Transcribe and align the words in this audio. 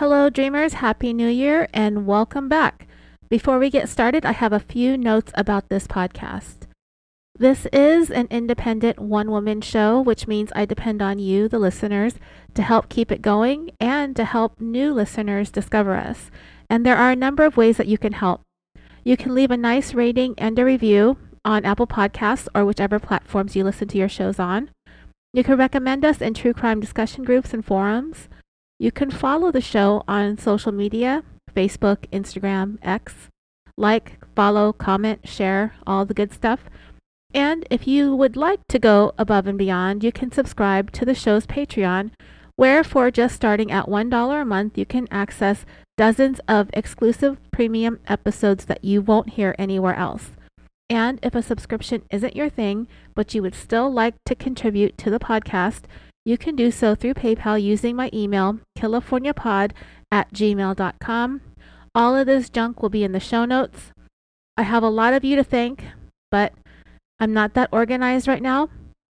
Hello, 0.00 0.30
dreamers. 0.30 0.72
Happy 0.72 1.12
New 1.12 1.28
Year 1.28 1.68
and 1.74 2.06
welcome 2.06 2.48
back. 2.48 2.88
Before 3.28 3.58
we 3.58 3.68
get 3.68 3.86
started, 3.86 4.24
I 4.24 4.32
have 4.32 4.50
a 4.50 4.58
few 4.58 4.96
notes 4.96 5.30
about 5.34 5.68
this 5.68 5.86
podcast. 5.86 6.60
This 7.38 7.66
is 7.66 8.10
an 8.10 8.26
independent 8.30 8.98
one 8.98 9.30
woman 9.30 9.60
show, 9.60 10.00
which 10.00 10.26
means 10.26 10.52
I 10.56 10.64
depend 10.64 11.02
on 11.02 11.18
you, 11.18 11.48
the 11.48 11.58
listeners, 11.58 12.14
to 12.54 12.62
help 12.62 12.88
keep 12.88 13.12
it 13.12 13.20
going 13.20 13.72
and 13.78 14.16
to 14.16 14.24
help 14.24 14.58
new 14.58 14.94
listeners 14.94 15.50
discover 15.50 15.96
us. 15.96 16.30
And 16.70 16.86
there 16.86 16.96
are 16.96 17.10
a 17.10 17.14
number 17.14 17.44
of 17.44 17.58
ways 17.58 17.76
that 17.76 17.86
you 17.86 17.98
can 17.98 18.14
help. 18.14 18.40
You 19.04 19.18
can 19.18 19.34
leave 19.34 19.50
a 19.50 19.56
nice 19.58 19.92
rating 19.92 20.34
and 20.38 20.58
a 20.58 20.64
review 20.64 21.18
on 21.44 21.66
Apple 21.66 21.86
Podcasts 21.86 22.48
or 22.54 22.64
whichever 22.64 22.98
platforms 22.98 23.54
you 23.54 23.64
listen 23.64 23.88
to 23.88 23.98
your 23.98 24.08
shows 24.08 24.38
on. 24.38 24.70
You 25.34 25.44
can 25.44 25.58
recommend 25.58 26.06
us 26.06 26.22
in 26.22 26.32
true 26.32 26.54
crime 26.54 26.80
discussion 26.80 27.22
groups 27.22 27.52
and 27.52 27.62
forums. 27.62 28.30
You 28.80 28.90
can 28.90 29.10
follow 29.10 29.52
the 29.52 29.60
show 29.60 30.02
on 30.08 30.38
social 30.38 30.72
media 30.72 31.22
Facebook, 31.54 32.08
Instagram, 32.10 32.78
X. 32.80 33.28
Like, 33.76 34.18
follow, 34.34 34.72
comment, 34.72 35.28
share, 35.28 35.74
all 35.86 36.06
the 36.06 36.14
good 36.14 36.32
stuff. 36.32 36.60
And 37.34 37.66
if 37.70 37.86
you 37.86 38.16
would 38.16 38.36
like 38.36 38.60
to 38.68 38.78
go 38.78 39.12
above 39.18 39.46
and 39.46 39.58
beyond, 39.58 40.02
you 40.02 40.10
can 40.10 40.32
subscribe 40.32 40.92
to 40.92 41.04
the 41.04 41.14
show's 41.14 41.46
Patreon, 41.46 42.12
where 42.56 42.82
for 42.82 43.10
just 43.10 43.36
starting 43.36 43.70
at 43.70 43.84
$1 43.84 44.40
a 44.40 44.44
month, 44.46 44.78
you 44.78 44.86
can 44.86 45.06
access 45.10 45.66
dozens 45.98 46.40
of 46.48 46.70
exclusive 46.72 47.36
premium 47.50 48.00
episodes 48.08 48.64
that 48.64 48.82
you 48.82 49.02
won't 49.02 49.34
hear 49.34 49.54
anywhere 49.58 49.94
else. 49.94 50.30
And 50.88 51.20
if 51.22 51.34
a 51.34 51.42
subscription 51.42 52.02
isn't 52.10 52.34
your 52.34 52.48
thing, 52.48 52.88
but 53.14 53.34
you 53.34 53.42
would 53.42 53.54
still 53.54 53.92
like 53.92 54.14
to 54.24 54.34
contribute 54.34 54.96
to 54.96 55.10
the 55.10 55.20
podcast, 55.20 55.82
you 56.30 56.38
can 56.38 56.54
do 56.54 56.70
so 56.70 56.94
through 56.94 57.14
PayPal 57.14 57.60
using 57.60 57.96
my 57.96 58.08
email, 58.14 58.60
californiapod 58.78 59.72
at 60.12 60.32
gmail.com. 60.32 61.40
All 61.92 62.16
of 62.16 62.26
this 62.26 62.48
junk 62.48 62.80
will 62.80 62.88
be 62.88 63.02
in 63.02 63.10
the 63.10 63.18
show 63.18 63.44
notes. 63.44 63.90
I 64.56 64.62
have 64.62 64.84
a 64.84 64.88
lot 64.88 65.12
of 65.12 65.24
you 65.24 65.34
to 65.34 65.42
thank, 65.42 65.86
but 66.30 66.52
I'm 67.18 67.32
not 67.32 67.54
that 67.54 67.68
organized 67.72 68.28
right 68.28 68.42
now. 68.42 68.68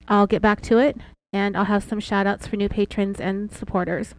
I'll 0.09 0.27
get 0.27 0.41
back 0.41 0.63
to 0.63 0.79
it, 0.79 0.97
and 1.35 1.55
I'll 1.55 1.67
have 1.67 1.85
some 1.85 2.01
shout 2.01 2.27
outs 2.27 2.47
for 2.47 2.57
new 2.57 2.71
patrons 2.71 3.21
and 3.21 3.53
supporters. 3.53 4.15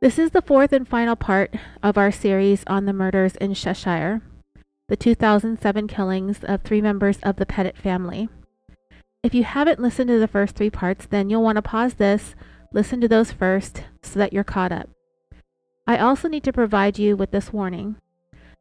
This 0.00 0.18
is 0.18 0.32
the 0.32 0.42
fourth 0.42 0.72
and 0.72 0.88
final 0.88 1.14
part 1.14 1.54
of 1.84 1.96
our 1.96 2.10
series 2.10 2.64
on 2.66 2.86
the 2.86 2.92
murders 2.92 3.36
in 3.36 3.54
Cheshire 3.54 4.22
the 4.90 4.96
2007 4.96 5.86
killings 5.86 6.42
of 6.42 6.62
three 6.62 6.80
members 6.80 7.18
of 7.22 7.36
the 7.36 7.46
Petit 7.46 7.80
family. 7.80 8.28
If 9.22 9.34
you 9.34 9.44
haven't 9.44 9.80
listened 9.80 10.08
to 10.08 10.18
the 10.18 10.28
first 10.28 10.56
three 10.56 10.70
parts, 10.70 11.06
then 11.06 11.28
you'll 11.28 11.42
want 11.42 11.56
to 11.56 11.62
pause 11.62 11.94
this, 11.94 12.34
listen 12.72 13.00
to 13.00 13.08
those 13.08 13.32
first, 13.32 13.84
so 14.02 14.18
that 14.18 14.32
you're 14.32 14.44
caught 14.44 14.72
up. 14.72 14.88
I 15.86 15.98
also 15.98 16.28
need 16.28 16.44
to 16.44 16.52
provide 16.52 16.98
you 16.98 17.16
with 17.16 17.30
this 17.30 17.52
warning. 17.52 17.96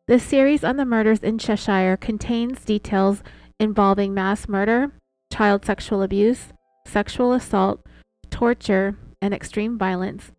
This 0.08 0.24
series 0.24 0.64
on 0.64 0.78
the 0.78 0.86
murders 0.86 1.20
in 1.20 1.38
Cheshire 1.38 1.96
contains 1.96 2.66
details 2.66 3.24
involving 3.60 4.14
mass 4.14 4.48
murder, 4.48 4.92
child 5.32 5.66
sexual 5.66 6.02
abuse, 6.02 6.48
sexual 6.86 7.34
assault, 7.34 7.86
torture, 8.30 8.98
and 9.22 9.34
extreme 9.34 9.78
violence. 9.78 10.32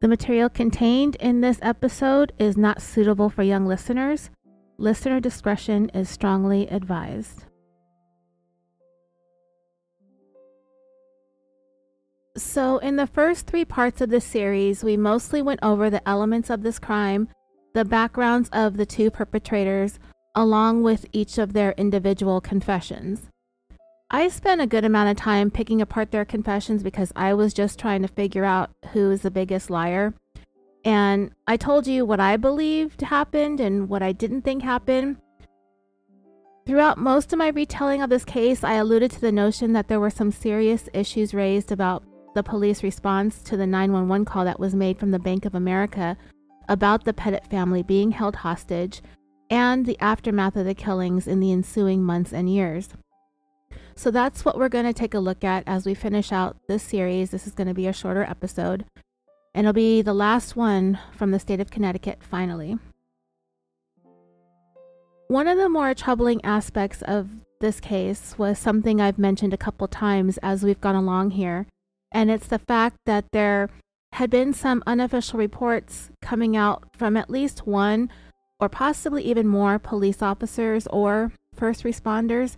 The 0.00 0.08
material 0.08 0.48
contained 0.50 1.16
in 1.16 1.40
this 1.40 1.58
episode 1.62 2.32
is 2.38 2.56
not 2.56 2.82
suitable 2.82 3.30
for 3.30 3.42
young 3.42 3.66
listeners 3.66 4.30
Listener 4.76 5.20
discretion 5.20 5.88
is 5.90 6.10
strongly 6.10 6.66
advised. 6.66 7.44
So, 12.36 12.78
in 12.78 12.96
the 12.96 13.06
first 13.06 13.46
three 13.46 13.64
parts 13.64 14.00
of 14.00 14.10
this 14.10 14.24
series, 14.24 14.82
we 14.82 14.96
mostly 14.96 15.40
went 15.40 15.60
over 15.62 15.88
the 15.88 16.06
elements 16.08 16.50
of 16.50 16.62
this 16.62 16.80
crime, 16.80 17.28
the 17.74 17.84
backgrounds 17.84 18.48
of 18.52 18.76
the 18.76 18.86
two 18.86 19.08
perpetrators, 19.08 20.00
along 20.34 20.82
with 20.82 21.06
each 21.12 21.38
of 21.38 21.52
their 21.52 21.72
individual 21.76 22.40
confessions. 22.40 23.28
I 24.10 24.26
spent 24.28 24.60
a 24.60 24.66
good 24.66 24.84
amount 24.84 25.10
of 25.10 25.16
time 25.16 25.52
picking 25.52 25.80
apart 25.80 26.10
their 26.10 26.24
confessions 26.24 26.82
because 26.82 27.12
I 27.14 27.34
was 27.34 27.54
just 27.54 27.78
trying 27.78 28.02
to 28.02 28.08
figure 28.08 28.44
out 28.44 28.70
who 28.92 29.12
is 29.12 29.22
the 29.22 29.30
biggest 29.30 29.70
liar. 29.70 30.12
And 30.84 31.30
I 31.46 31.56
told 31.56 31.86
you 31.86 32.04
what 32.04 32.18
I 32.18 32.36
believed 32.36 33.00
happened 33.00 33.60
and 33.60 33.88
what 33.88 34.02
I 34.02 34.10
didn't 34.10 34.42
think 34.42 34.64
happened. 34.64 35.18
Throughout 36.66 36.98
most 36.98 37.32
of 37.32 37.38
my 37.38 37.48
retelling 37.48 38.02
of 38.02 38.10
this 38.10 38.24
case, 38.24 38.64
I 38.64 38.74
alluded 38.74 39.12
to 39.12 39.20
the 39.20 39.32
notion 39.32 39.72
that 39.74 39.86
there 39.86 40.00
were 40.00 40.10
some 40.10 40.32
serious 40.32 40.88
issues 40.92 41.32
raised 41.32 41.70
about 41.70 42.02
the 42.34 42.42
police 42.42 42.82
response 42.82 43.42
to 43.42 43.56
the 43.56 43.66
911 43.66 44.24
call 44.24 44.44
that 44.44 44.60
was 44.60 44.74
made 44.74 44.98
from 44.98 45.10
the 45.10 45.18
Bank 45.18 45.44
of 45.44 45.54
America 45.54 46.16
about 46.68 47.04
the 47.04 47.12
Petit 47.12 47.48
family 47.50 47.82
being 47.82 48.10
held 48.10 48.36
hostage 48.36 49.02
and 49.50 49.86
the 49.86 49.98
aftermath 50.00 50.56
of 50.56 50.66
the 50.66 50.74
killings 50.74 51.26
in 51.26 51.40
the 51.40 51.52
ensuing 51.52 52.02
months 52.02 52.32
and 52.32 52.52
years. 52.52 52.88
So 53.96 54.10
that's 54.10 54.44
what 54.44 54.58
we're 54.58 54.68
going 54.68 54.86
to 54.86 54.92
take 54.92 55.14
a 55.14 55.20
look 55.20 55.44
at 55.44 55.62
as 55.66 55.86
we 55.86 55.94
finish 55.94 56.32
out 56.32 56.56
this 56.68 56.82
series. 56.82 57.30
This 57.30 57.46
is 57.46 57.54
going 57.54 57.68
to 57.68 57.74
be 57.74 57.86
a 57.86 57.92
shorter 57.92 58.24
episode 58.24 58.84
and 59.54 59.66
it'll 59.66 59.72
be 59.72 60.02
the 60.02 60.12
last 60.12 60.56
one 60.56 60.98
from 61.12 61.30
the 61.30 61.38
state 61.38 61.60
of 61.60 61.70
Connecticut 61.70 62.18
finally. 62.22 62.76
One 65.28 65.46
of 65.46 65.56
the 65.56 65.68
more 65.68 65.94
troubling 65.94 66.44
aspects 66.44 67.02
of 67.02 67.28
this 67.60 67.80
case 67.80 68.34
was 68.36 68.58
something 68.58 69.00
I've 69.00 69.18
mentioned 69.18 69.54
a 69.54 69.58
couple 69.58 69.88
times 69.88 70.38
as 70.42 70.64
we've 70.64 70.80
gone 70.80 70.96
along 70.96 71.30
here, 71.30 71.66
and 72.14 72.30
it's 72.30 72.46
the 72.46 72.58
fact 72.58 72.96
that 73.04 73.26
there 73.32 73.68
had 74.12 74.30
been 74.30 74.54
some 74.54 74.82
unofficial 74.86 75.38
reports 75.38 76.10
coming 76.22 76.56
out 76.56 76.84
from 76.96 77.16
at 77.16 77.28
least 77.28 77.66
one 77.66 78.08
or 78.58 78.68
possibly 78.68 79.22
even 79.24 79.46
more 79.46 79.78
police 79.78 80.22
officers 80.22 80.86
or 80.86 81.32
first 81.54 81.84
responders 81.84 82.56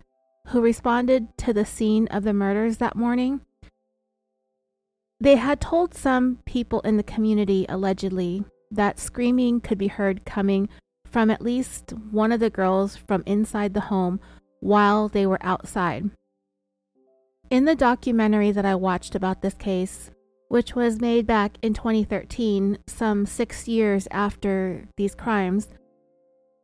who 0.49 0.61
responded 0.61 1.27
to 1.39 1.53
the 1.53 1.65
scene 1.65 2.07
of 2.09 2.23
the 2.23 2.33
murders 2.33 2.77
that 2.77 2.95
morning 2.95 3.41
they 5.19 5.37
had 5.37 5.61
told 5.61 5.95
some 5.95 6.41
people 6.45 6.81
in 6.81 6.99
the 6.99 7.03
community, 7.03 7.65
allegedly, 7.69 8.45
that 8.71 8.99
screaming 8.99 9.61
could 9.61 9.79
be 9.79 9.87
heard 9.87 10.27
coming 10.27 10.69
from 11.07 11.31
at 11.31 11.41
least 11.41 11.93
one 12.11 12.33
of 12.33 12.41
the 12.41 12.51
girls 12.51 12.97
from 12.97 13.23
inside 13.25 13.73
the 13.73 13.83
home 13.83 14.21
while 14.61 15.09
they 15.09 15.27
were 15.27 15.39
outside. 15.41 16.11
In 17.49 17.65
the 17.65 17.77
documentary 17.77 18.51
that 18.51 18.65
I 18.65 18.75
watched 18.75 19.15
about 19.15 19.41
this 19.41 19.55
case, 19.55 20.11
which 20.49 20.75
was 20.75 21.01
made 21.01 21.29
back 21.29 21.59
in 21.63 21.75
2013, 21.75 22.79
some 22.89 23.25
six 23.25 23.69
years 23.69 24.09
after 24.11 24.89
these 24.97 25.15
crimes, 25.15 25.69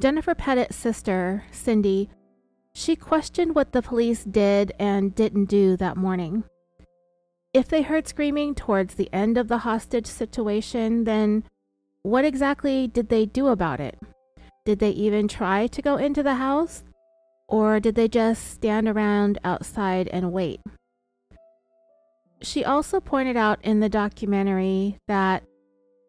Jennifer 0.00 0.34
Petit's 0.34 0.74
sister, 0.74 1.44
Cindy, 1.52 2.10
she 2.74 2.96
questioned 2.96 3.54
what 3.54 3.70
the 3.70 3.82
police 3.82 4.24
did 4.24 4.72
and 4.80 5.14
didn't 5.14 5.44
do 5.44 5.76
that 5.76 5.96
morning. 5.96 6.42
If 7.54 7.68
they 7.68 7.82
heard 7.82 8.08
screaming 8.08 8.56
towards 8.56 8.94
the 8.94 9.12
end 9.12 9.38
of 9.38 9.46
the 9.46 9.58
hostage 9.58 10.06
situation, 10.06 11.04
then 11.04 11.44
what 12.02 12.24
exactly 12.24 12.88
did 12.88 13.08
they 13.08 13.24
do 13.24 13.48
about 13.48 13.78
it? 13.78 14.00
Did 14.64 14.80
they 14.80 14.90
even 14.90 15.28
try 15.28 15.68
to 15.68 15.82
go 15.82 15.96
into 15.96 16.24
the 16.24 16.34
house? 16.34 16.82
Or 17.52 17.80
did 17.80 17.96
they 17.96 18.08
just 18.08 18.50
stand 18.50 18.88
around 18.88 19.38
outside 19.44 20.08
and 20.08 20.32
wait? 20.32 20.62
She 22.40 22.64
also 22.64 22.98
pointed 22.98 23.36
out 23.36 23.58
in 23.62 23.80
the 23.80 23.90
documentary 23.90 24.98
that 25.06 25.44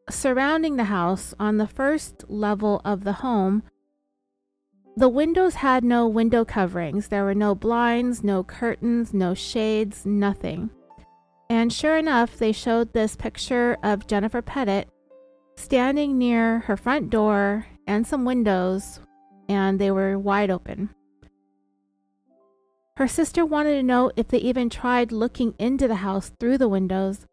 surrounding 0.10 0.78
the 0.78 0.86
house 0.86 1.34
on 1.42 1.58
the 1.58 1.68
first 1.68 2.24
level 2.30 2.80
of 2.86 3.04
the 3.04 3.14
home, 3.14 3.64
the 4.96 5.10
windows 5.10 5.56
had 5.56 5.84
no 5.84 6.08
window 6.08 6.46
coverings. 6.46 7.10
There 7.10 7.26
were 7.26 7.36
no 7.36 7.56
blinds, 7.56 8.24
no 8.24 8.46
curtains, 8.46 9.14
no 9.14 9.34
shades, 9.34 10.06
nothing. 10.06 10.70
And 11.50 11.74
sure 11.74 11.98
enough, 11.98 12.38
they 12.38 12.54
showed 12.54 12.94
this 12.94 13.18
picture 13.18 13.78
of 13.84 14.08
Jennifer 14.08 14.42
Petit 14.42 14.86
standing 15.58 16.18
near 16.18 16.60
her 16.60 16.78
front 16.78 17.10
door 17.10 17.68
and 17.86 18.08
some 18.08 18.24
windows, 18.24 19.02
and 19.50 19.78
they 19.78 19.92
were 19.92 20.18
wide 20.18 20.50
open. 20.50 20.90
Her 22.98 23.08
sister 23.08 23.44
wanted 23.44 23.76
to 23.76 23.84
know 23.84 24.12
if 24.16 24.28
they 24.28 24.38
even 24.38 24.70
tried 24.70 25.12
looking 25.12 25.56
into 25.58 25.88
the 25.88 25.96
house 25.96 26.32
through 26.40 26.60
the 26.60 26.70
windows, 26.70 27.26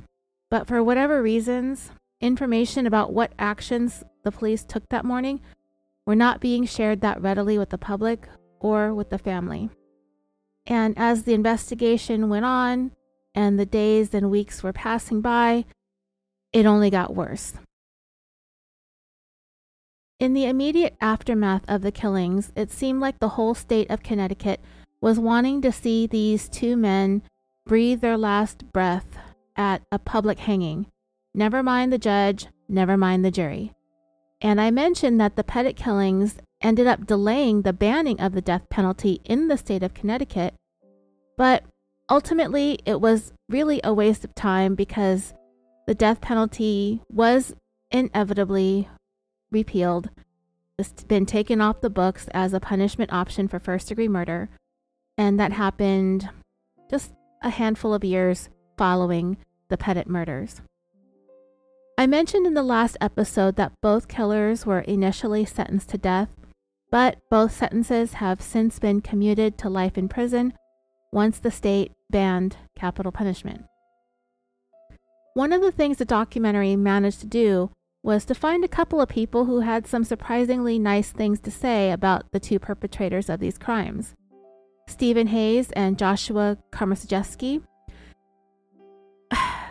but 0.50 0.66
for 0.66 0.82
whatever 0.82 1.22
reasons, 1.22 1.90
information 2.20 2.86
about 2.86 3.12
what 3.12 3.32
actions 3.38 4.02
the 4.24 4.32
police 4.32 4.64
took 4.64 4.88
that 4.88 5.04
morning 5.04 5.40
were 6.06 6.14
not 6.14 6.40
being 6.40 6.64
shared 6.64 7.02
that 7.02 7.20
readily 7.20 7.58
with 7.58 7.70
the 7.70 7.78
public 7.78 8.26
or 8.58 8.94
with 8.94 9.10
the 9.10 9.18
family. 9.18 9.68
And 10.66 10.94
as 10.96 11.24
the 11.24 11.34
investigation 11.34 12.28
went 12.28 12.44
on, 12.44 12.92
and 13.34 13.58
the 13.58 13.66
days 13.66 14.12
and 14.14 14.30
weeks 14.30 14.62
were 14.62 14.72
passing 14.72 15.20
by, 15.20 15.64
it 16.52 16.66
only 16.66 16.90
got 16.90 17.14
worse. 17.14 17.52
In 20.18 20.34
the 20.34 20.46
immediate 20.46 20.96
aftermath 21.00 21.62
of 21.68 21.82
the 21.82 21.92
killings, 21.92 22.52
it 22.56 22.70
seemed 22.70 23.00
like 23.00 23.18
the 23.18 23.30
whole 23.30 23.54
state 23.54 23.90
of 23.90 24.02
Connecticut 24.02 24.60
was 25.00 25.18
wanting 25.18 25.62
to 25.62 25.72
see 25.72 26.06
these 26.06 26.48
two 26.48 26.76
men 26.76 27.22
breathe 27.66 28.00
their 28.00 28.18
last 28.18 28.72
breath 28.72 29.16
at 29.56 29.82
a 29.92 29.98
public 29.98 30.40
hanging, 30.40 30.86
Never 31.32 31.62
mind 31.62 31.92
the 31.92 31.98
judge, 31.98 32.48
never 32.68 32.96
mind 32.96 33.24
the 33.24 33.30
jury. 33.30 33.72
And 34.40 34.60
I 34.60 34.70
mentioned 34.70 35.20
that 35.20 35.36
the 35.36 35.44
Petit 35.44 35.74
killings 35.74 36.38
ended 36.60 36.86
up 36.86 37.06
delaying 37.06 37.62
the 37.62 37.72
banning 37.72 38.20
of 38.20 38.32
the 38.32 38.40
death 38.40 38.68
penalty 38.68 39.20
in 39.24 39.48
the 39.48 39.56
state 39.56 39.82
of 39.82 39.94
Connecticut, 39.94 40.54
but 41.36 41.62
ultimately 42.08 42.80
it 42.84 43.00
was 43.00 43.32
really 43.48 43.80
a 43.84 43.94
waste 43.94 44.24
of 44.24 44.34
time 44.34 44.74
because 44.74 45.34
the 45.86 45.94
death 45.94 46.20
penalty 46.20 47.00
was 47.08 47.54
inevitably 47.90 48.88
repealed. 49.52 50.10
It's 50.78 51.04
been 51.04 51.26
taken 51.26 51.60
off 51.60 51.80
the 51.80 51.90
books 51.90 52.28
as 52.32 52.52
a 52.54 52.60
punishment 52.60 53.12
option 53.12 53.46
for 53.46 53.60
first 53.60 53.88
degree 53.88 54.08
murder, 54.08 54.48
and 55.20 55.38
that 55.38 55.52
happened 55.52 56.30
just 56.90 57.12
a 57.42 57.50
handful 57.50 57.92
of 57.92 58.02
years 58.02 58.48
following 58.78 59.36
the 59.68 59.76
Petit 59.76 60.04
murders. 60.06 60.62
I 61.98 62.06
mentioned 62.06 62.46
in 62.46 62.54
the 62.54 62.62
last 62.62 62.96
episode 63.02 63.56
that 63.56 63.82
both 63.82 64.08
killers 64.08 64.64
were 64.64 64.80
initially 64.80 65.44
sentenced 65.44 65.90
to 65.90 65.98
death, 65.98 66.30
but 66.90 67.18
both 67.30 67.54
sentences 67.54 68.14
have 68.14 68.40
since 68.40 68.78
been 68.78 69.02
commuted 69.02 69.58
to 69.58 69.68
life 69.68 69.98
in 69.98 70.08
prison 70.08 70.54
once 71.12 71.38
the 71.38 71.50
state 71.50 71.92
banned 72.08 72.56
capital 72.74 73.12
punishment. 73.12 73.66
One 75.34 75.52
of 75.52 75.60
the 75.60 75.70
things 75.70 75.98
the 75.98 76.06
documentary 76.06 76.76
managed 76.76 77.20
to 77.20 77.26
do 77.26 77.70
was 78.02 78.24
to 78.24 78.34
find 78.34 78.64
a 78.64 78.68
couple 78.68 79.02
of 79.02 79.10
people 79.10 79.44
who 79.44 79.60
had 79.60 79.86
some 79.86 80.02
surprisingly 80.02 80.78
nice 80.78 81.10
things 81.10 81.40
to 81.40 81.50
say 81.50 81.92
about 81.92 82.24
the 82.32 82.40
two 82.40 82.58
perpetrators 82.58 83.28
of 83.28 83.38
these 83.38 83.58
crimes 83.58 84.14
Steven 84.90 85.28
Hayes 85.28 85.70
and 85.72 85.98
Joshua 85.98 86.58
Komisarjevsky. 86.72 87.62
I 89.30 89.66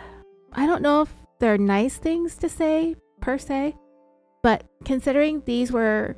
don't 0.54 0.82
know 0.82 1.02
if 1.02 1.12
they're 1.38 1.58
nice 1.58 1.98
things 1.98 2.36
to 2.38 2.48
say 2.48 2.96
per 3.20 3.38
se, 3.38 3.76
but 4.42 4.64
considering 4.84 5.42
these 5.44 5.70
were 5.70 6.16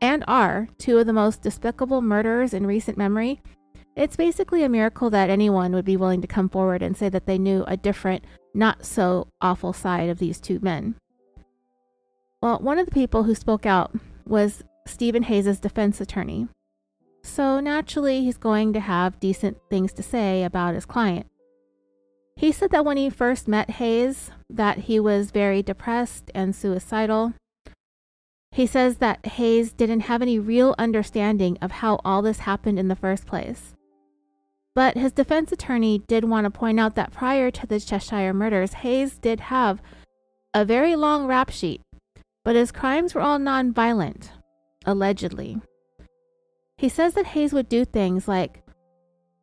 and 0.00 0.22
are 0.28 0.68
two 0.78 0.98
of 0.98 1.06
the 1.06 1.12
most 1.12 1.42
despicable 1.42 2.02
murders 2.02 2.52
in 2.52 2.66
recent 2.66 2.98
memory, 2.98 3.40
it's 3.96 4.16
basically 4.16 4.62
a 4.62 4.68
miracle 4.68 5.10
that 5.10 5.30
anyone 5.30 5.72
would 5.72 5.84
be 5.84 5.96
willing 5.96 6.20
to 6.20 6.26
come 6.26 6.48
forward 6.48 6.82
and 6.82 6.96
say 6.96 7.08
that 7.08 7.26
they 7.26 7.38
knew 7.38 7.64
a 7.66 7.76
different, 7.76 8.24
not 8.54 8.84
so 8.84 9.28
awful 9.40 9.72
side 9.72 10.08
of 10.08 10.18
these 10.18 10.40
two 10.40 10.58
men. 10.60 10.94
Well, 12.42 12.58
one 12.58 12.78
of 12.78 12.86
the 12.86 12.92
people 12.92 13.22
who 13.22 13.34
spoke 13.34 13.64
out 13.64 13.94
was 14.26 14.62
Steven 14.86 15.22
Hayes' 15.24 15.60
defense 15.60 16.00
attorney. 16.00 16.48
So 17.24 17.60
naturally, 17.60 18.24
he's 18.24 18.36
going 18.36 18.72
to 18.72 18.80
have 18.80 19.20
decent 19.20 19.58
things 19.70 19.92
to 19.94 20.02
say 20.02 20.44
about 20.44 20.74
his 20.74 20.84
client. 20.84 21.26
He 22.36 22.50
said 22.50 22.70
that 22.70 22.84
when 22.84 22.96
he 22.96 23.10
first 23.10 23.46
met 23.46 23.70
Hayes, 23.70 24.30
that 24.50 24.78
he 24.78 24.98
was 24.98 25.30
very 25.30 25.62
depressed 25.62 26.30
and 26.34 26.54
suicidal. 26.54 27.34
He 28.50 28.66
says 28.66 28.96
that 28.96 29.24
Hayes 29.24 29.72
didn't 29.72 30.00
have 30.00 30.20
any 30.20 30.38
real 30.38 30.74
understanding 30.78 31.56
of 31.62 31.70
how 31.70 32.00
all 32.04 32.22
this 32.22 32.40
happened 32.40 32.78
in 32.78 32.88
the 32.88 32.96
first 32.96 33.26
place. 33.26 33.74
But 34.74 34.96
his 34.96 35.12
defense 35.12 35.52
attorney 35.52 36.02
did 36.06 36.24
want 36.24 36.44
to 36.44 36.50
point 36.50 36.80
out 36.80 36.94
that 36.96 37.12
prior 37.12 37.50
to 37.50 37.66
the 37.66 37.78
Cheshire 37.78 38.32
murders, 38.32 38.74
Hayes 38.74 39.18
did 39.18 39.40
have 39.40 39.80
a 40.54 40.64
very 40.64 40.96
long 40.96 41.26
rap 41.26 41.50
sheet, 41.50 41.80
but 42.44 42.56
his 42.56 42.72
crimes 42.72 43.14
were 43.14 43.20
all 43.20 43.38
non-violent, 43.38 44.32
allegedly. 44.84 45.60
He 46.82 46.88
says 46.88 47.14
that 47.14 47.26
Hayes 47.26 47.52
would 47.52 47.68
do 47.68 47.84
things 47.84 48.26
like 48.26 48.60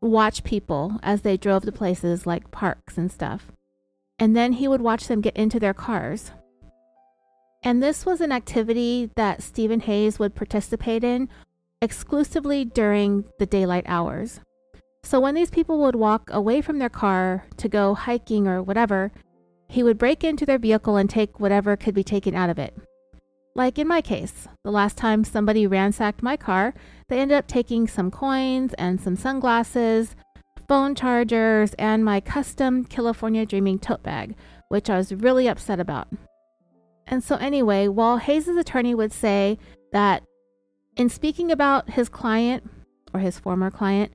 watch 0.02 0.44
people 0.44 1.00
as 1.02 1.22
they 1.22 1.38
drove 1.38 1.64
to 1.64 1.72
places 1.72 2.28
like 2.28 2.52
parks 2.52 2.98
and 2.98 3.10
stuff. 3.10 3.50
And 4.20 4.36
then 4.36 4.52
he 4.52 4.68
would 4.68 4.82
watch 4.82 5.08
them 5.08 5.22
get 5.22 5.38
into 5.38 5.58
their 5.58 5.74
cars. 5.74 6.34
And 7.64 7.82
this 7.82 8.06
was 8.06 8.20
an 8.20 8.34
activity 8.34 9.10
that 9.16 9.42
Steven 9.42 9.80
Hayes 9.80 10.20
would 10.20 10.36
participate 10.36 11.06
in 11.06 11.30
exclusively 11.82 12.66
during 12.66 13.24
the 13.40 13.46
daylight 13.46 13.86
hours. 13.88 14.42
So 15.04 15.22
when 15.22 15.34
these 15.34 15.50
people 15.50 15.80
would 15.80 15.96
walk 15.96 16.30
away 16.34 16.60
from 16.60 16.80
their 16.80 16.90
car 16.90 17.46
to 17.56 17.70
go 17.70 17.94
hiking 17.94 18.50
or 18.50 18.62
whatever, 18.62 19.14
he 19.70 19.82
would 19.82 19.98
break 19.98 20.26
into 20.26 20.46
their 20.46 20.60
vehicle 20.60 20.98
and 20.98 21.10
take 21.10 21.40
whatever 21.40 21.78
could 21.78 21.96
be 21.96 22.04
taken 22.04 22.36
out 22.36 22.50
of 22.50 22.60
it. 22.60 22.76
Like 23.56 23.80
in 23.80 23.88
my 23.88 24.02
case, 24.02 24.48
the 24.66 24.72
last 24.72 24.98
time 24.98 25.24
somebody 25.24 25.66
ransacked 25.66 26.22
my 26.22 26.36
car, 26.36 26.74
they 27.10 27.20
ended 27.20 27.38
up 27.38 27.48
taking 27.48 27.88
some 27.88 28.12
coins 28.12 28.74
and 28.76 29.02
some 29.02 29.16
sunglasses, 29.16 30.16
phone 30.68 30.96
chargers, 30.96 31.74
and 31.74 32.06
my 32.06 32.20
custom 32.20 32.86
California 32.86 33.46
Dreaming 33.46 33.80
tote 33.80 34.04
bag, 34.04 34.36
which 34.70 34.90
I 34.90 34.98
was 34.98 35.14
really 35.14 35.48
upset 35.48 35.80
about. 35.80 36.08
And 37.08 37.24
so, 37.24 37.36
anyway, 37.38 37.88
while 37.88 38.18
Hayes' 38.18 38.48
attorney 38.48 38.94
would 38.94 39.12
say 39.12 39.58
that 39.92 40.24
in 40.96 41.10
speaking 41.10 41.52
about 41.52 41.90
his 41.90 42.08
client 42.08 42.70
or 43.14 43.20
his 43.20 43.40
former 43.40 43.72
client, 43.72 44.14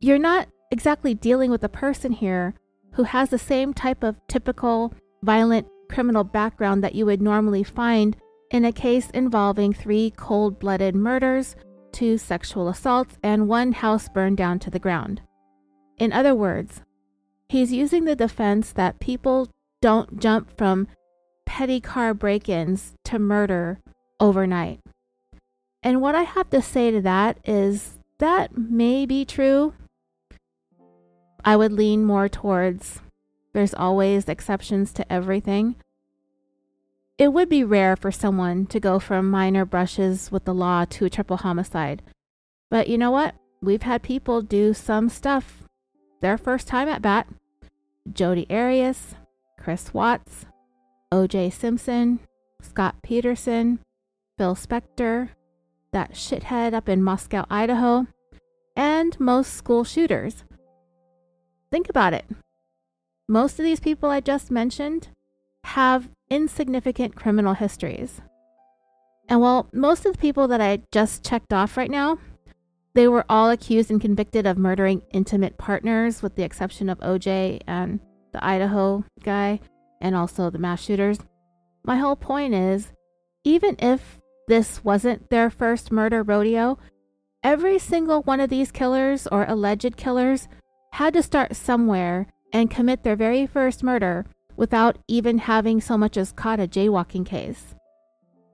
you're 0.00 0.18
not 0.18 0.48
exactly 0.70 1.12
dealing 1.12 1.50
with 1.50 1.62
a 1.62 1.68
person 1.68 2.12
here 2.12 2.54
who 2.92 3.02
has 3.02 3.28
the 3.28 3.38
same 3.38 3.74
type 3.74 4.02
of 4.02 4.16
typical 4.26 4.94
violent 5.22 5.66
criminal 5.90 6.24
background 6.24 6.82
that 6.82 6.94
you 6.94 7.04
would 7.04 7.20
normally 7.20 7.62
find 7.62 8.16
in 8.50 8.64
a 8.64 8.72
case 8.72 9.10
involving 9.10 9.72
three 9.72 10.12
cold 10.16 10.58
blooded 10.58 10.94
murders, 10.94 11.56
two 11.92 12.18
sexual 12.18 12.68
assaults, 12.68 13.18
and 13.22 13.48
one 13.48 13.72
house 13.72 14.08
burned 14.08 14.36
down 14.36 14.58
to 14.60 14.70
the 14.70 14.78
ground. 14.78 15.20
In 15.98 16.12
other 16.12 16.34
words, 16.34 16.82
he's 17.48 17.72
using 17.72 18.04
the 18.04 18.16
defense 18.16 18.72
that 18.72 19.00
people 19.00 19.48
don't 19.80 20.18
jump 20.18 20.56
from 20.56 20.88
petty 21.44 21.80
car 21.80 22.14
break 22.14 22.48
ins 22.48 22.94
to 23.04 23.18
murder 23.18 23.78
overnight. 24.18 24.80
And 25.82 26.00
what 26.00 26.14
I 26.14 26.22
have 26.22 26.48
to 26.50 26.62
say 26.62 26.90
to 26.90 27.00
that 27.02 27.38
is 27.44 27.98
that 28.18 28.56
may 28.56 29.04
be 29.04 29.24
true. 29.24 29.74
I 31.44 31.56
would 31.56 31.72
lean 31.72 32.04
more 32.04 32.28
towards 32.28 33.00
there's 33.52 33.74
always 33.74 34.28
exceptions 34.28 34.92
to 34.94 35.12
everything. 35.12 35.76
It 37.22 37.32
would 37.32 37.48
be 37.48 37.62
rare 37.62 37.94
for 37.94 38.10
someone 38.10 38.66
to 38.66 38.80
go 38.80 38.98
from 38.98 39.30
minor 39.30 39.64
brushes 39.64 40.32
with 40.32 40.44
the 40.44 40.52
law 40.52 40.84
to 40.86 41.04
a 41.04 41.08
triple 41.08 41.36
homicide. 41.36 42.02
But 42.68 42.88
you 42.88 42.98
know 42.98 43.12
what? 43.12 43.36
We've 43.60 43.82
had 43.82 44.02
people 44.02 44.42
do 44.42 44.74
some 44.74 45.08
stuff 45.08 45.62
their 46.20 46.36
first 46.36 46.66
time 46.66 46.88
at 46.88 47.00
bat. 47.00 47.28
Jodi 48.12 48.44
Arias, 48.50 49.14
Chris 49.56 49.94
Watts, 49.94 50.46
OJ 51.12 51.52
Simpson, 51.52 52.18
Scott 52.60 52.96
Peterson, 53.04 53.78
Phil 54.36 54.56
Spector, 54.56 55.28
that 55.92 56.14
shithead 56.14 56.74
up 56.74 56.88
in 56.88 57.04
Moscow, 57.04 57.46
Idaho, 57.48 58.08
and 58.74 59.20
most 59.20 59.54
school 59.54 59.84
shooters. 59.84 60.42
Think 61.70 61.88
about 61.88 62.14
it. 62.14 62.24
Most 63.28 63.60
of 63.60 63.64
these 63.64 63.78
people 63.78 64.10
I 64.10 64.18
just 64.18 64.50
mentioned 64.50 65.06
have 65.64 66.08
insignificant 66.30 67.14
criminal 67.14 67.54
histories. 67.54 68.20
And 69.28 69.40
while 69.40 69.68
most 69.72 70.04
of 70.04 70.12
the 70.12 70.18
people 70.18 70.48
that 70.48 70.60
I 70.60 70.82
just 70.90 71.24
checked 71.24 71.52
off 71.52 71.76
right 71.76 71.90
now, 71.90 72.18
they 72.94 73.08
were 73.08 73.24
all 73.28 73.50
accused 73.50 73.90
and 73.90 74.00
convicted 74.00 74.46
of 74.46 74.58
murdering 74.58 75.02
intimate 75.12 75.56
partners, 75.56 76.22
with 76.22 76.36
the 76.36 76.42
exception 76.42 76.88
of 76.88 76.98
OJ 76.98 77.60
and 77.66 78.00
the 78.32 78.44
Idaho 78.44 79.04
guy, 79.22 79.60
and 80.00 80.14
also 80.14 80.50
the 80.50 80.58
mass 80.58 80.82
shooters. 80.82 81.18
My 81.84 81.96
whole 81.96 82.16
point 82.16 82.54
is 82.54 82.92
even 83.44 83.76
if 83.78 84.18
this 84.48 84.84
wasn't 84.84 85.30
their 85.30 85.48
first 85.48 85.90
murder 85.90 86.22
rodeo, 86.22 86.78
every 87.42 87.78
single 87.78 88.22
one 88.22 88.40
of 88.40 88.50
these 88.50 88.70
killers 88.70 89.26
or 89.26 89.44
alleged 89.48 89.96
killers 89.96 90.48
had 90.92 91.14
to 91.14 91.22
start 91.22 91.56
somewhere 91.56 92.26
and 92.52 92.70
commit 92.70 93.02
their 93.02 93.16
very 93.16 93.46
first 93.46 93.82
murder 93.82 94.26
without 94.56 94.98
even 95.08 95.38
having 95.38 95.80
so 95.80 95.96
much 95.96 96.16
as 96.16 96.32
caught 96.32 96.60
a 96.60 96.66
jaywalking 96.66 97.26
case. 97.26 97.74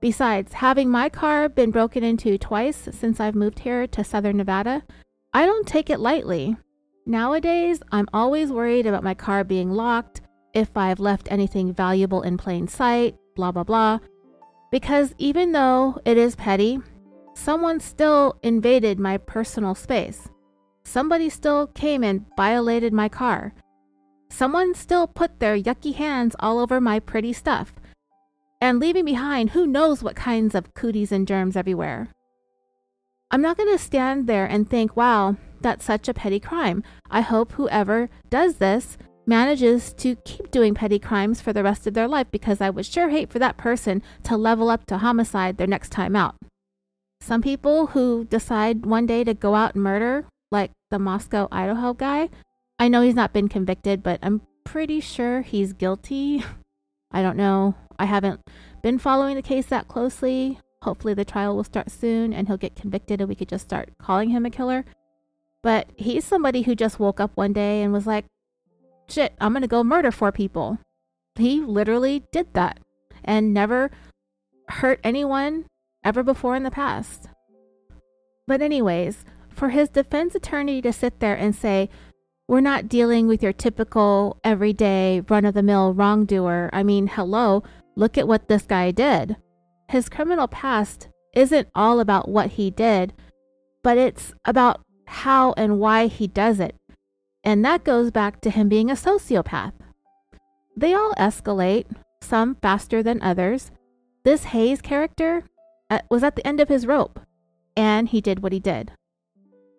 Besides, 0.00 0.52
having 0.52 0.90
my 0.90 1.08
car 1.08 1.48
been 1.48 1.70
broken 1.70 2.04
into 2.04 2.38
twice 2.38 2.88
since 2.92 3.18
I've 3.18 3.34
moved 3.34 3.58
here 3.60 3.86
to 3.88 4.04
southern 4.04 4.36
Nevada, 4.36 4.84
I 5.32 5.44
don't 5.44 5.66
take 5.66 5.90
it 5.90 6.00
lightly. 6.00 6.56
Nowadays, 7.04 7.82
I'm 7.90 8.08
always 8.12 8.52
worried 8.52 8.86
about 8.86 9.02
my 9.02 9.14
car 9.14 9.42
being 9.42 9.70
locked, 9.70 10.20
if 10.54 10.76
I've 10.76 11.00
left 11.00 11.30
anything 11.30 11.72
valuable 11.72 12.22
in 12.22 12.36
plain 12.36 12.68
sight, 12.68 13.16
blah 13.36 13.52
blah 13.52 13.64
blah. 13.64 13.98
Because 14.70 15.14
even 15.18 15.52
though 15.52 16.00
it 16.04 16.16
is 16.16 16.36
petty, 16.36 16.80
someone 17.34 17.80
still 17.80 18.38
invaded 18.42 18.98
my 18.98 19.18
personal 19.18 19.74
space. 19.74 20.28
Somebody 20.84 21.28
still 21.28 21.66
came 21.68 22.02
and 22.02 22.24
violated 22.36 22.92
my 22.92 23.08
car. 23.08 23.54
Someone 24.30 24.74
still 24.74 25.06
put 25.06 25.40
their 25.40 25.56
yucky 25.58 25.94
hands 25.94 26.36
all 26.38 26.58
over 26.58 26.80
my 26.80 27.00
pretty 27.00 27.32
stuff, 27.32 27.72
and 28.60 28.78
leaving 28.78 29.04
behind 29.04 29.50
who 29.50 29.66
knows 29.66 30.02
what 30.02 30.16
kinds 30.16 30.54
of 30.54 30.74
cooties 30.74 31.12
and 31.12 31.26
germs 31.26 31.56
everywhere. 31.56 32.08
I'm 33.30 33.42
not 33.42 33.56
going 33.56 33.70
to 33.70 33.78
stand 33.82 34.26
there 34.26 34.46
and 34.46 34.68
think, 34.68 34.96
wow, 34.96 35.36
that's 35.60 35.84
such 35.84 36.08
a 36.08 36.14
petty 36.14 36.40
crime. 36.40 36.82
I 37.10 37.20
hope 37.20 37.52
whoever 37.52 38.08
does 38.30 38.56
this 38.56 38.96
manages 39.26 39.92
to 39.92 40.16
keep 40.16 40.50
doing 40.50 40.74
petty 40.74 40.98
crimes 40.98 41.40
for 41.40 41.52
the 41.52 41.62
rest 41.62 41.86
of 41.86 41.92
their 41.92 42.08
life 42.08 42.28
because 42.30 42.60
I 42.62 42.70
would 42.70 42.86
sure 42.86 43.10
hate 43.10 43.28
for 43.28 43.38
that 43.38 43.58
person 43.58 44.02
to 44.24 44.36
level 44.36 44.70
up 44.70 44.86
to 44.86 44.98
homicide 44.98 45.58
their 45.58 45.66
next 45.66 45.90
time 45.90 46.16
out. 46.16 46.36
Some 47.20 47.42
people 47.42 47.88
who 47.88 48.24
decide 48.24 48.86
one 48.86 49.04
day 49.04 49.24
to 49.24 49.34
go 49.34 49.54
out 49.54 49.74
and 49.74 49.84
murder, 49.84 50.24
like 50.50 50.70
the 50.90 50.98
Moscow, 50.98 51.48
Idaho 51.52 51.92
guy, 51.92 52.30
I 52.78 52.88
know 52.88 53.02
he's 53.02 53.14
not 53.14 53.32
been 53.32 53.48
convicted, 53.48 54.02
but 54.02 54.20
I'm 54.22 54.42
pretty 54.64 55.00
sure 55.00 55.42
he's 55.42 55.72
guilty. 55.72 56.44
I 57.10 57.22
don't 57.22 57.36
know. 57.36 57.74
I 57.98 58.04
haven't 58.04 58.40
been 58.82 58.98
following 58.98 59.34
the 59.34 59.42
case 59.42 59.66
that 59.66 59.88
closely. 59.88 60.60
Hopefully, 60.82 61.14
the 61.14 61.24
trial 61.24 61.56
will 61.56 61.64
start 61.64 61.90
soon 61.90 62.32
and 62.32 62.46
he'll 62.46 62.56
get 62.56 62.76
convicted 62.76 63.20
and 63.20 63.28
we 63.28 63.34
could 63.34 63.48
just 63.48 63.64
start 63.64 63.90
calling 63.98 64.30
him 64.30 64.46
a 64.46 64.50
killer. 64.50 64.84
But 65.62 65.88
he's 65.96 66.24
somebody 66.24 66.62
who 66.62 66.76
just 66.76 67.00
woke 67.00 67.18
up 67.18 67.32
one 67.34 67.52
day 67.52 67.82
and 67.82 67.92
was 67.92 68.06
like, 68.06 68.26
shit, 69.08 69.34
I'm 69.40 69.52
going 69.52 69.62
to 69.62 69.68
go 69.68 69.82
murder 69.82 70.12
four 70.12 70.30
people. 70.30 70.78
He 71.34 71.60
literally 71.60 72.24
did 72.32 72.54
that 72.54 72.78
and 73.24 73.52
never 73.52 73.90
hurt 74.68 75.00
anyone 75.02 75.66
ever 76.04 76.22
before 76.22 76.54
in 76.54 76.62
the 76.62 76.70
past. 76.70 77.28
But, 78.46 78.62
anyways, 78.62 79.24
for 79.48 79.70
his 79.70 79.88
defense 79.88 80.34
attorney 80.34 80.80
to 80.82 80.92
sit 80.92 81.18
there 81.18 81.34
and 81.34 81.54
say, 81.54 81.90
we're 82.48 82.60
not 82.60 82.88
dealing 82.88 83.28
with 83.28 83.42
your 83.42 83.52
typical 83.52 84.40
everyday 84.42 85.20
run 85.28 85.44
of 85.44 85.52
the 85.52 85.62
mill 85.62 85.92
wrongdoer. 85.92 86.70
I 86.72 86.82
mean, 86.82 87.06
hello, 87.06 87.62
look 87.94 88.16
at 88.16 88.26
what 88.26 88.48
this 88.48 88.62
guy 88.62 88.90
did. 88.90 89.36
His 89.88 90.08
criminal 90.08 90.48
past 90.48 91.08
isn't 91.34 91.68
all 91.74 92.00
about 92.00 92.28
what 92.28 92.52
he 92.52 92.70
did, 92.70 93.12
but 93.84 93.98
it's 93.98 94.32
about 94.46 94.80
how 95.06 95.52
and 95.58 95.78
why 95.78 96.06
he 96.06 96.26
does 96.26 96.58
it. 96.58 96.74
And 97.44 97.62
that 97.64 97.84
goes 97.84 98.10
back 98.10 98.40
to 98.40 98.50
him 98.50 98.68
being 98.68 98.90
a 98.90 98.94
sociopath. 98.94 99.72
They 100.74 100.94
all 100.94 101.12
escalate, 101.14 101.86
some 102.22 102.54
faster 102.56 103.02
than 103.02 103.22
others. 103.22 103.70
This 104.24 104.44
Hayes 104.44 104.80
character 104.80 105.44
uh, 105.90 106.00
was 106.10 106.22
at 106.22 106.34
the 106.34 106.46
end 106.46 106.60
of 106.60 106.68
his 106.68 106.86
rope, 106.86 107.20
and 107.76 108.08
he 108.08 108.20
did 108.20 108.42
what 108.42 108.52
he 108.52 108.60
did. 108.60 108.92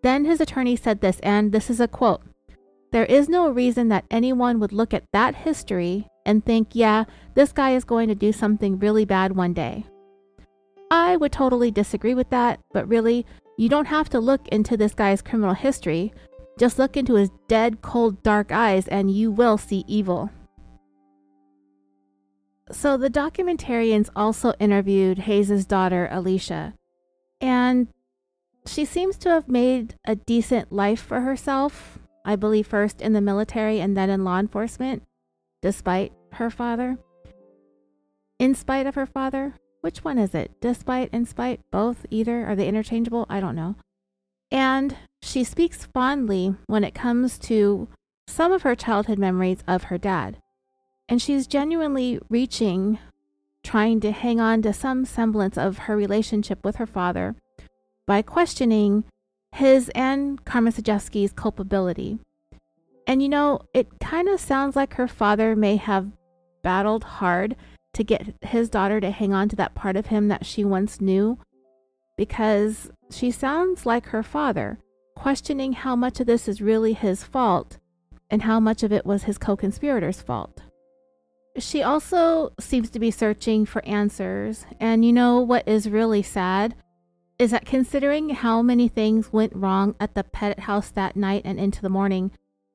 Then 0.03 0.25
his 0.25 0.39
attorney 0.39 0.75
said 0.75 1.01
this, 1.01 1.19
and 1.21 1.51
this 1.51 1.69
is 1.69 1.79
a 1.79 1.87
quote 1.87 2.21
There 2.91 3.05
is 3.05 3.29
no 3.29 3.49
reason 3.49 3.89
that 3.89 4.05
anyone 4.09 4.59
would 4.59 4.73
look 4.73 4.93
at 4.93 5.05
that 5.13 5.35
history 5.35 6.07
and 6.25 6.43
think, 6.43 6.69
yeah, 6.73 7.05
this 7.35 7.51
guy 7.51 7.75
is 7.75 7.83
going 7.83 8.07
to 8.09 8.15
do 8.15 8.31
something 8.31 8.79
really 8.79 9.05
bad 9.05 9.35
one 9.35 9.53
day. 9.53 9.85
I 10.89 11.15
would 11.17 11.31
totally 11.31 11.69
disagree 11.69 12.15
with 12.15 12.29
that, 12.31 12.59
but 12.73 12.87
really, 12.87 13.25
you 13.57 13.69
don't 13.69 13.85
have 13.85 14.09
to 14.09 14.19
look 14.19 14.47
into 14.47 14.75
this 14.75 14.95
guy's 14.95 15.21
criminal 15.21 15.53
history. 15.53 16.13
Just 16.57 16.79
look 16.79 16.97
into 16.97 17.13
his 17.13 17.29
dead, 17.47 17.81
cold, 17.81 18.23
dark 18.23 18.51
eyes, 18.51 18.87
and 18.87 19.11
you 19.11 19.31
will 19.31 19.57
see 19.57 19.83
evil. 19.87 20.31
So 22.71 22.97
the 22.97 23.09
documentarians 23.09 24.09
also 24.15 24.53
interviewed 24.59 25.19
Hayes' 25.19 25.65
daughter, 25.65 26.07
Alicia, 26.11 26.73
and 27.39 27.87
she 28.65 28.85
seems 28.85 29.17
to 29.19 29.29
have 29.29 29.47
made 29.47 29.95
a 30.05 30.15
decent 30.15 30.71
life 30.71 31.01
for 31.01 31.21
herself. 31.21 31.98
I 32.29 32.35
believe 32.35 32.67
first 32.67 33.01
in 33.01 33.13
the 33.13 33.21
military 33.21 33.79
and 33.79 33.97
then 33.97 34.11
in 34.11 34.23
law 34.23 34.37
enforcement, 34.37 35.01
despite 35.63 36.13
her 36.33 36.51
father. 36.51 36.99
In 38.37 38.53
spite 38.53 38.85
of 38.85 38.93
her 38.93 39.07
father? 39.07 39.55
Which 39.81 40.03
one 40.03 40.19
is 40.19 40.35
it? 40.35 40.51
Despite, 40.61 41.09
in 41.11 41.25
spite, 41.25 41.59
both, 41.71 42.05
either? 42.11 42.45
Are 42.45 42.55
they 42.55 42.67
interchangeable? 42.67 43.25
I 43.31 43.39
don't 43.39 43.55
know. 43.55 43.77
And 44.51 44.95
she 45.23 45.43
speaks 45.43 45.85
fondly 45.85 46.53
when 46.67 46.83
it 46.83 46.93
comes 46.93 47.39
to 47.39 47.87
some 48.27 48.51
of 48.51 48.61
her 48.61 48.75
childhood 48.75 49.17
memories 49.17 49.63
of 49.67 49.85
her 49.85 49.97
dad. 49.97 50.37
And 51.07 51.19
she's 51.19 51.47
genuinely 51.47 52.19
reaching, 52.29 52.99
trying 53.63 54.01
to 54.01 54.11
hang 54.11 54.39
on 54.39 54.61
to 54.61 54.71
some 54.71 55.03
semblance 55.03 55.57
of 55.57 55.79
her 55.79 55.97
relationship 55.97 56.63
with 56.63 56.75
her 56.75 56.85
father 56.85 57.35
by 58.05 58.21
questioning 58.21 59.05
his 59.51 59.89
and 59.95 60.43
Komisarjevsky's 60.45 61.33
culpability. 61.33 62.19
And 63.07 63.21
you 63.21 63.29
know, 63.29 63.61
it 63.73 63.99
kind 63.99 64.29
of 64.29 64.39
sounds 64.39 64.75
like 64.75 64.93
her 64.95 65.07
father 65.07 65.55
may 65.55 65.77
have 65.77 66.11
battled 66.63 67.03
hard 67.03 67.55
to 67.93 68.03
get 68.03 68.35
his 68.41 68.69
daughter 68.69 68.99
to 69.01 69.11
hang 69.11 69.33
on 69.33 69.49
to 69.49 69.55
that 69.55 69.75
part 69.75 69.95
of 69.95 70.07
him 70.07 70.27
that 70.27 70.45
she 70.45 70.63
once 70.63 71.01
knew 71.01 71.39
because 72.17 72.91
she 73.09 73.31
sounds 73.31 73.85
like 73.85 74.07
her 74.07 74.21
father, 74.21 74.77
questioning 75.15 75.73
how 75.73 75.95
much 75.95 76.19
of 76.19 76.27
this 76.27 76.47
is 76.47 76.61
really 76.61 76.93
his 76.93 77.23
fault 77.23 77.77
and 78.29 78.43
how 78.43 78.59
much 78.59 78.83
of 78.83 78.91
it 78.91 79.05
was 79.05 79.23
his 79.23 79.37
co 79.37 79.55
conspirator's 79.55 80.21
fault. 80.21 80.61
She 81.57 81.81
also 81.81 82.51
seems 82.59 82.89
to 82.91 82.99
be 82.99 83.09
searching 83.09 83.65
for 83.65 83.83
answers. 83.85 84.65
And 84.79 85.03
you 85.03 85.11
know 85.11 85.39
what 85.39 85.67
is 85.67 85.89
really 85.89 86.21
sad? 86.21 86.75
Is 87.39 87.51
that 87.51 87.65
considering 87.65 88.31
how 88.31 88.61
many 88.61 88.89
things 88.89 89.31
went 89.31 89.55
wrong 89.55 89.95
at 89.97 90.13
the 90.13 90.25
Petit 90.25 90.61
house 90.61 90.91
that 90.91 91.15
night 91.15 91.43
and 91.45 91.57
into 91.57 91.81
the 91.81 91.89
morning, 91.89 92.31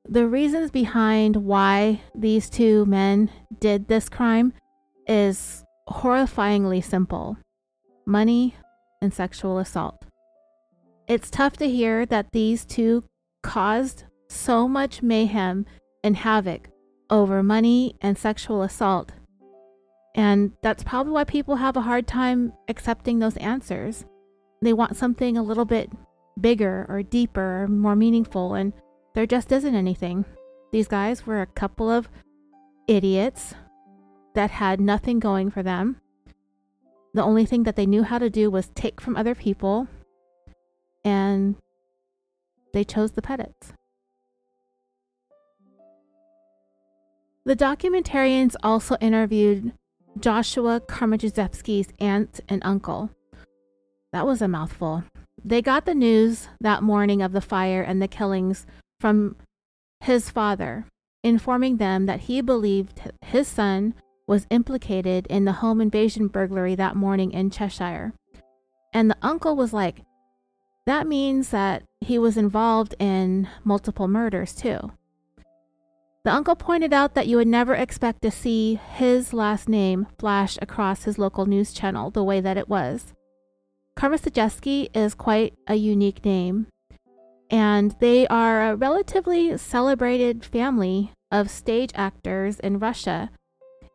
the 0.09 0.27
reasons 0.27 0.71
behind 0.71 1.37
why 1.37 2.01
these 2.15 2.49
two 2.49 2.87
men 2.87 3.31
did 3.61 3.89
this 3.89 4.09
crime 4.09 4.55
is 5.07 5.65
horrifyingly 5.89 6.83
simple 6.83 7.37
money 8.07 8.55
and 9.03 9.13
sexual 9.13 9.59
assault. 9.59 10.05
It's 11.09 11.31
tough 11.31 11.59
to 11.59 11.69
hear 11.69 12.07
that 12.07 12.33
these 12.33 12.65
two 12.65 13.05
caused 13.43 14.05
so 14.31 14.67
much 14.67 15.03
mayhem 15.03 15.67
and 16.03 16.17
havoc 16.17 16.71
over 17.11 17.43
money 17.43 17.97
and 18.01 18.17
sexual 18.17 18.63
assault. 18.63 19.13
And 20.15 20.53
that's 20.63 20.85
probably 20.85 21.13
why 21.13 21.25
people 21.25 21.57
have 21.57 21.77
a 21.77 21.83
hard 21.83 22.07
time 22.07 22.55
accepting 22.69 23.19
those 23.19 23.37
answers. 23.37 24.07
They 24.65 24.73
want 24.73 24.97
something 24.97 25.37
a 25.37 25.43
little 25.43 25.67
bit 25.67 25.93
bigger 26.41 26.87
or 26.89 27.03
deeper 27.03 27.65
or 27.65 27.69
more 27.69 27.95
meaningful, 27.95 28.55
and 28.55 28.73
there 29.15 29.27
just 29.27 29.53
isn't 29.53 29.75
anything. 29.75 30.25
These 30.73 30.89
guys 30.89 31.27
were 31.27 31.43
a 31.43 31.47
couple 31.47 31.91
of 31.91 32.09
idiots 32.89 33.55
that 34.35 34.51
had 34.51 34.81
nothing 34.81 35.19
going 35.19 35.51
for 35.51 35.63
them. 35.63 36.01
The 37.13 37.23
only 37.23 37.45
thing 37.45 37.65
that 37.65 37.77
they 37.77 37.85
knew 37.85 38.05
how 38.05 38.19
to 38.19 38.31
do 38.31 38.51
was 38.51 38.71
take 38.75 39.03
from 39.03 39.17
other 39.17 39.35
people, 39.35 39.87
and 41.05 41.57
they 42.73 42.85
chose 42.85 43.13
the 43.13 43.23
Petits. 43.23 43.75
The 47.45 47.55
documentarians 47.55 48.57
also 48.63 48.97
interviewed 49.03 49.75
Joshua 50.19 50.81
Komisarjevsky's 50.81 51.93
aunt 52.01 52.41
and 52.49 52.63
uncle. 52.65 53.11
That 54.15 54.27
was 54.29 54.41
a 54.41 54.47
mouthful. 54.47 55.03
They 55.45 55.61
got 55.61 55.87
the 55.87 55.95
news 55.95 56.47
that 56.61 56.85
morning 56.85 57.21
of 57.21 57.33
the 57.33 57.41
fire 57.41 57.83
and 57.83 58.01
the 58.01 58.07
killings 58.07 58.65
from 59.01 59.35
his 60.03 60.31
father, 60.31 60.87
informing 61.25 61.79
them 61.79 62.07
that 62.07 62.21
he 62.21 62.41
believed 62.41 63.11
his 63.23 63.49
son 63.49 63.93
was 64.29 64.47
implicated 64.51 65.27
in 65.27 65.47
the 65.47 65.55
home 65.55 65.81
invasion 65.81 66.29
burglary 66.29 66.77
that 66.77 66.95
morning 66.95 67.33
in 67.33 67.51
Cheshire. 67.51 68.13
And 68.93 69.11
the 69.11 69.17
uncle 69.21 69.57
was 69.57 69.73
like, 69.73 70.03
that 70.87 71.09
means 71.09 71.49
that 71.49 71.83
he 72.01 72.17
was 72.17 72.37
involved 72.37 72.95
in 73.01 73.49
multiple 73.65 74.07
murders 74.07 74.55
too. 74.55 74.93
The 76.25 76.33
uncle 76.33 76.55
pointed 76.55 76.93
out 76.93 77.15
that 77.15 77.27
you 77.27 77.37
would 77.37 77.49
never 77.49 77.75
expect 77.75 78.23
to 78.23 78.31
see 78.31 78.77
his 78.77 79.33
last 79.33 79.69
name 79.69 80.07
flash 80.21 80.57
across 80.63 81.03
his 81.03 81.19
local 81.19 81.47
news 81.47 81.73
channel 81.73 82.13
the 82.13 82.23
way 82.23 82.41
that 82.41 82.57
it 82.57 82.69
was. 82.69 83.13
Komisarjevsky 83.99 84.89
is 84.95 85.15
quite 85.15 85.55
a 85.67 85.77
unique 85.77 86.25
name, 86.25 86.67
and 87.51 87.95
they 88.01 88.27
are 88.27 88.71
a 88.71 88.77
relatively 88.77 89.57
celebrated 89.57 90.45
family 90.45 91.13
of 91.31 91.49
stage 91.49 91.91
actors 91.95 92.59
in 92.61 92.79
Russia. 92.79 93.31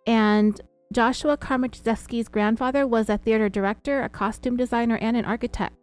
And 0.07 0.59
Joshua 0.91 1.37
Komisarjevsky's 1.37 2.29
grandfather 2.29 2.87
was 2.87 3.09
a 3.09 3.17
theater 3.17 3.49
director, 3.49 4.01
a 4.01 4.09
costume 4.09 4.57
designer, 4.57 4.97
and 4.97 5.15
an 5.15 5.25
architect. 5.25 5.75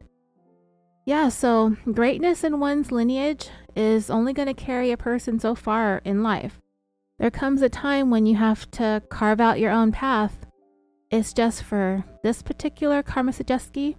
Yeah, 1.04 1.28
so 1.28 1.76
greatness 1.92 2.42
in 2.42 2.58
one's 2.58 2.90
lineage 2.90 3.48
is 3.76 4.10
only 4.10 4.32
going 4.32 4.48
to 4.48 4.54
carry 4.54 4.90
a 4.90 4.96
person 4.96 5.38
so 5.38 5.54
far 5.54 6.00
in 6.04 6.24
life. 6.24 6.60
There 7.18 7.30
comes 7.30 7.62
a 7.62 7.68
time 7.68 8.10
when 8.10 8.26
you 8.26 8.36
have 8.36 8.68
to 8.72 9.02
carve 9.08 9.40
out 9.40 9.60
your 9.60 9.70
own 9.70 9.92
path. 9.92 10.46
It's 11.10 11.32
just 11.32 11.62
for 11.62 12.04
this 12.24 12.42
particular 12.42 13.04
Komisarjevsky, 13.04 13.94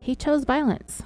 he 0.00 0.14
chose 0.14 0.44
violence. 0.44 1.02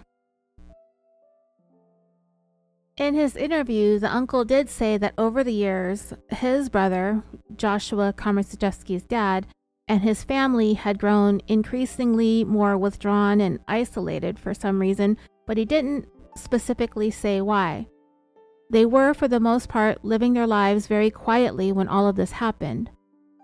In 2.98 3.14
his 3.14 3.36
interview, 3.36 3.98
the 3.98 4.14
uncle 4.14 4.44
did 4.44 4.68
say 4.68 4.98
that 4.98 5.14
over 5.16 5.42
the 5.42 5.52
years, 5.52 6.12
his 6.28 6.68
brother, 6.68 7.22
Joshua 7.56 8.12
Komisarjevsky's 8.12 9.04
dad, 9.04 9.46
and 9.88 10.02
his 10.02 10.24
family 10.24 10.74
had 10.74 10.98
grown 10.98 11.40
increasingly 11.48 12.44
more 12.44 12.76
withdrawn 12.76 13.40
and 13.40 13.58
isolated 13.66 14.38
for 14.38 14.54
some 14.54 14.78
reason, 14.78 15.16
but 15.46 15.56
he 15.56 15.64
didn't 15.64 16.06
specifically 16.36 17.10
say 17.10 17.40
why. 17.40 17.86
They 18.70 18.86
were, 18.86 19.12
for 19.12 19.28
the 19.28 19.40
most 19.40 19.68
part, 19.68 20.04
living 20.04 20.34
their 20.34 20.46
lives 20.46 20.86
very 20.86 21.10
quietly 21.10 21.72
when 21.72 21.88
all 21.88 22.06
of 22.06 22.16
this 22.16 22.32
happened. 22.32 22.90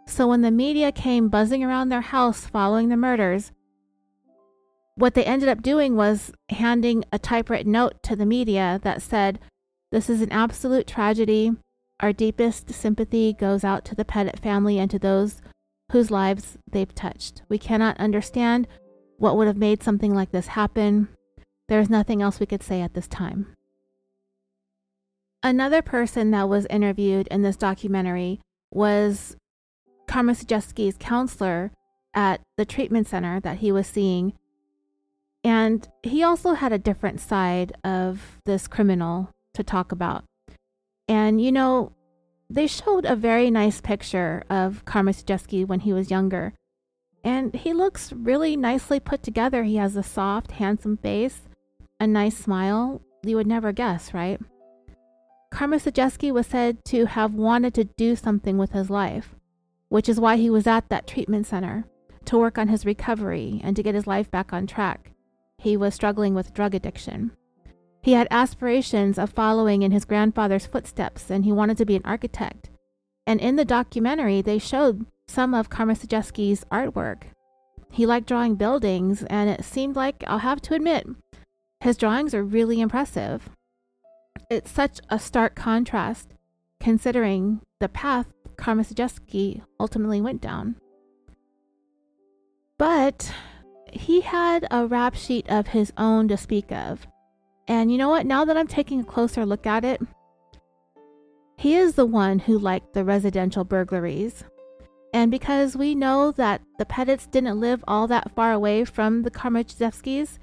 So 0.06 0.26
when 0.26 0.42
the 0.42 0.50
media 0.50 0.90
came 0.92 1.28
buzzing 1.28 1.62
around 1.62 1.88
their 1.88 2.00
house 2.00 2.46
following 2.46 2.88
the 2.88 2.96
murders, 2.96 3.52
what 4.98 5.14
they 5.14 5.24
ended 5.24 5.48
up 5.48 5.62
doing 5.62 5.94
was 5.94 6.32
handing 6.48 7.04
a 7.12 7.18
typewritten 7.20 7.70
note 7.70 8.02
to 8.02 8.16
the 8.16 8.26
media 8.26 8.80
that 8.82 9.00
said, 9.00 9.38
This 9.92 10.10
is 10.10 10.20
an 10.20 10.32
absolute 10.32 10.88
tragedy. 10.88 11.52
Our 12.00 12.12
deepest 12.12 12.72
sympathy 12.72 13.32
goes 13.32 13.62
out 13.62 13.84
to 13.86 13.94
the 13.94 14.04
Petit 14.04 14.38
family 14.42 14.78
and 14.78 14.90
to 14.90 14.98
those 14.98 15.40
whose 15.92 16.10
lives 16.10 16.58
they've 16.70 16.94
touched. 16.94 17.42
We 17.48 17.58
cannot 17.58 17.98
understand 17.98 18.66
what 19.18 19.36
would 19.36 19.46
have 19.46 19.56
made 19.56 19.84
something 19.84 20.14
like 20.14 20.32
this 20.32 20.48
happen. 20.48 21.08
There 21.68 21.80
is 21.80 21.88
nothing 21.88 22.20
else 22.20 22.40
we 22.40 22.46
could 22.46 22.64
say 22.64 22.80
at 22.80 22.94
this 22.94 23.06
time. 23.06 23.54
Another 25.44 25.80
person 25.80 26.32
that 26.32 26.48
was 26.48 26.66
interviewed 26.68 27.28
in 27.28 27.42
this 27.42 27.56
documentary 27.56 28.40
was 28.72 29.36
Komisarjevsky's 30.08 30.96
counselor 30.98 31.70
at 32.14 32.40
the 32.56 32.64
treatment 32.64 33.06
center 33.06 33.38
that 33.40 33.58
he 33.58 33.70
was 33.70 33.86
seeing. 33.86 34.32
And 35.44 35.88
he 36.02 36.22
also 36.22 36.54
had 36.54 36.72
a 36.72 36.78
different 36.78 37.20
side 37.20 37.72
of 37.84 38.38
this 38.44 38.68
criminal 38.68 39.30
to 39.54 39.62
talk 39.62 39.92
about. 39.92 40.24
And, 41.08 41.40
you 41.40 41.52
know, 41.52 41.92
they 42.50 42.66
showed 42.66 43.04
a 43.04 43.16
very 43.16 43.50
nice 43.50 43.80
picture 43.80 44.42
of 44.50 44.84
Komisarjevsky 44.84 45.66
when 45.66 45.80
he 45.80 45.92
was 45.92 46.10
younger. 46.10 46.54
And 47.24 47.54
he 47.54 47.72
looks 47.72 48.12
really 48.12 48.56
nicely 48.56 49.00
put 49.00 49.22
together. 49.22 49.64
He 49.64 49.76
has 49.76 49.96
a 49.96 50.02
soft, 50.02 50.52
handsome 50.52 50.96
face, 50.96 51.42
a 52.00 52.06
nice 52.06 52.36
smile. 52.36 53.02
You 53.22 53.36
would 53.36 53.46
never 53.46 53.72
guess, 53.72 54.14
right? 54.14 54.40
Komisarjevsky 55.52 56.32
was 56.32 56.46
said 56.46 56.84
to 56.86 57.06
have 57.06 57.34
wanted 57.34 57.74
to 57.74 57.84
do 57.84 58.16
something 58.16 58.58
with 58.58 58.72
his 58.72 58.90
life 58.90 59.34
which 59.88 60.08
is 60.08 60.20
why 60.20 60.36
he 60.36 60.50
was 60.50 60.66
at 60.66 60.88
that 60.88 61.06
treatment 61.06 61.46
center 61.46 61.84
to 62.24 62.38
work 62.38 62.58
on 62.58 62.68
his 62.68 62.84
recovery 62.84 63.60
and 63.64 63.74
to 63.76 63.82
get 63.82 63.94
his 63.94 64.06
life 64.06 64.30
back 64.30 64.52
on 64.52 64.66
track. 64.66 65.12
He 65.58 65.76
was 65.76 65.94
struggling 65.94 66.34
with 66.34 66.54
drug 66.54 66.74
addiction. 66.74 67.32
He 68.02 68.12
had 68.12 68.28
aspirations 68.30 69.18
of 69.18 69.30
following 69.30 69.82
in 69.82 69.90
his 69.90 70.04
grandfather's 70.04 70.66
footsteps 70.66 71.30
and 71.30 71.44
he 71.44 71.52
wanted 71.52 71.76
to 71.78 71.84
be 71.84 71.96
an 71.96 72.02
architect. 72.04 72.70
And 73.26 73.40
in 73.40 73.56
the 73.56 73.64
documentary, 73.64 74.40
they 74.40 74.58
showed 74.58 75.04
some 75.26 75.52
of 75.52 75.68
Komisarjevsky's 75.68 76.64
artwork. 76.72 77.24
He 77.90 78.06
liked 78.06 78.26
drawing 78.26 78.54
buildings, 78.54 79.22
and 79.24 79.50
it 79.50 79.64
seemed 79.64 79.96
like, 79.96 80.24
I'll 80.26 80.38
have 80.38 80.60
to 80.62 80.74
admit, 80.74 81.06
his 81.80 81.96
drawings 81.96 82.34
are 82.34 82.42
really 82.42 82.80
impressive. 82.80 83.50
It's 84.50 84.70
such 84.70 85.00
a 85.10 85.18
stark 85.18 85.54
contrast 85.54 86.34
considering 86.80 87.60
the 87.80 87.88
path 87.88 88.26
Komisarjevsky 88.56 89.62
ultimately 89.78 90.20
went 90.20 90.40
down. 90.40 90.76
But 92.78 93.32
he 93.94 94.20
had 94.20 94.66
a 94.70 94.86
rap 94.86 95.14
sheet 95.14 95.48
of 95.48 95.68
his 95.68 95.92
own 95.96 96.28
to 96.28 96.36
speak 96.36 96.72
of. 96.72 97.06
And 97.66 97.92
you 97.92 97.98
know 97.98 98.08
what? 98.08 98.26
Now 98.26 98.44
that 98.44 98.56
I'm 98.56 98.66
taking 98.66 99.00
a 99.00 99.04
closer 99.04 99.44
look 99.44 99.66
at 99.66 99.84
it, 99.84 100.00
he 101.56 101.74
is 101.74 101.94
the 101.94 102.06
one 102.06 102.38
who 102.38 102.58
liked 102.58 102.94
the 102.94 103.04
residential 103.04 103.64
burglaries. 103.64 104.44
And 105.12 105.30
because 105.30 105.76
we 105.76 105.94
know 105.94 106.32
that 106.32 106.60
the 106.78 106.86
Petits 106.86 107.26
didn't 107.26 107.60
live 107.60 107.82
all 107.88 108.06
that 108.06 108.34
far 108.34 108.52
away 108.52 108.84
from 108.84 109.22
the 109.22 109.30
Komisarjevskys, 109.30 110.38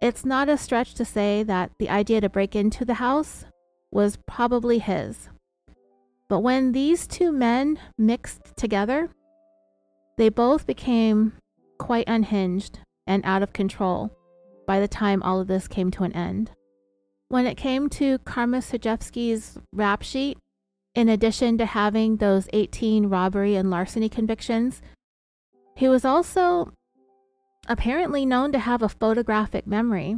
it's 0.00 0.24
not 0.24 0.48
a 0.48 0.58
stretch 0.58 0.94
to 0.94 1.04
say 1.04 1.42
that 1.42 1.72
the 1.78 1.88
idea 1.88 2.20
to 2.20 2.28
break 2.28 2.54
into 2.54 2.84
the 2.84 2.94
house 2.94 3.44
was 3.90 4.18
probably 4.26 4.78
his. 4.78 5.28
But 6.28 6.40
when 6.40 6.72
these 6.72 7.06
two 7.06 7.32
men 7.32 7.78
mixed 7.96 8.56
together, 8.56 9.10
they 10.18 10.28
both 10.28 10.66
became 10.66 11.32
quite 11.78 12.08
unhinged 12.08 12.80
and 13.06 13.24
out 13.24 13.42
of 13.42 13.52
control 13.52 14.10
by 14.66 14.80
the 14.80 14.88
time 14.88 15.22
all 15.22 15.40
of 15.40 15.46
this 15.46 15.68
came 15.68 15.90
to 15.92 16.04
an 16.04 16.12
end. 16.12 16.50
When 17.28 17.46
it 17.46 17.56
came 17.56 17.88
to 17.90 18.18
Karma 18.18 18.62
rap 19.72 20.02
sheet, 20.02 20.38
in 20.94 21.08
addition 21.08 21.58
to 21.58 21.66
having 21.66 22.16
those 22.16 22.48
18 22.52 23.06
robbery 23.06 23.54
and 23.54 23.70
larceny 23.70 24.08
convictions, 24.08 24.80
he 25.76 25.88
was 25.88 26.04
also 26.04 26.72
apparently 27.68 28.24
known 28.24 28.52
to 28.52 28.58
have 28.58 28.82
a 28.82 28.88
photographic 28.88 29.66
memory. 29.66 30.16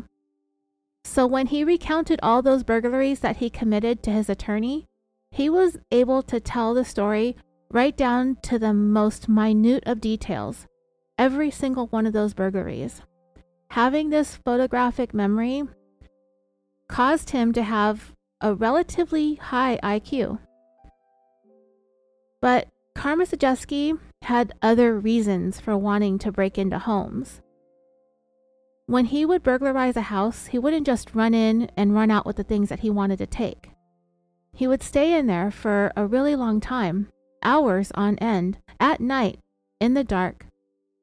So 1.05 1.27
when 1.27 1.49
he 1.49 1.64
recounted 1.64 2.21
all 2.23 2.42
those 2.42 2.62
burglaries 2.62 3.21
that 3.21 3.38
he 3.38 3.51
committed 3.51 4.03
to 4.03 4.11
his 4.11 4.29
attorney, 4.29 4.87
he 5.31 5.49
was 5.51 5.79
able 5.90 6.23
to 6.25 6.40
tell 6.40 6.75
the 6.75 6.85
story 6.85 7.37
right 7.71 7.97
down 7.97 8.37
to 8.42 8.59
the 8.59 8.73
most 8.73 9.29
minute 9.29 9.83
of 9.87 10.01
details, 10.01 10.66
every 11.18 11.50
single 11.50 11.88
one 11.88 12.07
of 12.07 12.12
those 12.12 12.33
burglaries. 12.33 13.02
Having 13.72 14.11
this 14.11 14.37
photographic 14.37 15.12
memory 15.12 15.64
caused 16.88 17.31
him 17.31 17.52
to 17.52 17.62
have 17.62 18.14
a 18.40 18.54
relatively 18.54 19.35
high 19.35 19.78
IQ. 19.83 20.38
But 22.40 22.68
Karma 22.94 23.26
had 24.22 24.52
other 24.62 24.98
reasons 24.98 25.61
for 25.61 25.76
wanting 25.76 26.18
to 26.20 26.33
break 26.33 26.57
into 26.57 26.78
homes. 26.78 27.40
When 28.87 29.07
he 29.07 29.26
would 29.26 29.42
burglarize 29.42 29.96
a 29.96 30.02
house, 30.02 30.46
he 30.46 30.59
wouldn't 30.59 30.87
just 30.87 31.14
run 31.14 31.35
in 31.35 31.70
and 31.76 31.94
run 31.94 32.11
out 32.11 32.24
with 32.24 32.37
the 32.37 32.44
things 32.44 32.70
that 32.70 32.81
he 32.81 32.90
wanted 32.90 33.18
to 33.18 33.26
take. 33.26 33.70
He 34.52 34.66
would 34.66 34.83
stay 34.83 35.16
in 35.16 35.26
there 35.26 35.50
for 35.50 35.92
a 35.94 36.07
really 36.07 36.35
long 36.35 36.59
time, 36.61 37.09
hours 37.42 37.92
on 37.94 38.16
end, 38.18 38.59
at 38.81 39.00
night, 39.00 39.38
in 39.78 39.94
the 39.94 40.04
dark, 40.04 40.47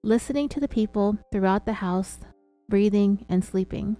listening 0.05 0.47
to 0.49 0.59
the 0.59 0.67
people 0.67 1.17
throughout 1.31 1.65
the 1.65 1.73
house, 1.73 2.19
breathing 2.69 3.25
and 3.27 3.43
sleeping. 3.43 3.97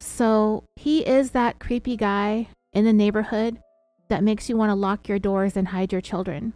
So 0.00 0.64
he 0.76 1.06
is 1.06 1.30
that 1.30 1.58
creepy 1.58 1.96
guy 1.96 2.48
in 2.72 2.84
the 2.84 2.92
neighborhood 2.92 3.58
that 4.08 4.24
makes 4.24 4.48
you 4.48 4.56
want 4.56 4.70
to 4.70 4.74
lock 4.74 5.08
your 5.08 5.18
doors 5.18 5.56
and 5.56 5.68
hide 5.68 5.92
your 5.92 6.00
children. 6.00 6.54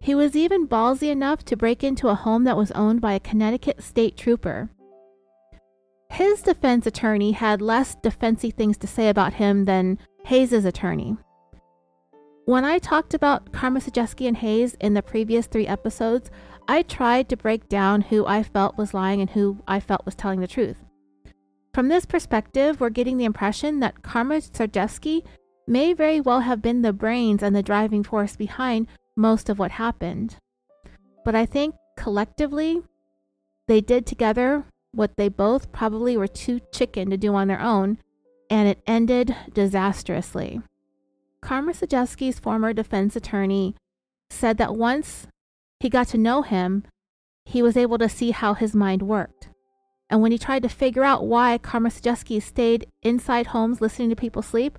He 0.00 0.14
was 0.14 0.36
even 0.36 0.68
ballsy 0.68 1.10
enough 1.10 1.44
to 1.46 1.56
break 1.56 1.82
into 1.82 2.08
a 2.08 2.14
home 2.14 2.44
that 2.44 2.56
was 2.56 2.70
owned 2.72 3.00
by 3.00 3.14
a 3.14 3.20
Connecticut 3.20 3.82
state 3.82 4.16
trooper 4.16 4.70
his 6.10 6.40
defense 6.40 6.86
attorney 6.86 7.32
had 7.32 7.60
less 7.60 7.94
defensive 7.96 8.54
things 8.54 8.78
to 8.78 8.86
say 8.86 9.08
about 9.08 9.34
him 9.34 9.64
than 9.64 9.98
Hayes's 10.24 10.64
attorney. 10.64 11.16
When 12.44 12.64
I 12.64 12.78
talked 12.78 13.12
about 13.12 13.52
Komisarjevsky 13.52 14.28
and 14.28 14.36
Hayes 14.36 14.76
in 14.80 14.94
the 14.94 15.02
previous 15.02 15.46
three 15.46 15.66
episodes, 15.66 16.30
I 16.68 16.82
tried 16.82 17.28
to 17.28 17.36
break 17.36 17.68
down 17.68 18.02
who 18.02 18.26
I 18.26 18.42
felt 18.42 18.76
was 18.76 18.92
lying 18.92 19.20
and 19.20 19.30
who 19.30 19.62
I 19.68 19.80
felt 19.80 20.04
was 20.04 20.14
telling 20.14 20.40
the 20.40 20.48
truth. 20.48 20.76
From 21.72 21.88
this 21.88 22.06
perspective, 22.06 22.80
we're 22.80 22.90
getting 22.90 23.18
the 23.18 23.24
impression 23.24 23.80
that 23.80 24.02
Komisarjevsky 24.02 25.22
may 25.66 25.92
very 25.92 26.20
well 26.20 26.40
have 26.40 26.62
been 26.62 26.82
the 26.82 26.92
brains 26.92 27.42
and 27.42 27.54
the 27.54 27.62
driving 27.62 28.02
force 28.02 28.34
behind 28.34 28.88
most 29.16 29.48
of 29.48 29.58
what 29.58 29.72
happened. 29.72 30.36
But 31.24 31.34
I 31.34 31.46
think 31.46 31.74
collectively, 31.96 32.82
they 33.68 33.80
did 33.80 34.06
together 34.06 34.64
what 34.92 35.16
they 35.16 35.28
both 35.28 35.72
probably 35.72 36.16
were 36.16 36.28
too 36.28 36.60
chicken 36.72 37.10
to 37.10 37.16
do 37.16 37.34
on 37.34 37.48
their 37.48 37.60
own, 37.60 37.98
and 38.48 38.68
it 38.68 38.82
ended 38.86 39.36
disastrously. 39.52 40.62
Komisarjevsky's 41.42 42.38
former 42.38 42.72
defense 42.72 43.14
attorney 43.14 43.76
said 44.30 44.58
that 44.58 44.74
once 44.74 45.26
he 45.80 45.88
got 45.88 46.08
to 46.08 46.18
know 46.18 46.42
him, 46.42 46.84
he 47.44 47.62
was 47.62 47.76
able 47.76 47.98
to 47.98 48.08
see 48.08 48.30
how 48.30 48.54
his 48.54 48.74
mind 48.74 49.02
worked. 49.02 49.48
And 50.08 50.22
when 50.22 50.32
he 50.32 50.38
tried 50.38 50.62
to 50.62 50.68
figure 50.68 51.04
out 51.04 51.26
why 51.26 51.58
Komisarjevsky 51.58 52.42
stayed 52.42 52.86
inside 53.02 53.48
homes 53.48 53.80
listening 53.80 54.10
to 54.10 54.16
people 54.16 54.42
sleep, 54.42 54.78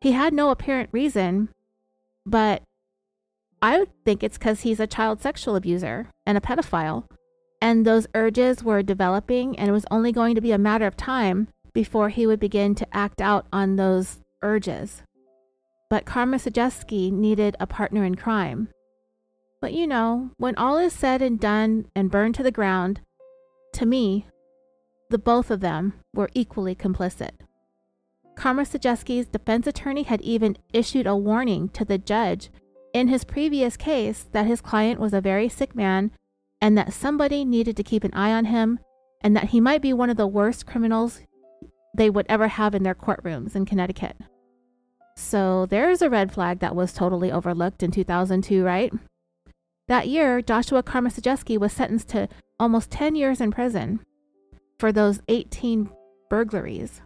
he 0.00 0.12
had 0.12 0.32
no 0.32 0.50
apparent 0.50 0.90
reason, 0.92 1.48
but 2.24 2.62
I 3.62 3.78
would 3.78 3.90
think 4.04 4.22
it's 4.22 4.38
because 4.38 4.62
he's 4.62 4.80
a 4.80 4.86
child 4.86 5.22
sexual 5.22 5.56
abuser 5.56 6.10
and 6.26 6.36
a 6.36 6.40
pedophile 6.40 7.04
and 7.60 7.84
those 7.84 8.06
urges 8.14 8.62
were 8.62 8.82
developing, 8.82 9.58
and 9.58 9.68
it 9.68 9.72
was 9.72 9.86
only 9.90 10.12
going 10.12 10.34
to 10.34 10.40
be 10.40 10.52
a 10.52 10.58
matter 10.58 10.86
of 10.86 10.96
time 10.96 11.48
before 11.72 12.08
he 12.10 12.26
would 12.26 12.40
begin 12.40 12.74
to 12.74 12.96
act 12.96 13.20
out 13.20 13.46
on 13.52 13.76
those 13.76 14.18
urges. 14.42 15.02
But 15.88 16.04
Komisarjevsky 16.04 17.12
needed 17.12 17.56
a 17.60 17.66
partner 17.66 18.04
in 18.04 18.14
crime. 18.14 18.68
But 19.60 19.72
you 19.72 19.86
know, 19.86 20.30
when 20.36 20.56
all 20.56 20.78
is 20.78 20.92
said 20.92 21.22
and 21.22 21.40
done 21.40 21.86
and 21.94 22.10
burned 22.10 22.34
to 22.36 22.42
the 22.42 22.50
ground, 22.50 23.00
to 23.74 23.86
me, 23.86 24.26
the 25.10 25.18
both 25.18 25.50
of 25.50 25.60
them 25.60 25.94
were 26.14 26.30
equally 26.34 26.74
complicit. 26.74 27.30
Komisarjevsky's 28.36 29.26
defense 29.26 29.66
attorney 29.66 30.02
had 30.02 30.20
even 30.20 30.58
issued 30.72 31.06
a 31.06 31.16
warning 31.16 31.68
to 31.70 31.84
the 31.84 31.98
judge 31.98 32.50
in 32.92 33.08
his 33.08 33.24
previous 33.24 33.76
case 33.76 34.26
that 34.32 34.46
his 34.46 34.60
client 34.60 35.00
was 35.00 35.14
a 35.14 35.20
very 35.20 35.48
sick 35.48 35.74
man 35.74 36.10
and 36.60 36.76
that 36.76 36.92
somebody 36.92 37.44
needed 37.44 37.76
to 37.76 37.82
keep 37.82 38.04
an 38.04 38.14
eye 38.14 38.32
on 38.32 38.46
him, 38.46 38.78
and 39.20 39.36
that 39.36 39.50
he 39.50 39.60
might 39.60 39.82
be 39.82 39.92
one 39.92 40.10
of 40.10 40.16
the 40.16 40.26
worst 40.26 40.66
criminals 40.66 41.20
they 41.96 42.08
would 42.10 42.26
ever 42.28 42.48
have 42.48 42.74
in 42.74 42.82
their 42.82 42.94
courtrooms 42.94 43.54
in 43.54 43.64
Connecticut. 43.64 44.16
So 45.16 45.66
there's 45.66 46.02
a 46.02 46.10
red 46.10 46.32
flag 46.32 46.60
that 46.60 46.76
was 46.76 46.92
totally 46.92 47.32
overlooked 47.32 47.82
in 47.82 47.90
2002, 47.90 48.64
right? 48.64 48.92
That 49.88 50.08
year, 50.08 50.42
Joshua 50.42 50.82
Komisarjevsky 50.82 51.58
was 51.58 51.72
sentenced 51.72 52.08
to 52.08 52.28
almost 52.58 52.90
10 52.90 53.14
years 53.14 53.40
in 53.40 53.52
prison 53.52 54.00
for 54.80 54.90
those 54.90 55.20
18 55.28 55.88
burglaries. 56.28 57.02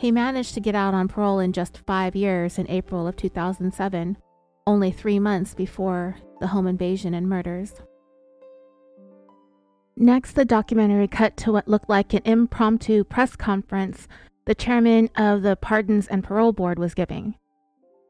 He 0.00 0.10
managed 0.10 0.54
to 0.54 0.60
get 0.60 0.74
out 0.74 0.94
on 0.94 1.06
parole 1.06 1.38
in 1.38 1.52
just 1.52 1.78
five 1.86 2.16
years 2.16 2.58
in 2.58 2.68
April 2.68 3.06
of 3.06 3.16
2007, 3.16 4.18
only 4.66 4.90
three 4.90 5.20
months 5.20 5.54
before 5.54 6.16
the 6.40 6.48
home 6.48 6.66
invasion 6.66 7.14
and 7.14 7.28
murders. 7.28 7.74
Next, 9.96 10.32
the 10.32 10.44
documentary 10.44 11.06
cut 11.06 11.36
to 11.38 11.52
what 11.52 11.68
looked 11.68 11.88
like 11.88 12.12
an 12.12 12.22
impromptu 12.24 13.04
press 13.04 13.36
conference 13.36 14.08
the 14.46 14.54
chairman 14.54 15.08
of 15.16 15.42
the 15.42 15.56
Pardons 15.56 16.06
and 16.08 16.22
Parole 16.22 16.52
Board 16.52 16.78
was 16.78 16.92
giving. 16.92 17.36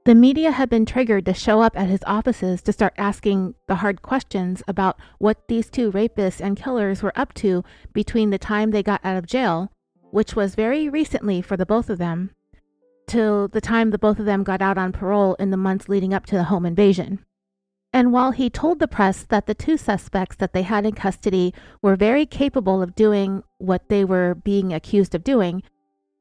The 0.05 0.15
media 0.15 0.51
had 0.51 0.69
been 0.69 0.85
triggered 0.85 1.25
to 1.25 1.33
show 1.33 1.63
up 1.63 1.79
at 1.79 1.89
his 1.89 2.05
offices 2.07 2.61
to 2.63 2.75
start 2.75 2.93
asking 2.99 3.55
the 3.69 3.77
hard 3.77 4.03
questions 4.03 4.63
about 4.69 4.99
what 5.17 5.49
these 5.49 5.71
two 5.71 5.91
rapists 5.91 6.43
and 6.43 6.59
killers 6.59 7.03
were 7.03 7.19
up 7.19 7.33
to 7.35 7.65
between 7.95 8.29
the 8.29 8.37
time 8.37 8.71
they 8.71 8.83
got 8.83 9.01
out 9.03 9.17
of 9.17 9.25
jail, 9.25 9.73
which 10.11 10.37
was 10.37 10.57
very 10.57 10.91
recently 10.91 11.41
for 11.41 11.57
the 11.57 11.65
both 11.65 11.89
of 11.89 11.97
them, 11.97 12.33
till 13.07 13.49
the 13.49 13.63
time 13.63 13.91
the 13.91 13.99
both 13.99 14.19
of 14.19 14.27
them 14.27 14.45
got 14.45 14.61
out 14.61 14.77
on 14.77 14.93
parole 14.93 15.37
in 15.37 15.49
the 15.49 15.57
months 15.57 15.89
leading 15.89 16.13
up 16.13 16.27
to 16.27 16.37
the 16.37 16.45
home 16.45 16.67
invasion. 16.67 17.25
And 17.91 18.13
while 18.13 18.33
he 18.33 18.51
told 18.51 18.81
the 18.81 18.89
press 18.89 19.23
that 19.23 19.47
the 19.47 19.55
two 19.55 19.79
suspects 19.79 20.37
that 20.37 20.53
they 20.53 20.63
had 20.63 20.85
in 20.85 20.93
custody 20.93 21.55
were 21.81 21.97
very 21.97 22.27
capable 22.27 22.83
of 22.83 22.95
doing 22.95 23.43
what 23.57 23.89
they 23.89 24.05
were 24.05 24.35
being 24.35 24.75
accused 24.75 25.15
of 25.15 25.25
doing, 25.25 25.63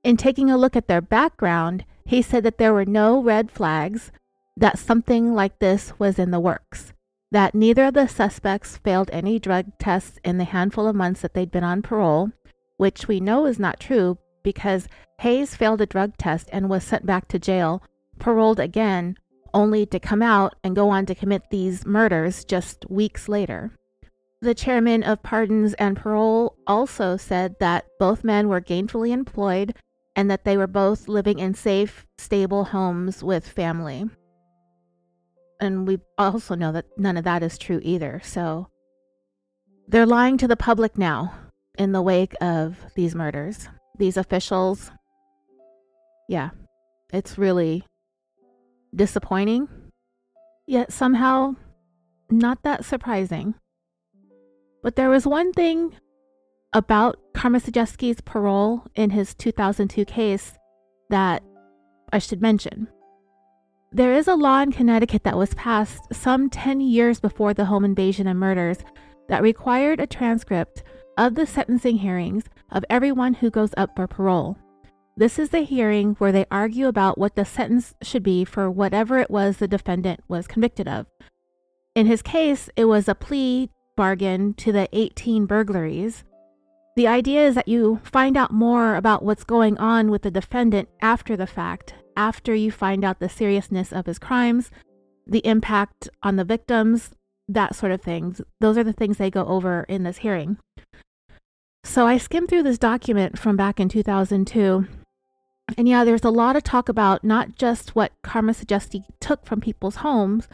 in 0.06 0.16
taking 0.16 0.50
a 0.50 0.58
look 0.58 0.78
at 0.78 0.88
their 0.88 1.02
background, 1.02 1.84
he 2.06 2.22
said 2.22 2.44
that 2.44 2.58
there 2.58 2.74
were 2.74 2.86
no 2.86 3.22
red 3.22 3.52
flags, 3.52 4.12
that 4.56 4.78
something 4.78 5.34
like 5.34 5.60
this 5.60 5.94
was 6.00 6.20
in 6.20 6.32
the 6.32 6.40
works, 6.40 6.94
that 7.32 7.56
neither 7.56 7.86
of 7.86 7.94
the 7.94 8.08
suspects 8.08 8.78
failed 8.78 9.10
any 9.12 9.40
drug 9.40 9.66
tests 9.80 10.20
in 10.24 10.38
the 10.38 10.44
handful 10.44 10.88
of 10.88 10.96
months 10.96 11.22
that 11.22 11.34
they'd 11.34 11.52
been 11.52 11.64
on 11.64 11.82
parole, 11.82 12.32
which 12.78 13.08
we 13.08 13.20
know 13.20 13.46
is 13.46 13.60
not 13.60 13.80
true 13.80 14.18
because 14.44 14.88
Hayes 15.20 15.56
failed 15.56 15.82
a 15.82 15.86
drug 15.86 16.18
test 16.18 16.50
and 16.52 16.70
was 16.70 16.84
sent 16.84 17.06
back 17.06 17.28
to 17.30 17.40
jail, 17.40 17.82
paroled 18.20 18.60
again, 18.60 19.16
only 19.54 19.86
to 19.86 20.00
come 20.00 20.22
out 20.22 20.56
and 20.64 20.76
go 20.76 20.90
on 20.90 21.06
to 21.06 21.16
commit 21.16 21.44
these 21.50 21.86
murders 21.86 22.44
just 22.44 22.86
weeks 22.90 23.30
later. 23.30 23.72
The 24.42 24.54
chairman 24.54 25.04
of 25.04 25.24
pardons 25.24 25.74
and 25.76 25.96
parole 25.96 26.58
also 26.68 27.16
said 27.16 27.56
that 27.60 27.86
both 28.00 28.26
men 28.26 28.50
were 28.50 28.60
gainfully 28.60 29.12
employed 29.12 29.74
and 30.16 30.30
that 30.30 30.44
they 30.44 30.58
were 30.58 30.68
both 30.68 31.08
living 31.08 31.40
in 31.40 31.54
safe, 31.54 32.06
stable 32.18 32.66
homes 32.66 33.24
with 33.24 33.48
family. 33.48 34.06
And 35.60 35.88
we 35.88 36.00
also 36.18 36.56
know 36.56 36.72
that 36.72 36.86
none 36.98 37.18
of 37.18 37.24
that 37.24 37.42
is 37.44 37.58
true 37.58 37.80
either. 37.84 38.22
So 38.24 38.68
they're 39.88 40.06
lying 40.06 40.38
to 40.38 40.48
the 40.48 40.58
public 40.58 40.98
now 40.98 41.34
in 41.78 41.92
the 41.92 42.02
wake 42.02 42.34
of 42.42 42.78
these 42.96 43.16
murders. 43.16 43.68
These 43.98 44.18
officials, 44.18 44.92
yeah, 46.28 46.50
it's 47.12 47.38
really 47.38 47.84
disappointing, 48.96 49.68
yet 50.68 50.92
somehow 50.92 51.56
not 52.30 52.64
that 52.64 52.86
surprising. 52.86 53.56
But 54.82 54.96
there 54.96 55.10
was 55.10 55.26
one 55.26 55.54
thing 55.54 55.96
about 56.74 57.20
Komisarjevsky's 57.34 58.22
parole 58.22 58.84
in 58.96 59.12
his 59.12 59.34
2002 59.36 60.06
case 60.06 60.58
that 61.10 61.44
I 62.12 62.20
should 62.20 62.42
mention. 62.42 62.88
There 63.92 64.14
is 64.14 64.28
a 64.28 64.36
law 64.36 64.62
in 64.62 64.72
Connecticut 64.72 65.24
that 65.24 65.38
was 65.38 65.54
passed 65.54 66.02
some 66.12 66.50
10 66.50 66.82
years 66.82 67.20
before 67.20 67.54
the 67.54 67.66
home 67.66 67.86
invasion 67.86 68.28
and 68.28 68.40
murders 68.40 68.80
that 69.30 69.44
required 69.44 70.00
a 70.00 70.08
transcript 70.08 70.84
of 71.18 71.36
the 71.36 71.46
sentencing 71.46 71.98
hearings 71.98 72.46
of 72.72 72.84
everyone 72.90 73.36
who 73.36 73.52
goes 73.52 73.74
up 73.78 73.96
for 73.96 74.08
parole. 74.08 74.58
This 75.16 75.38
is 75.38 75.50
the 75.50 75.62
hearing 75.62 76.16
where 76.16 76.32
they 76.32 76.48
argue 76.50 76.88
about 76.88 77.20
what 77.20 77.36
the 77.36 77.46
sentence 77.46 77.94
should 78.02 78.24
be 78.24 78.44
for 78.44 78.70
whatever 78.72 79.20
it 79.20 79.30
was 79.30 79.58
the 79.58 79.68
defendant 79.68 80.22
was 80.28 80.48
convicted 80.48 80.88
of. 80.88 81.06
In 81.94 82.08
his 82.08 82.24
case, 82.24 82.68
it 82.76 82.86
was 82.86 83.08
a 83.08 83.14
plea 83.14 83.70
bargain 83.96 84.56
to 84.56 84.72
the 84.72 84.90
18 84.92 85.46
burglaries, 85.46 86.24
the 86.96 87.08
idea 87.08 87.46
is 87.48 87.56
that 87.56 87.68
you 87.68 88.00
find 88.04 88.38
out 88.38 88.52
more 88.52 88.96
about 88.96 89.24
what's 89.24 89.44
going 89.44 89.78
on 89.78 90.12
with 90.12 90.22
the 90.22 90.32
defendant 90.32 90.90
after 91.02 91.36
the 91.36 91.48
fact, 91.48 91.96
after 92.16 92.54
you 92.54 92.72
find 92.72 93.04
out 93.04 93.20
the 93.20 93.30
seriousness 93.30 93.92
of 93.92 94.06
his 94.06 94.20
crimes, 94.20 94.70
the 95.26 95.46
impact 95.46 96.10
on 96.22 96.36
the 96.36 96.44
victims, 96.44 97.12
that 97.48 97.76
sort 97.76 97.92
of 97.92 98.02
things. 98.02 98.42
Those 98.60 98.78
are 98.78 98.84
the 98.84 98.94
things 98.94 99.18
they 99.18 99.32
go 99.32 99.46
over 99.46 99.86
in 99.90 100.04
this 100.04 100.18
hearing. 100.18 100.58
So 101.84 102.08
I 102.08 102.18
skimmed 102.18 102.50
through 102.50 102.64
this 102.64 102.78
document 102.78 103.38
from 103.38 103.58
back 103.58 103.80
in 103.80 103.90
2002. 103.90 104.88
And 105.78 105.88
yeah, 105.88 106.04
there's 106.04 106.24
a 106.24 106.30
lot 106.30 106.56
of 106.56 106.64
talk 106.64 106.90
about 106.90 107.24
not 107.24 107.56
just 107.56 107.96
what 107.96 108.14
Komisarjevsky 108.24 109.04
took 109.20 109.46
from 109.46 109.62
people's 109.62 109.98
homes, 109.98 110.48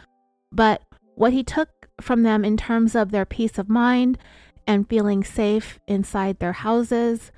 but 0.52 0.82
what 1.16 1.34
he 1.34 1.44
took 1.44 1.70
from 2.00 2.24
them 2.24 2.46
in 2.46 2.58
terms 2.58 2.96
of 2.96 3.12
their 3.12 3.26
peace 3.26 3.58
of 3.58 3.70
mind 3.70 4.18
and 4.70 4.88
feeling 4.88 5.24
safe 5.24 5.80
inside 5.88 6.38
their 6.38 6.54
houses. 6.54 7.32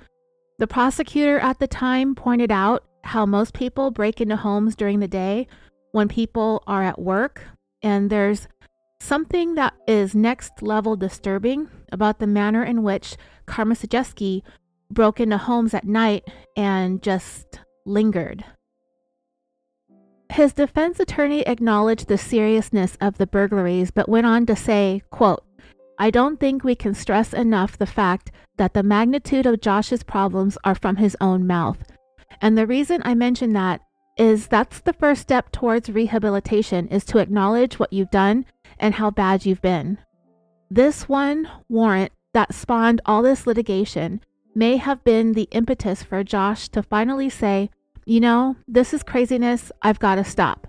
The 0.58 0.66
prosecutor 0.66 1.38
at 1.38 1.58
the 1.58 1.66
time 1.66 2.14
pointed 2.14 2.52
out 2.52 2.84
how 3.04 3.24
most 3.24 3.54
people 3.54 3.90
break 3.90 4.20
into 4.20 4.36
homes 4.36 4.76
during 4.76 5.00
the 5.00 5.08
day 5.08 5.48
when 5.92 6.08
people 6.08 6.62
are 6.66 6.82
at 6.82 7.00
work, 7.00 7.42
and 7.82 8.10
there's 8.10 8.48
something 9.00 9.54
that 9.54 9.72
is 9.88 10.14
next 10.14 10.62
level 10.62 10.94
disturbing 10.94 11.68
about 11.90 12.18
the 12.18 12.26
manner 12.26 12.62
in 12.62 12.82
which 12.82 13.16
Komisarjevsky 13.46 14.42
broke 14.90 15.18
into 15.18 15.38
homes 15.38 15.72
at 15.72 15.86
night 15.86 16.24
and 16.54 17.02
just 17.02 17.60
lingered. 17.86 18.44
His 20.30 20.52
defense 20.52 21.00
attorney 21.00 21.40
acknowledged 21.46 22.08
the 22.08 22.18
seriousness 22.18 22.98
of 23.00 23.16
the 23.16 23.26
burglaries 23.26 23.90
but 23.90 24.08
went 24.08 24.26
on 24.26 24.44
to 24.46 24.54
say, 24.54 25.02
quote, 25.10 25.42
I 25.98 26.10
don't 26.10 26.40
think 26.40 26.64
we 26.64 26.74
can 26.74 26.94
stress 26.94 27.32
enough 27.32 27.78
the 27.78 27.86
fact 27.86 28.30
that 28.56 28.74
the 28.74 28.82
magnitude 28.82 29.46
of 29.46 29.60
Josh's 29.60 30.02
problems 30.02 30.58
are 30.64 30.74
from 30.74 30.96
his 30.96 31.16
own 31.20 31.46
mouth. 31.46 31.78
And 32.40 32.56
the 32.56 32.66
reason 32.66 33.02
I 33.04 33.14
mention 33.14 33.52
that 33.52 33.80
is 34.16 34.48
that's 34.48 34.80
the 34.80 34.92
first 34.92 35.22
step 35.22 35.52
towards 35.52 35.90
rehabilitation 35.90 36.88
is 36.88 37.04
to 37.04 37.18
acknowledge 37.18 37.78
what 37.78 37.92
you've 37.92 38.10
done 38.10 38.44
and 38.78 38.94
how 38.94 39.10
bad 39.10 39.46
you've 39.46 39.62
been. 39.62 39.98
This 40.70 41.08
one 41.08 41.48
warrant 41.68 42.12
that 42.34 42.54
spawned 42.54 43.00
all 43.04 43.22
this 43.22 43.46
litigation 43.46 44.20
may 44.54 44.76
have 44.76 45.02
been 45.04 45.32
the 45.32 45.48
impetus 45.50 46.02
for 46.02 46.24
Josh 46.24 46.68
to 46.70 46.82
finally 46.82 47.30
say, 47.30 47.70
you 48.04 48.20
know, 48.20 48.56
this 48.66 48.92
is 48.92 49.02
craziness, 49.02 49.70
I've 49.82 49.98
got 49.98 50.16
to 50.16 50.24
stop. 50.24 50.66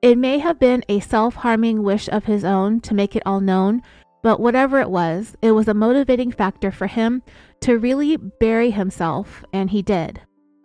It 0.00 0.18
may 0.18 0.38
have 0.38 0.58
been 0.58 0.84
a 0.88 1.00
self 1.00 1.34
harming 1.36 1.82
wish 1.82 2.08
of 2.08 2.24
his 2.24 2.44
own 2.44 2.80
to 2.80 2.94
make 2.94 3.14
it 3.14 3.22
all 3.24 3.40
known 3.40 3.82
but 4.22 4.40
whatever 4.40 4.80
it 4.80 4.90
was, 4.90 5.36
it 5.42 5.52
was 5.52 5.68
a 5.68 5.74
motivating 5.74 6.30
factor 6.30 6.70
for 6.70 6.86
him 6.86 7.22
to 7.60 7.78
really 7.78 8.16
bury 8.16 8.70
himself, 8.70 9.44
and 9.52 9.70
he 9.70 9.82
did. 9.82 10.20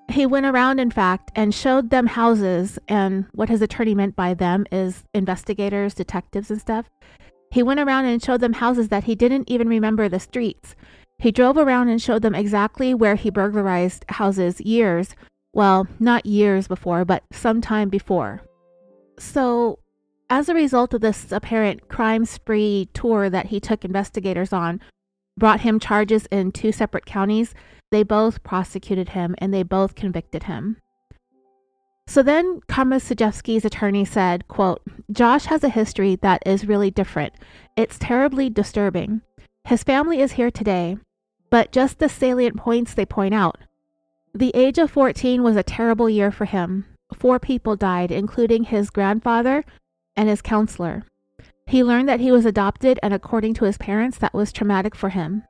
He 0.10 0.26
went 0.26 0.46
around, 0.46 0.80
in 0.80 0.92
fact, 0.92 1.32
and 1.36 1.54
showed 1.54 1.90
them 1.90 2.08
houses, 2.08 2.80
and 2.88 3.26
what 3.34 3.50
his 3.50 3.62
attorney 3.62 3.94
meant 3.94 4.16
by 4.16 4.34
them 4.34 4.66
is 4.72 5.04
investigators, 5.14 5.94
detectives, 5.94 6.50
and 6.50 6.62
stuff. 6.62 6.90
He 7.52 7.64
went 7.64 7.80
around 7.80 8.06
and 8.06 8.24
showed 8.24 8.42
them 8.42 8.54
houses 8.54 8.90
that 8.90 9.06
he 9.06 9.16
didn't 9.16 9.50
even 9.50 9.68
remember 9.68 10.08
the 10.08 10.20
streets. 10.20 10.76
He 11.20 11.32
drove 11.32 11.58
around 11.58 11.90
and 11.90 12.02
showed 12.02 12.22
them 12.22 12.36
exactly 12.36 12.94
where 12.94 13.16
he 13.16 13.30
burglarized 13.30 14.06
houses 14.10 14.62
years, 14.62 15.16
well, 15.54 15.88
not 16.00 16.26
years 16.26 16.68
before, 16.68 17.04
but 17.04 17.24
some 17.32 17.62
time 17.62 17.90
before. 17.90 18.42
So 19.18 19.80
as 20.30 20.50
a 20.50 20.54
result 20.54 20.94
of 20.94 21.02
this 21.02 21.32
apparent 21.32 21.88
crime 21.88 22.26
spree 22.26 22.90
tour 22.94 23.30
that 23.30 23.48
he 23.48 23.60
took 23.60 23.86
investigators 23.86 24.52
on, 24.52 24.82
brought 25.38 25.62
him 25.62 25.80
charges 25.80 26.26
in 26.32 26.52
two 26.52 26.72
separate 26.72 27.06
counties, 27.06 27.54
they 27.92 28.04
both 28.04 28.44
prosecuted 28.44 29.10
him 29.10 29.36
and 29.38 29.54
they 29.54 29.64
both 29.64 29.96
convicted 29.96 30.44
him. 30.44 30.78
So 32.08 32.24
then 32.24 32.62
Komisarjevsky's 32.70 33.66
attorney 33.66 34.06
said, 34.06 34.48
quote, 34.48 34.82
Josh 35.12 35.46
has 35.46 35.64
a 35.64 35.70
history 35.70 36.16
that 36.18 36.42
is 36.46 36.68
really 36.68 36.90
different. 36.90 37.34
It's 37.76 37.98
terribly 38.00 38.50
disturbing. 38.50 39.22
His 39.66 39.84
family 39.84 40.22
is 40.22 40.34
here 40.34 40.52
today, 40.52 40.98
but 41.50 41.74
just 41.74 42.00
the 42.00 42.08
salient 42.08 42.56
points 42.56 42.94
they 42.94 43.06
point 43.06 43.34
out. 43.34 43.58
The 44.34 44.52
age 44.56 44.78
of 44.78 44.92
14 44.92 45.44
was 45.44 45.58
a 45.58 45.64
terrible 45.64 46.10
year 46.10 46.32
for 46.32 46.46
him. 46.46 46.86
Four 47.14 47.40
people 47.40 47.76
died, 47.76 48.12
including 48.12 48.64
his 48.64 48.90
grandfather, 48.90 49.66
and 50.18 50.28
his 50.28 50.42
counselor. 50.42 51.06
He 51.68 51.84
learned 51.84 52.10
that 52.10 52.20
he 52.20 52.32
was 52.32 52.46
adopted, 52.46 53.00
and 53.04 53.14
according 53.14 53.54
to 53.56 53.66
his 53.66 53.78
parents, 53.78 54.18
that 54.18 54.34
was 54.34 54.52
traumatic 54.52 54.96
for 54.96 55.10
him. 55.10 55.44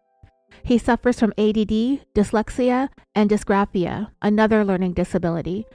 He 0.64 0.78
suffers 0.78 1.20
from 1.20 1.34
ADD, 1.38 2.04
dyslexia, 2.14 2.90
and 3.16 3.30
dysgraphia, 3.30 4.10
another 4.22 4.66
learning 4.66 4.94
disability. 4.94 5.66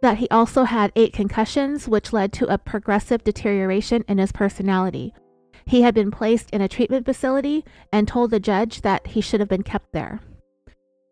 That 0.00 0.18
he 0.18 0.28
also 0.30 0.64
had 0.64 0.92
eight 0.94 1.12
concussions, 1.12 1.88
which 1.88 2.12
led 2.12 2.32
to 2.34 2.46
a 2.46 2.58
progressive 2.58 3.24
deterioration 3.24 4.04
in 4.08 4.18
his 4.18 4.32
personality. 4.32 5.12
He 5.66 5.82
had 5.82 5.94
been 5.94 6.10
placed 6.10 6.50
in 6.50 6.60
a 6.60 6.68
treatment 6.68 7.04
facility 7.04 7.64
and 7.92 8.08
told 8.08 8.30
the 8.30 8.40
judge 8.40 8.82
that 8.82 9.08
he 9.08 9.20
should 9.20 9.40
have 9.40 9.48
been 9.48 9.64
kept 9.64 9.92
there. 9.92 10.20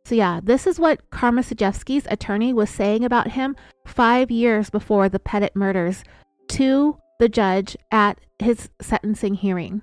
So, 0.07 0.15
yeah, 0.15 0.41
this 0.41 0.69
is 0.69 0.79
what 0.79 1.11
Komisarjevsky's 1.11 2.07
attorney 2.09 2.53
was 2.53 2.71
saying 2.71 3.05
about 3.05 3.33
him 3.33 3.57
five 3.85 4.31
years 4.31 4.71
before 4.71 5.09
the 5.09 5.19
Petit 5.19 5.51
murders 5.57 6.05
to 6.51 6.97
the 7.19 7.29
judge 7.29 7.77
at 7.91 8.21
his 8.39 8.69
sentencing 8.81 9.35
hearing. 9.35 9.83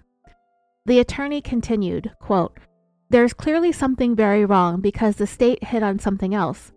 The 0.85 0.99
attorney 0.99 1.41
continued, 1.41 2.11
quote, 2.19 2.57
There's 3.09 3.33
clearly 3.33 3.71
something 3.71 4.15
very 4.15 4.45
wrong 4.45 4.81
because 4.81 5.15
the 5.15 5.27
state 5.27 5.63
hit 5.63 5.81
on 5.81 5.99
something 5.99 6.33
else. 6.33 6.71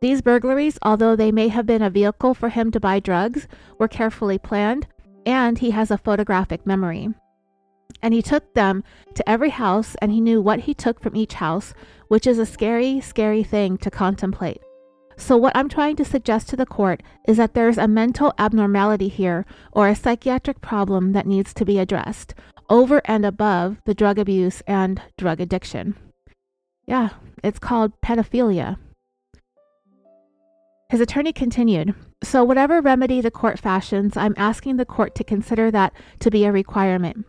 These 0.00 0.22
burglaries, 0.22 0.78
although 0.82 1.16
they 1.16 1.32
may 1.32 1.48
have 1.48 1.66
been 1.66 1.82
a 1.82 1.90
vehicle 1.90 2.34
for 2.34 2.50
him 2.50 2.70
to 2.70 2.80
buy 2.80 3.00
drugs, 3.00 3.48
were 3.78 3.88
carefully 3.88 4.38
planned, 4.38 4.86
and 5.26 5.58
he 5.58 5.72
has 5.72 5.90
a 5.90 5.98
photographic 5.98 6.66
memory. 6.66 7.08
And 8.00 8.14
he 8.14 8.22
took 8.22 8.54
them 8.54 8.84
to 9.14 9.28
every 9.28 9.50
house, 9.50 9.96
and 10.00 10.12
he 10.12 10.20
knew 10.20 10.40
what 10.40 10.60
he 10.60 10.74
took 10.74 11.00
from 11.00 11.16
each 11.16 11.34
house, 11.34 11.74
which 12.06 12.26
is 12.26 12.38
a 12.38 12.46
scary, 12.46 13.00
scary 13.00 13.42
thing 13.42 13.76
to 13.78 13.90
contemplate. 13.90 14.62
So, 15.20 15.36
what 15.36 15.56
I'm 15.56 15.68
trying 15.68 15.96
to 15.96 16.04
suggest 16.04 16.48
to 16.48 16.56
the 16.56 16.64
court 16.64 17.02
is 17.26 17.38
that 17.38 17.52
there's 17.52 17.76
a 17.76 17.88
mental 17.88 18.32
abnormality 18.38 19.08
here 19.08 19.44
or 19.72 19.88
a 19.88 19.94
psychiatric 19.96 20.60
problem 20.60 21.12
that 21.12 21.26
needs 21.26 21.52
to 21.54 21.64
be 21.64 21.78
addressed 21.78 22.34
over 22.70 23.02
and 23.04 23.26
above 23.26 23.78
the 23.84 23.94
drug 23.94 24.18
abuse 24.18 24.62
and 24.66 25.02
drug 25.18 25.40
addiction. 25.40 25.96
Yeah, 26.86 27.10
it's 27.42 27.58
called 27.58 28.00
pedophilia. 28.00 28.76
His 30.88 31.00
attorney 31.00 31.32
continued 31.32 31.94
So, 32.22 32.44
whatever 32.44 32.80
remedy 32.80 33.20
the 33.20 33.32
court 33.32 33.58
fashions, 33.58 34.16
I'm 34.16 34.34
asking 34.36 34.76
the 34.76 34.86
court 34.86 35.16
to 35.16 35.24
consider 35.24 35.70
that 35.72 35.92
to 36.20 36.30
be 36.30 36.44
a 36.44 36.52
requirement. 36.52 37.26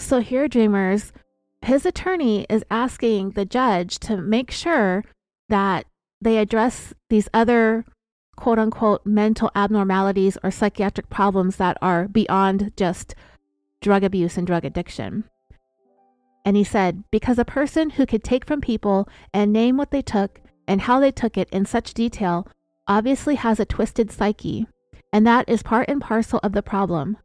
So, 0.00 0.20
here, 0.20 0.48
dreamers, 0.48 1.12
his 1.60 1.84
attorney 1.84 2.46
is 2.48 2.64
asking 2.70 3.32
the 3.32 3.44
judge 3.44 3.98
to 4.00 4.16
make 4.16 4.50
sure 4.50 5.04
that 5.50 5.84
they 6.22 6.38
address 6.38 6.94
these 7.10 7.28
other 7.34 7.84
quote 8.36 8.58
unquote 8.58 9.04
mental 9.04 9.50
abnormalities 9.54 10.38
or 10.42 10.50
psychiatric 10.50 11.10
problems 11.10 11.56
that 11.56 11.76
are 11.82 12.08
beyond 12.08 12.72
just 12.76 13.14
drug 13.80 14.04
abuse 14.04 14.36
and 14.36 14.46
drug 14.46 14.64
addiction. 14.64 15.24
And 16.44 16.56
he 16.56 16.64
said, 16.64 17.04
because 17.10 17.38
a 17.38 17.44
person 17.44 17.90
who 17.90 18.06
could 18.06 18.24
take 18.24 18.46
from 18.46 18.60
people 18.60 19.08
and 19.32 19.52
name 19.52 19.76
what 19.76 19.90
they 19.90 20.02
took 20.02 20.40
and 20.66 20.80
how 20.82 20.98
they 20.98 21.12
took 21.12 21.36
it 21.36 21.48
in 21.50 21.66
such 21.66 21.94
detail 21.94 22.48
obviously 22.88 23.36
has 23.36 23.60
a 23.60 23.64
twisted 23.64 24.10
psyche, 24.10 24.66
and 25.12 25.26
that 25.26 25.48
is 25.48 25.62
part 25.62 25.88
and 25.88 26.00
parcel 26.00 26.40
of 26.42 26.52
the 26.52 26.62
problem. 26.62 27.16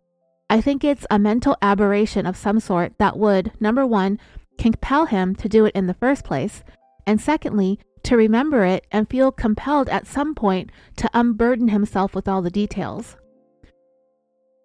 I 0.49 0.61
think 0.61 0.83
it's 0.83 1.05
a 1.09 1.19
mental 1.19 1.57
aberration 1.61 2.25
of 2.25 2.37
some 2.37 2.59
sort 2.59 2.97
that 2.99 3.17
would, 3.17 3.51
number 3.59 3.85
one, 3.85 4.19
compel 4.57 5.05
him 5.05 5.35
to 5.35 5.49
do 5.49 5.65
it 5.65 5.75
in 5.75 5.87
the 5.87 5.93
first 5.93 6.23
place, 6.23 6.63
and 7.05 7.19
secondly, 7.19 7.79
to 8.07 8.15
remember 8.15 8.63
it 8.63 8.87
and 8.89 9.09
feel 9.09 9.33
compelled 9.33 9.89
at 9.89 10.07
some 10.07 10.33
point 10.33 10.71
to 10.95 11.09
unburden 11.13 11.67
himself 11.67 12.15
with 12.15 12.25
all 12.25 12.41
the 12.41 12.49
details. 12.49 13.17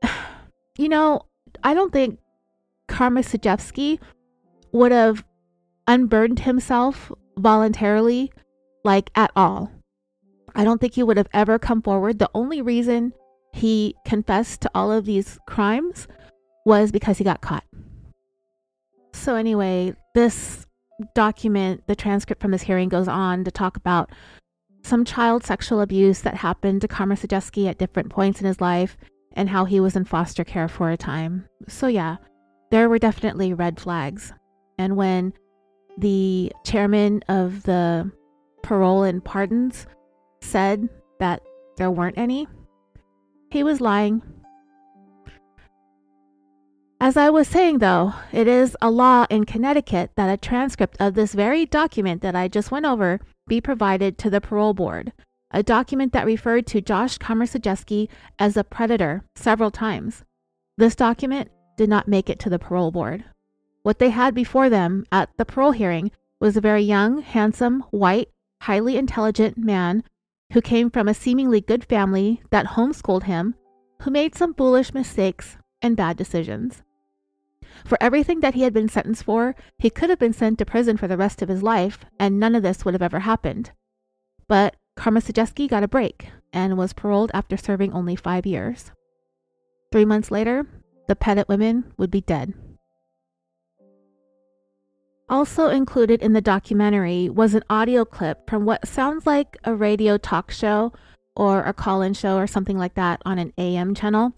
you 0.79 0.89
know, 0.89 1.23
I 1.65 1.75
don't 1.75 1.93
think 1.93 2.21
Komisarjevsky 2.89 3.99
would 4.71 4.93
have 4.93 5.25
unburdened 5.89 6.41
himself 6.41 7.11
voluntarily, 7.37 8.33
like 8.85 9.11
at 9.17 9.33
all. 9.35 9.73
I 10.55 10.63
don't 10.63 10.81
think 10.81 10.95
he 10.95 11.03
would 11.03 11.17
have 11.17 11.29
ever 11.33 11.59
come 11.59 11.83
forward. 11.83 12.21
The 12.21 12.31
only 12.35 12.63
reason 12.63 13.13
he 13.53 13.97
confessed 14.07 14.61
to 14.61 14.71
all 14.73 14.93
of 14.93 15.05
these 15.05 15.41
crimes 15.49 16.07
was 16.65 16.93
because 16.93 17.19
he 17.19 17.25
got 17.25 17.41
caught. 17.41 17.65
So, 19.15 19.35
anyway, 19.35 19.95
this 20.15 20.65
document, 21.15 21.87
the 21.87 21.97
transcript 21.97 22.41
from 22.41 22.51
this 22.51 22.63
hearing 22.63 22.89
goes 22.89 23.09
on 23.09 23.45
to 23.45 23.51
talk 23.51 23.77
about 23.77 24.11
some 24.83 25.05
child 25.05 25.45
sexual 25.45 25.81
abuse 25.81 26.21
that 26.23 26.35
happened 26.35 26.81
to 26.81 26.89
Komisarjevsky 26.89 27.69
at 27.69 27.79
different 27.79 28.11
points 28.11 28.41
in 28.41 28.47
his 28.47 28.61
life 28.61 28.97
and 29.35 29.49
how 29.49 29.65
he 29.65 29.81
was 29.81 29.97
in 29.97 30.05
foster 30.05 30.45
care 30.45 30.69
for 30.69 30.91
a 30.91 30.97
time. 30.97 31.47
So, 31.69 31.87
yeah, 31.87 32.17
there 32.71 32.89
were 32.89 32.99
definitely 32.99 33.55
red 33.55 33.81
flags. 33.81 34.33
And 34.79 34.97
when 34.97 35.33
the 35.99 36.53
chairman 36.65 37.23
of 37.29 37.63
the 37.63 38.11
parole 38.63 39.05
and 39.05 39.25
pardons 39.25 39.87
said 40.41 40.89
that 41.21 41.43
there 41.77 41.91
weren't 41.91 42.19
any, 42.19 42.49
he 43.51 43.63
was 43.63 43.81
lying. 43.81 44.23
As 47.03 47.17
I 47.17 47.31
was 47.31 47.49
saying, 47.49 47.79
though, 47.79 48.15
it 48.31 48.47
is 48.47 48.77
a 48.81 48.89
law 48.89 49.27
in 49.29 49.45
Connecticut 49.45 50.13
that 50.15 50.33
a 50.33 50.37
transcript 50.37 50.97
of 51.01 51.15
this 51.15 51.35
very 51.35 51.67
document 51.67 52.23
that 52.23 52.37
I 52.37 52.47
just 52.47 52.71
went 52.71 52.87
over 52.87 53.19
be 53.49 53.61
provided 53.61 54.19
to 54.19 54.31
the 54.31 54.41
parole 54.41 54.73
board, 54.73 55.13
a 55.51 55.65
document 55.65 56.13
that 56.13 56.27
referred 56.27 56.65
to 56.69 56.81
Josh 56.81 57.19
Komisarjevsky 57.19 58.09
as 58.39 58.57
a 58.57 58.63
predator 58.63 59.25
several 59.35 59.73
times. 59.73 60.23
This 60.79 60.95
document 60.95 61.51
did 61.77 61.89
not 61.89 62.07
make 62.07 62.31
it 62.31 62.39
to 62.39 62.49
the 62.49 62.61
parole 62.61 62.93
board. 62.93 63.25
What 63.83 63.99
they 63.99 64.11
had 64.11 64.33
before 64.33 64.71
them 64.71 65.05
at 65.11 65.29
the 65.39 65.45
parole 65.45 65.73
hearing 65.73 66.13
was 66.39 66.57
a 66.57 66.61
very 66.61 66.85
young, 66.85 67.21
handsome, 67.23 67.81
white, 67.91 68.29
highly 68.61 68.97
intelligent 68.97 69.59
man 69.59 70.05
who 70.53 70.61
came 70.61 70.89
from 70.89 71.09
a 71.09 71.15
seemingly 71.15 71.61
good 71.61 71.85
family 71.85 72.45
that 72.51 72.77
homeschooled 72.77 73.25
him, 73.25 73.57
who 74.03 74.13
made 74.13 74.37
some 74.37 74.55
foolish 74.55 74.95
mistakes 74.95 75.57
and 75.83 75.97
bad 75.97 76.17
decisions. 76.17 76.85
For 77.85 77.99
everything 78.01 78.41
that 78.41 78.55
he 78.55 78.63
had 78.63 78.73
been 78.73 78.89
sentenced 78.89 79.25
for, 79.25 79.55
he 79.79 79.91
could 79.91 80.11
have 80.11 80.19
been 80.19 80.33
sent 80.33 80.59
to 80.59 80.65
prison 80.65 80.97
for 80.97 81.09
the 81.09 81.17
rest 81.17 81.43
of 81.43 81.49
his 81.49 81.63
life, 81.63 82.05
and 82.19 82.39
none 82.39 82.55
of 82.55 82.63
this 82.63 82.85
would 82.85 82.95
have 82.95 83.03
ever 83.03 83.21
happened. 83.21 83.73
But 84.49 84.77
Karma 84.97 85.21
got 85.21 85.83
a 85.83 85.89
break 85.89 86.29
and 86.53 86.77
was 86.77 86.93
paroled 86.93 87.31
after 87.35 87.57
serving 87.57 87.93
only 87.93 88.17
five 88.17 88.47
years. 88.47 88.91
Three 89.91 90.05
months 90.05 90.31
later, 90.31 90.67
the 91.09 91.17
Petit 91.17 91.45
women 91.49 91.93
would 91.97 92.11
be 92.11 92.21
dead. 92.21 92.55
Also 95.29 95.69
included 95.69 96.21
in 96.21 96.35
the 96.35 96.41
documentary 96.41 97.29
was 97.29 97.55
an 97.55 97.65
audio 97.71 98.05
clip 98.05 98.49
from 98.49 98.67
what 98.67 98.87
sounds 98.87 99.27
like 99.27 99.57
a 99.65 99.75
radio 99.75 100.19
talk 100.19 100.51
show 100.51 100.93
or 101.35 101.63
a 101.63 101.73
call 101.73 102.03
in 102.03 102.13
show 102.13 102.37
or 102.37 102.47
something 102.47 102.77
like 102.77 102.95
that 102.95 103.23
on 103.25 103.39
an 103.39 103.53
AM 103.57 103.95
channel. 103.95 104.35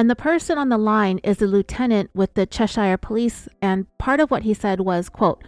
And 0.00 0.08
the 0.08 0.16
person 0.16 0.56
on 0.56 0.70
the 0.70 0.78
line 0.78 1.18
is 1.18 1.42
a 1.42 1.46
lieutenant 1.46 2.08
with 2.14 2.32
the 2.32 2.46
Cheshire 2.46 2.96
Police, 2.96 3.50
and 3.60 3.86
part 3.98 4.18
of 4.18 4.30
what 4.30 4.44
he 4.44 4.54
said 4.54 4.80
was, 4.80 5.10
quote, 5.10 5.44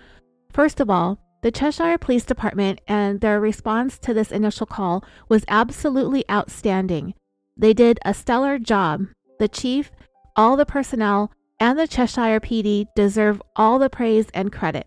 First 0.53 0.79
of 0.79 0.91
all, 0.91 1.19
the 1.41 1.51
Cheshire 1.51 1.97
Police 1.97 2.27
Department 2.27 2.83
and 2.87 3.23
their 3.23 3.41
response 3.41 3.99
to 4.01 4.13
this 4.13 4.31
initial 4.31 4.67
call 4.67 5.07
was 5.27 5.47
absolutely 5.49 6.29
outstanding. 6.31 7.15
They 7.57 7.73
did 7.73 7.99
a 8.05 8.13
stellar 8.13 8.59
job. 8.59 9.07
The 9.39 9.49
chief, 9.49 9.91
all 10.37 10.59
the 10.59 10.67
personnel, 10.67 11.33
and 11.59 11.79
the 11.79 11.89
Cheshire 11.89 12.39
PD 12.39 12.85
deserve 12.95 13.41
all 13.57 13.79
the 13.79 13.89
praise 13.89 14.27
and 14.35 14.53
credit. 14.53 14.87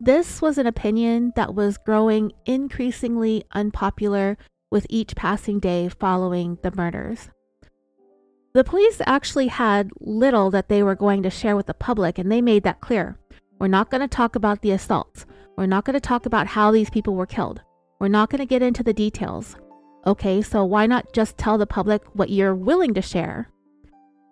This 0.00 0.40
was 0.40 0.56
an 0.56 0.66
opinion 0.66 1.34
that 1.36 1.54
was 1.54 1.76
growing 1.76 2.32
increasingly 2.46 3.44
unpopular 3.52 4.38
with 4.70 4.86
each 4.88 5.14
passing 5.14 5.58
day 5.58 5.90
following 5.90 6.56
the 6.62 6.70
murders. 6.74 7.28
The 8.54 8.62
police 8.62 9.00
actually 9.04 9.48
had 9.48 9.90
little 9.98 10.48
that 10.52 10.68
they 10.68 10.80
were 10.84 10.94
going 10.94 11.24
to 11.24 11.30
share 11.30 11.56
with 11.56 11.66
the 11.66 11.74
public, 11.74 12.18
and 12.18 12.30
they 12.30 12.40
made 12.40 12.62
that 12.62 12.80
clear. 12.80 13.18
We're 13.58 13.66
not 13.66 13.90
going 13.90 14.00
to 14.00 14.08
talk 14.08 14.36
about 14.36 14.62
the 14.62 14.70
assaults. 14.70 15.26
We're 15.56 15.66
not 15.66 15.84
going 15.84 15.94
to 15.94 16.00
talk 16.00 16.24
about 16.24 16.46
how 16.46 16.70
these 16.70 16.88
people 16.88 17.16
were 17.16 17.26
killed. 17.26 17.62
We're 17.98 18.06
not 18.06 18.30
going 18.30 18.38
to 18.38 18.46
get 18.46 18.62
into 18.62 18.84
the 18.84 18.92
details. 18.92 19.56
Okay, 20.06 20.40
so 20.40 20.64
why 20.64 20.86
not 20.86 21.12
just 21.12 21.36
tell 21.36 21.58
the 21.58 21.66
public 21.66 22.02
what 22.14 22.30
you're 22.30 22.54
willing 22.54 22.94
to 22.94 23.02
share? 23.02 23.50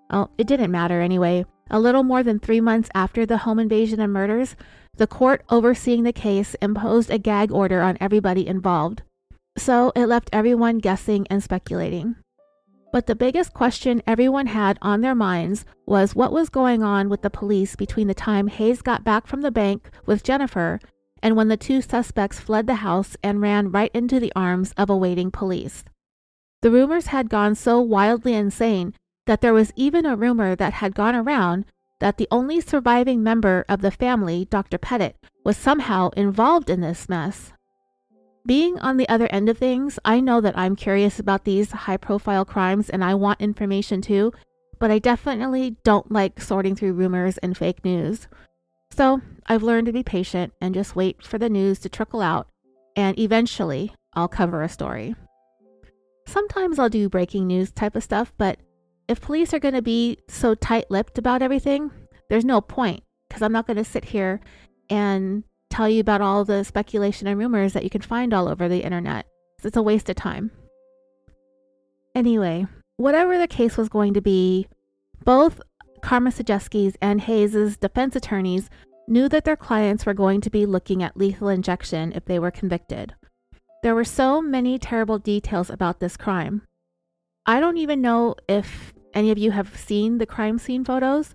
Well, 0.08 0.30
it 0.38 0.46
didn't 0.46 0.70
matter 0.70 1.00
anyway. 1.00 1.44
A 1.70 1.80
little 1.80 2.04
more 2.04 2.22
than 2.22 2.38
three 2.38 2.60
months 2.60 2.90
after 2.94 3.26
the 3.26 3.38
home 3.38 3.58
invasion 3.58 3.98
and 3.98 4.12
murders, 4.12 4.54
the 4.98 5.08
court 5.08 5.42
overseeing 5.50 6.04
the 6.04 6.12
case 6.12 6.54
imposed 6.62 7.10
a 7.10 7.18
gag 7.18 7.50
order 7.50 7.80
on 7.80 7.98
everybody 8.00 8.46
involved. 8.46 9.02
So 9.58 9.90
it 9.96 10.06
left 10.06 10.30
everyone 10.32 10.78
guessing 10.78 11.26
and 11.28 11.42
speculating. 11.42 12.16
But 12.92 13.06
the 13.06 13.14
biggest 13.14 13.54
question 13.54 14.02
everyone 14.06 14.48
had 14.48 14.78
on 14.82 15.00
their 15.00 15.14
minds 15.14 15.64
was 15.86 16.14
what 16.14 16.30
was 16.30 16.50
going 16.50 16.82
on 16.82 17.08
with 17.08 17.22
the 17.22 17.30
police 17.30 17.74
between 17.74 18.06
the 18.06 18.14
time 18.14 18.48
Hayes 18.48 18.82
got 18.82 19.02
back 19.02 19.26
from 19.26 19.40
the 19.40 19.50
bank 19.50 19.90
with 20.04 20.22
Jennifer 20.22 20.78
and 21.22 21.34
when 21.34 21.48
the 21.48 21.56
two 21.56 21.80
suspects 21.80 22.38
fled 22.38 22.66
the 22.66 22.76
house 22.76 23.16
and 23.22 23.40
ran 23.40 23.70
right 23.70 23.90
into 23.94 24.20
the 24.20 24.32
arms 24.36 24.72
of 24.76 24.90
awaiting 24.90 25.30
police. 25.30 25.84
The 26.60 26.70
rumors 26.70 27.06
had 27.06 27.30
gone 27.30 27.54
so 27.54 27.80
wildly 27.80 28.34
insane 28.34 28.92
that 29.26 29.40
there 29.40 29.54
was 29.54 29.72
even 29.74 30.04
a 30.04 30.16
rumor 30.16 30.54
that 30.54 30.74
had 30.74 30.94
gone 30.94 31.14
around 31.14 31.64
that 32.00 32.18
the 32.18 32.28
only 32.30 32.60
surviving 32.60 33.22
member 33.22 33.64
of 33.68 33.80
the 33.80 33.90
family, 33.90 34.44
Dr. 34.50 34.76
Petit, 34.76 35.14
was 35.44 35.56
somehow 35.56 36.10
involved 36.10 36.68
in 36.68 36.80
this 36.80 37.08
mess. 37.08 37.52
Being 38.44 38.78
on 38.80 38.96
the 38.96 39.08
other 39.08 39.28
end 39.28 39.48
of 39.48 39.58
things, 39.58 40.00
I 40.04 40.18
know 40.18 40.40
that 40.40 40.58
I'm 40.58 40.74
curious 40.74 41.20
about 41.20 41.44
these 41.44 41.70
high 41.70 41.96
profile 41.96 42.44
crimes 42.44 42.90
and 42.90 43.04
I 43.04 43.14
want 43.14 43.40
information 43.40 44.02
too, 44.02 44.32
but 44.80 44.90
I 44.90 44.98
definitely 44.98 45.76
don't 45.84 46.10
like 46.10 46.40
sorting 46.40 46.74
through 46.74 46.94
rumors 46.94 47.38
and 47.38 47.56
fake 47.56 47.84
news. 47.84 48.26
So 48.90 49.20
I've 49.46 49.62
learned 49.62 49.86
to 49.86 49.92
be 49.92 50.02
patient 50.02 50.52
and 50.60 50.74
just 50.74 50.96
wait 50.96 51.24
for 51.24 51.38
the 51.38 51.48
news 51.48 51.78
to 51.80 51.88
trickle 51.88 52.20
out, 52.20 52.48
and 52.96 53.16
eventually 53.16 53.94
I'll 54.14 54.28
cover 54.28 54.62
a 54.62 54.68
story. 54.68 55.14
Sometimes 56.26 56.80
I'll 56.80 56.88
do 56.88 57.08
breaking 57.08 57.46
news 57.46 57.70
type 57.70 57.94
of 57.94 58.02
stuff, 58.02 58.32
but 58.38 58.58
if 59.08 59.20
police 59.20 59.54
are 59.54 59.60
going 59.60 59.74
to 59.74 59.82
be 59.82 60.18
so 60.28 60.54
tight 60.54 60.90
lipped 60.90 61.16
about 61.16 61.42
everything, 61.42 61.90
there's 62.28 62.44
no 62.44 62.60
point 62.60 63.04
because 63.28 63.42
I'm 63.42 63.52
not 63.52 63.66
going 63.66 63.76
to 63.76 63.84
sit 63.84 64.04
here 64.06 64.40
and 64.90 65.44
tell 65.72 65.88
you 65.88 66.00
about 66.00 66.20
all 66.20 66.44
the 66.44 66.64
speculation 66.64 67.26
and 67.26 67.38
rumors 67.38 67.72
that 67.72 67.84
you 67.84 67.90
can 67.90 68.02
find 68.02 68.32
all 68.32 68.48
over 68.48 68.68
the 68.68 68.84
internet. 68.84 69.26
It's 69.64 69.76
a 69.76 69.82
waste 69.82 70.08
of 70.10 70.16
time. 70.16 70.50
Anyway, 72.14 72.66
whatever 72.96 73.38
the 73.38 73.48
case 73.48 73.76
was 73.76 73.88
going 73.88 74.14
to 74.14 74.20
be, 74.20 74.66
both 75.24 75.60
Komisarjevsky's 76.02 76.96
and 77.00 77.20
Hayes's 77.22 77.76
defense 77.76 78.16
attorneys 78.16 78.68
knew 79.08 79.28
that 79.28 79.44
their 79.44 79.56
clients 79.56 80.04
were 80.04 80.14
going 80.14 80.40
to 80.42 80.50
be 80.50 80.66
looking 80.66 81.02
at 81.02 81.16
lethal 81.16 81.48
injection 81.48 82.12
if 82.12 82.24
they 82.24 82.38
were 82.38 82.50
convicted. 82.50 83.14
There 83.82 83.94
were 83.94 84.04
so 84.04 84.42
many 84.42 84.78
terrible 84.78 85.18
details 85.18 85.70
about 85.70 86.00
this 86.00 86.16
crime. 86.16 86.62
I 87.46 87.60
don't 87.60 87.78
even 87.78 88.00
know 88.00 88.36
if 88.48 88.92
any 89.14 89.30
of 89.30 89.38
you 89.38 89.50
have 89.50 89.76
seen 89.76 90.18
the 90.18 90.26
crime 90.26 90.58
scene 90.58 90.84
photos. 90.84 91.34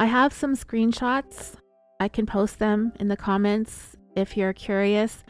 I 0.00 0.06
have 0.06 0.32
some 0.32 0.56
screenshots. 0.56 1.56
I 2.00 2.08
can 2.08 2.26
post 2.26 2.58
them 2.58 2.92
in 3.00 3.08
the 3.08 3.16
comments 3.16 3.96
if 4.14 4.36
you're 4.36 4.52
curious. 4.52 5.24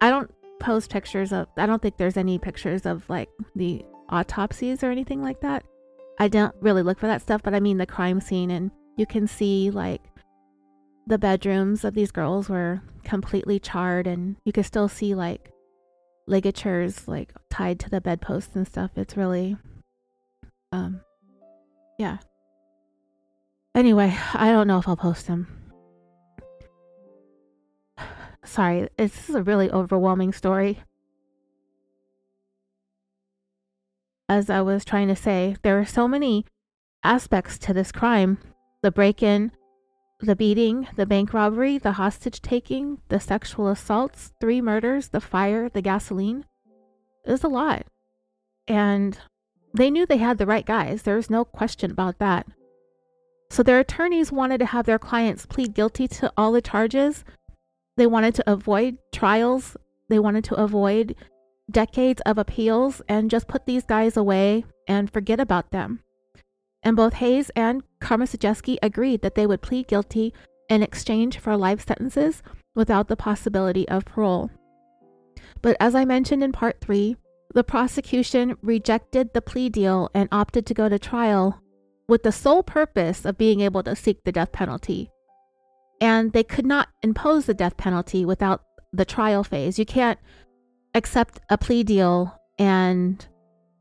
I 0.00 0.10
don't 0.10 0.30
post 0.60 0.90
pictures 0.90 1.32
of, 1.32 1.46
I 1.56 1.66
don't 1.66 1.80
think 1.80 1.96
there's 1.96 2.16
any 2.16 2.38
pictures 2.38 2.84
of 2.84 3.08
like 3.08 3.28
the 3.54 3.84
autopsies 4.10 4.82
or 4.82 4.90
anything 4.90 5.22
like 5.22 5.40
that. 5.40 5.64
I 6.18 6.28
don't 6.28 6.54
really 6.60 6.82
look 6.82 6.98
for 6.98 7.06
that 7.06 7.22
stuff, 7.22 7.42
but 7.42 7.54
I 7.54 7.60
mean 7.60 7.78
the 7.78 7.86
crime 7.86 8.20
scene, 8.20 8.50
and 8.50 8.72
you 8.96 9.06
can 9.06 9.28
see 9.28 9.70
like 9.70 10.02
the 11.06 11.18
bedrooms 11.18 11.84
of 11.84 11.94
these 11.94 12.10
girls 12.10 12.48
were 12.48 12.82
completely 13.04 13.60
charred, 13.60 14.08
and 14.08 14.36
you 14.44 14.52
can 14.52 14.64
still 14.64 14.88
see 14.88 15.14
like 15.14 15.52
ligatures 16.26 17.06
like 17.06 17.32
tied 17.50 17.78
to 17.80 17.90
the 17.90 18.00
bedposts 18.00 18.56
and 18.56 18.66
stuff. 18.66 18.90
It's 18.96 19.16
really, 19.16 19.56
um, 20.72 21.02
yeah. 21.98 22.18
Anyway, 23.76 24.16
I 24.34 24.50
don't 24.50 24.66
know 24.66 24.78
if 24.78 24.88
I'll 24.88 24.96
post 24.96 25.28
them. 25.28 25.57
Sorry, 28.48 28.88
this 28.96 29.28
is 29.28 29.34
a 29.34 29.42
really 29.42 29.70
overwhelming 29.70 30.32
story. 30.32 30.82
as 34.28 34.50
I 34.50 34.60
was 34.60 34.84
trying 34.84 35.08
to 35.08 35.16
say, 35.16 35.56
there 35.62 35.78
are 35.80 35.86
so 35.86 36.06
many 36.06 36.44
aspects 37.02 37.58
to 37.58 37.72
this 37.72 37.92
crime 37.92 38.38
the 38.80 38.92
break 38.92 39.24
in, 39.24 39.50
the 40.20 40.36
beating, 40.36 40.86
the 40.94 41.06
bank 41.06 41.34
robbery, 41.34 41.78
the 41.78 41.92
hostage 41.92 42.40
taking, 42.40 42.98
the 43.08 43.18
sexual 43.18 43.66
assaults, 43.68 44.32
three 44.40 44.60
murders, 44.60 45.08
the 45.08 45.20
fire, 45.20 45.68
the 45.68 45.82
gasoline. 45.82 46.44
It 47.26 47.32
was 47.32 47.42
a 47.42 47.48
lot. 47.48 47.86
And 48.68 49.18
they 49.74 49.90
knew 49.90 50.06
they 50.06 50.18
had 50.18 50.38
the 50.38 50.46
right 50.46 50.64
guys. 50.64 51.02
There's 51.02 51.28
no 51.28 51.44
question 51.44 51.90
about 51.90 52.18
that. 52.18 52.46
So 53.50 53.64
their 53.64 53.80
attorneys 53.80 54.30
wanted 54.30 54.58
to 54.58 54.66
have 54.66 54.86
their 54.86 54.98
clients 54.98 55.44
plead 55.44 55.74
guilty 55.74 56.06
to 56.08 56.32
all 56.36 56.52
the 56.52 56.62
charges. 56.62 57.24
They 57.98 58.06
wanted 58.06 58.36
to 58.36 58.48
avoid 58.48 58.98
trials. 59.12 59.76
They 60.08 60.20
wanted 60.20 60.44
to 60.44 60.54
avoid 60.54 61.16
decades 61.68 62.22
of 62.24 62.38
appeals 62.38 63.02
and 63.08 63.28
just 63.28 63.48
put 63.48 63.66
these 63.66 63.84
guys 63.84 64.16
away 64.16 64.64
and 64.86 65.10
forget 65.10 65.40
about 65.40 65.72
them. 65.72 66.00
And 66.84 66.96
both 66.96 67.14
Hayes 67.14 67.50
and 67.56 67.82
Komisarjevsky 68.00 68.78
agreed 68.84 69.22
that 69.22 69.34
they 69.34 69.48
would 69.48 69.62
plead 69.62 69.88
guilty 69.88 70.32
in 70.70 70.80
exchange 70.80 71.38
for 71.38 71.56
life 71.56 71.84
sentences 71.84 72.40
without 72.72 73.08
the 73.08 73.16
possibility 73.16 73.88
of 73.88 74.04
parole. 74.04 74.48
But 75.60 75.76
as 75.80 75.96
I 75.96 76.04
mentioned 76.04 76.44
in 76.44 76.52
part 76.52 76.80
three, 76.80 77.16
the 77.52 77.64
prosecution 77.64 78.56
rejected 78.62 79.34
the 79.34 79.42
plea 79.42 79.70
deal 79.70 80.08
and 80.14 80.28
opted 80.30 80.66
to 80.66 80.74
go 80.74 80.88
to 80.88 81.00
trial 81.00 81.60
with 82.06 82.22
the 82.22 82.30
sole 82.30 82.62
purpose 82.62 83.24
of 83.24 83.36
being 83.36 83.60
able 83.60 83.82
to 83.82 83.96
seek 83.96 84.22
the 84.22 84.30
death 84.30 84.52
penalty. 84.52 85.10
And 86.00 86.32
they 86.32 86.44
could 86.44 86.66
not 86.66 86.88
impose 87.02 87.46
the 87.46 87.54
death 87.54 87.76
penalty 87.76 88.24
without 88.24 88.62
the 88.92 89.04
trial 89.04 89.44
phase. 89.44 89.78
You 89.78 89.86
can't 89.86 90.18
accept 90.94 91.40
a 91.50 91.58
plea 91.58 91.82
deal 91.82 92.38
and 92.58 93.26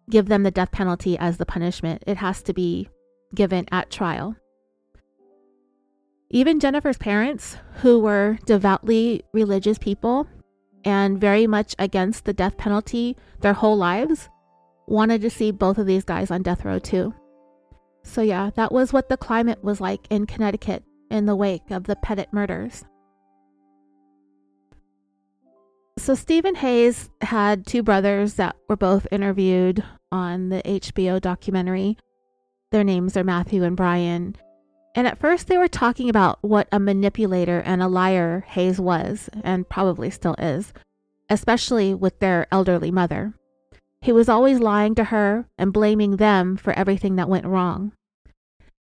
give 0.10 0.28
them 0.28 0.44
the 0.44 0.52
death 0.52 0.72
penalty 0.72 1.18
as 1.18 1.38
the 1.38 1.46
punishment. 1.46 2.04
It 2.08 2.18
has 2.18 2.42
to 2.44 2.54
be 2.54 2.90
given 3.36 3.66
at 3.72 3.92
trial. 3.92 4.36
Even 6.30 6.60
Jennifer's 6.60 6.98
parents, 6.98 7.58
who 7.82 8.00
were 8.00 8.38
devoutly 8.46 9.24
religious 9.34 9.78
people 9.78 10.28
and 10.84 11.22
very 11.22 11.48
much 11.48 11.74
against 11.80 12.26
the 12.26 12.34
death 12.34 12.58
penalty 12.58 13.16
their 13.42 13.54
whole 13.54 13.78
lives, 13.78 14.30
wanted 14.88 15.22
to 15.22 15.30
see 15.30 15.52
both 15.52 15.78
of 15.78 15.88
these 15.88 16.04
guys 16.04 16.32
on 16.32 16.42
death 16.42 16.66
row 16.66 16.80
too. 16.80 17.14
So, 18.04 18.22
yeah, 18.22 18.52
that 18.56 18.72
was 18.72 18.94
what 18.94 19.10
the 19.10 19.18
climate 19.18 19.64
was 19.64 19.82
like 19.82 20.08
in 20.10 20.26
Connecticut 20.26 20.84
in 21.10 21.26
the 21.26 21.36
wake 21.36 21.72
of 21.72 21.86
the 21.86 21.96
Petit 21.96 22.28
murders. 22.32 22.84
So 25.98 26.14
Steven 26.14 26.56
Hayes 26.56 27.10
had 27.22 27.66
two 27.66 27.82
brothers 27.82 28.36
that 28.36 28.56
were 28.70 28.78
both 28.78 29.08
interviewed 29.12 29.84
on 30.12 30.50
the 30.50 30.62
HBO 30.64 31.20
documentary. 31.20 31.98
Their 32.72 32.84
names 32.84 33.18
are 33.18 33.24
Matthew 33.24 33.64
and 33.64 33.76
Brian. 33.76 34.36
And 34.96 35.08
at 35.08 35.18
first 35.18 35.48
they 35.48 35.58
were 35.58 35.68
talking 35.68 36.10
about 36.10 36.40
what 36.42 36.68
a 36.72 36.80
manipulator 36.80 37.60
and 37.60 37.82
a 37.82 37.88
liar 37.88 38.46
Hayes 38.50 38.80
was, 38.80 39.30
and 39.44 39.68
probably 39.68 40.10
still 40.10 40.36
is, 40.38 40.72
especially 41.30 41.94
with 41.94 42.20
their 42.20 42.48
elderly 42.52 42.92
mother. 42.92 43.34
He 44.02 44.12
was 44.12 44.30
always 44.30 44.60
lying 44.60 44.96
to 44.96 45.06
her 45.06 45.48
and 45.58 45.74
blaming 45.74 46.18
them 46.18 46.58
for 46.58 46.74
everything 46.74 47.16
that 47.16 47.30
went 47.30 47.46
wrong. 47.46 47.92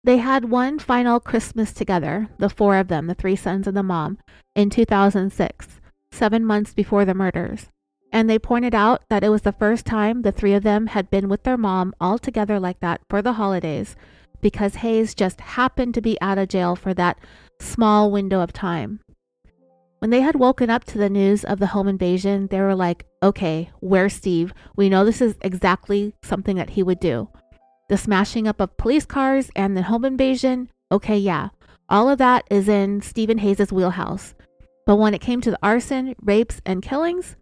They 0.03 0.17
had 0.17 0.45
one 0.45 0.79
final 0.79 1.19
Christmas 1.19 1.73
together, 1.73 2.29
the 2.39 2.49
four 2.49 2.77
of 2.77 2.87
them, 2.87 3.07
the 3.07 3.13
three 3.13 3.35
sons 3.35 3.67
and 3.67 3.77
the 3.77 3.83
mom, 3.83 4.17
in 4.55 4.69
2006 4.69 5.79
seven 6.11 6.45
months 6.45 6.73
before 6.73 7.05
the 7.05 7.13
murders, 7.13 7.67
and 8.11 8.29
they 8.29 8.39
pointed 8.39 8.75
out 8.75 9.03
that 9.09 9.23
it 9.23 9.29
was 9.29 9.43
the 9.43 9.51
first 9.51 9.85
time 9.85 10.21
the 10.21 10.31
three 10.31 10.53
of 10.53 10.63
them 10.63 10.87
had 10.87 11.09
been 11.09 11.29
with 11.29 11.43
their 11.43 11.57
mom 11.57 11.93
all 12.01 12.17
together 12.17 12.59
like 12.59 12.79
that 12.81 13.01
for 13.09 13.21
the 13.21 13.33
holidays 13.33 13.95
because 14.41 14.75
Hayes 14.75 15.13
just 15.13 15.39
happened 15.39 15.93
to 15.93 16.01
be 16.01 16.19
out 16.19 16.37
of 16.37 16.49
jail 16.49 16.75
for 16.75 16.93
that 16.95 17.19
small 17.59 18.11
window 18.11 18.41
of 18.41 18.51
time. 18.51 18.99
When 19.99 20.09
they 20.09 20.21
had 20.21 20.35
woken 20.35 20.71
up 20.71 20.83
to 20.85 20.97
the 20.97 21.11
news 21.11 21.43
of 21.43 21.59
the 21.59 21.67
home 21.67 21.87
invasion, 21.87 22.47
they 22.47 22.59
were 22.59 22.75
like, 22.75 23.05
okay, 23.21 23.69
where's 23.81 24.13
Steve? 24.13 24.51
We 24.75 24.89
know 24.89 25.05
this 25.05 25.21
is 25.21 25.35
exactly 25.41 26.15
something 26.23 26.57
that 26.57 26.71
he 26.71 26.81
would 26.81 26.99
do. 26.99 27.29
The 27.91 27.97
smashing 27.97 28.47
up 28.47 28.61
of 28.61 28.77
police 28.77 29.05
cars 29.05 29.51
and 29.53 29.75
the 29.75 29.81
home 29.81 30.05
invasion, 30.05 30.69
okay, 30.93 31.17
yeah. 31.17 31.49
All 31.89 32.07
of 32.07 32.19
that 32.19 32.45
is 32.49 32.69
in 32.69 33.01
Steven 33.01 33.39
Hayes' 33.39 33.69
wheelhouse. 33.69 34.33
But 34.85 34.95
when 34.95 35.13
it 35.13 35.19
came 35.19 35.41
to 35.41 35.51
the 35.51 35.59
arson, 35.61 36.15
rapes, 36.21 36.61
and 36.65 36.81
killings, 36.81 37.35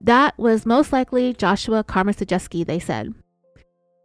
that 0.00 0.38
was 0.38 0.64
most 0.64 0.92
likely 0.92 1.32
Joshua 1.32 1.82
Komisarjevsky, 1.82 2.64
they 2.64 2.78
said. 2.78 3.12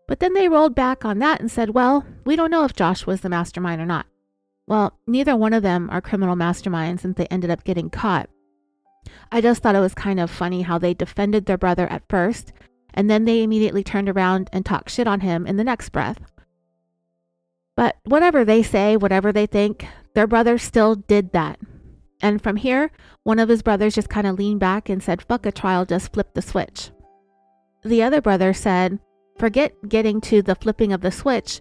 But 0.07 0.19
then 0.19 0.33
they 0.33 0.49
rolled 0.49 0.73
back 0.73 1.05
on 1.05 1.19
that 1.19 1.39
and 1.39 1.51
said, 1.51 1.75
well, 1.75 2.03
we 2.25 2.35
don't 2.35 2.49
know 2.49 2.63
if 2.63 2.73
Josh 2.73 3.05
was 3.05 3.21
the 3.21 3.29
mastermind 3.29 3.79
or 3.79 3.85
not. 3.85 4.07
Well, 4.65 4.97
neither 5.05 5.35
one 5.35 5.53
of 5.53 5.61
them 5.61 5.91
are 5.91 6.01
criminal 6.01 6.35
masterminds 6.35 7.01
since 7.01 7.17
they 7.17 7.27
ended 7.27 7.51
up 7.51 7.65
getting 7.65 7.91
caught. 7.91 8.31
I 9.31 9.41
just 9.41 9.61
thought 9.61 9.75
it 9.75 9.79
was 9.79 9.93
kind 9.93 10.19
of 10.19 10.31
funny 10.31 10.63
how 10.63 10.79
they 10.79 10.95
defended 10.95 11.45
their 11.45 11.59
brother 11.59 11.85
at 11.85 12.09
first, 12.09 12.51
and 12.93 13.09
then 13.09 13.25
they 13.25 13.43
immediately 13.43 13.83
turned 13.83 14.09
around 14.09 14.49
and 14.53 14.65
talked 14.65 14.89
shit 14.89 15.07
on 15.07 15.21
him 15.21 15.45
in 15.47 15.57
the 15.57 15.63
next 15.63 15.89
breath. 15.89 16.19
But 17.75 17.97
whatever 18.03 18.45
they 18.45 18.61
say, 18.63 18.97
whatever 18.97 19.31
they 19.31 19.45
think, 19.45 19.87
their 20.13 20.27
brother 20.27 20.57
still 20.57 20.95
did 20.95 21.31
that. 21.33 21.59
And 22.21 22.41
from 22.41 22.55
here, 22.55 22.91
one 23.23 23.39
of 23.39 23.49
his 23.49 23.61
brothers 23.61 23.95
just 23.95 24.09
kind 24.09 24.27
of 24.27 24.37
leaned 24.37 24.59
back 24.59 24.89
and 24.89 25.01
said, 25.01 25.21
fuck 25.21 25.45
a 25.45 25.51
trial, 25.51 25.85
just 25.85 26.13
flip 26.13 26.33
the 26.33 26.41
switch. 26.41 26.91
The 27.83 28.03
other 28.03 28.21
brother 28.21 28.53
said, 28.53 28.99
forget 29.37 29.73
getting 29.89 30.21
to 30.21 30.41
the 30.41 30.55
flipping 30.55 30.93
of 30.93 31.01
the 31.01 31.11
switch, 31.11 31.59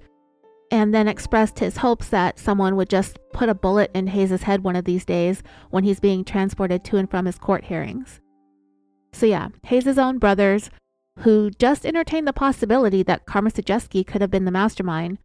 and 0.71 0.95
then 0.95 1.09
expressed 1.09 1.59
his 1.59 1.79
hopes 1.79 2.09
that 2.09 2.39
someone 2.39 2.77
would 2.77 2.89
just 2.89 3.19
put 3.33 3.49
a 3.49 3.55
bullet 3.55 3.91
in 3.93 4.07
Hayes' 4.07 4.43
head 4.43 4.63
one 4.63 4.77
of 4.77 4.85
these 4.85 5.05
days 5.05 5.43
when 5.71 5.85
he's 5.85 6.01
being 6.01 6.25
transported 6.25 6.85
to 6.85 6.97
and 6.97 7.11
from 7.11 7.27
his 7.27 7.39
court 7.39 7.65
hearings. 7.65 8.21
So, 9.13 9.27
yeah, 9.27 9.49
Hayes' 9.65 9.99
own 9.99 10.19
brothers, 10.19 10.71
who 11.21 11.51
just 11.51 11.87
entertained 11.87 12.27
the 12.27 12.33
possibility 12.33 13.03
that 13.03 13.27
Komisarjevsky 13.27 14.07
could 14.07 14.21
have 14.21 14.31
been 14.31 14.45
the 14.45 14.51
mastermind, 14.51 15.19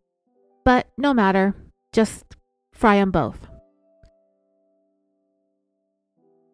but 0.63 0.88
no 0.97 1.13
matter, 1.13 1.55
just 1.93 2.35
fry 2.71 2.97
them 2.97 3.11
both. 3.11 3.47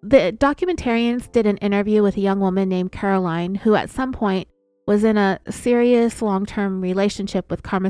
the 0.03 0.35
documentarians 0.37 1.31
did 1.31 1.45
an 1.45 1.57
interview 1.57 2.03
with 2.03 2.17
a 2.17 2.21
young 2.21 2.41
woman 2.41 2.67
named 2.67 2.91
Caroline, 2.91 3.55
who 3.55 3.75
at 3.75 3.89
some 3.89 4.11
point 4.11 4.49
was 4.85 5.05
in 5.05 5.17
a 5.17 5.39
serious 5.49 6.21
long 6.21 6.45
term 6.45 6.81
relationship 6.81 7.49
with 7.49 7.63
Karma. 7.63 7.89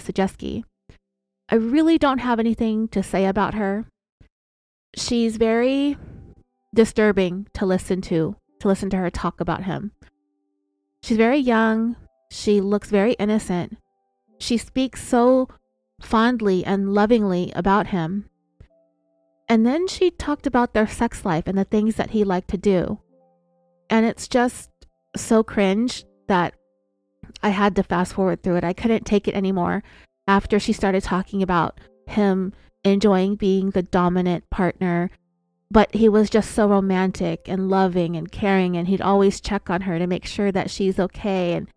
I 1.50 1.56
really 1.56 1.98
don't 1.98 2.20
have 2.20 2.40
anything 2.40 2.88
to 2.90 3.02
say 3.02 3.26
about 3.26 3.56
her. 3.56 3.86
She's 4.96 5.38
very 5.38 5.98
disturbing 6.74 7.48
to 7.54 7.66
listen 7.66 8.02
to, 8.02 8.36
to 8.60 8.68
listen 8.68 8.92
to 8.92 8.98
her 8.98 9.10
talk 9.10 9.42
about 9.42 9.64
him. 9.64 9.92
She's 11.04 11.18
very 11.18 11.38
young. 11.38 11.98
She 12.32 12.62
looks 12.62 12.90
very 12.90 13.14
innocent. 13.14 13.78
She 14.40 14.58
speaks 14.58 15.06
so 15.06 15.50
fondly 16.02 16.66
and 16.66 16.94
lovingly 16.94 17.52
about 17.56 17.88
him. 17.88 18.30
And 19.50 19.66
then 19.66 19.88
she 19.88 20.12
talked 20.12 20.48
about 20.48 20.74
their 20.74 20.88
sex 20.88 21.26
life 21.26 21.46
and 21.46 21.58
the 21.58 21.66
things 21.66 21.96
that 21.96 22.12
he 22.12 22.24
liked 22.24 22.50
to 22.52 22.58
do. 22.58 23.00
And 23.90 24.06
it's 24.06 24.30
just 24.30 24.72
so 25.16 25.44
cringe 25.44 26.06
that 26.28 26.54
I 27.44 27.50
had 27.50 27.76
to 27.76 27.84
fast 27.84 28.14
forward 28.14 28.42
through 28.42 28.56
it. 28.56 28.64
I 28.64 28.74
couldn't 28.74 29.06
take 29.06 29.28
it 29.28 29.36
anymore 29.36 29.84
after 30.26 30.58
she 30.58 30.72
started 30.72 31.04
talking 31.04 31.44
about 31.44 31.80
him 32.08 32.54
enjoying 32.86 33.36
being 33.36 33.72
the 33.72 33.84
dominant 33.84 34.50
partner. 34.50 35.10
But 35.74 35.96
he 35.96 36.08
was 36.08 36.30
just 36.30 36.52
so 36.52 36.68
romantic 36.68 37.50
and 37.50 37.68
loving 37.68 38.16
and 38.16 38.32
caring, 38.32 38.78
and 38.78 38.88
he'd 38.88 39.02
always 39.02 39.42
check 39.42 39.72
on 39.72 39.82
her 39.82 39.98
to 39.98 40.06
make 40.06 40.24
sure 40.24 40.52
that 40.52 40.70
she's 40.70 41.00
okay 41.00 41.54
and 41.54 41.68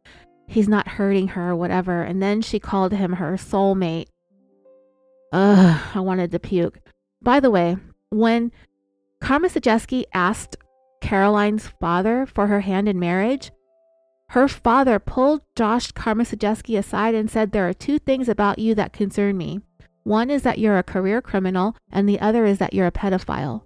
he's 0.47 0.68
not 0.68 0.86
hurting 0.86 1.28
her 1.28 1.53
or 1.53 1.57
whatever. 1.57 2.03
And 2.03 2.22
then 2.22 2.42
she 2.42 2.59
called 2.59 2.92
him 2.92 3.14
her 3.14 3.38
soulmate. 3.38 4.09
Ugh, 5.32 5.80
I 5.94 6.01
wanted 6.01 6.30
to 6.32 6.38
puke. 6.38 6.78
By 7.22 7.40
the 7.40 7.51
way, 7.51 7.78
when 8.11 8.53
Komisarjevsky 9.22 10.05
asked 10.12 10.57
Caroline's 11.01 11.68
father 11.80 12.26
for 12.26 12.49
her 12.49 12.61
hand 12.61 12.90
in 12.90 13.01
marriage, 13.01 13.51
her 14.30 14.47
father 14.47 14.99
pulled 14.99 15.40
Josh 15.57 15.90
Komisarjevsky 15.92 16.78
aside 16.78 17.14
and 17.14 17.30
said, 17.30 17.53
There 17.53 17.66
are 17.66 17.72
two 17.72 17.99
things 17.99 18.28
about 18.28 18.59
you 18.59 18.74
that 18.74 18.92
concern 18.92 19.38
me. 19.38 19.62
One 20.03 20.28
is 20.28 20.42
that 20.42 20.59
you're 20.59 20.76
a 20.76 20.82
career 20.82 21.22
criminal, 21.22 21.76
and 21.90 22.07
the 22.07 22.20
other 22.20 22.44
is 22.44 22.59
that 22.59 22.74
you're 22.74 22.86
a 22.86 22.92
pedophile. 22.92 23.65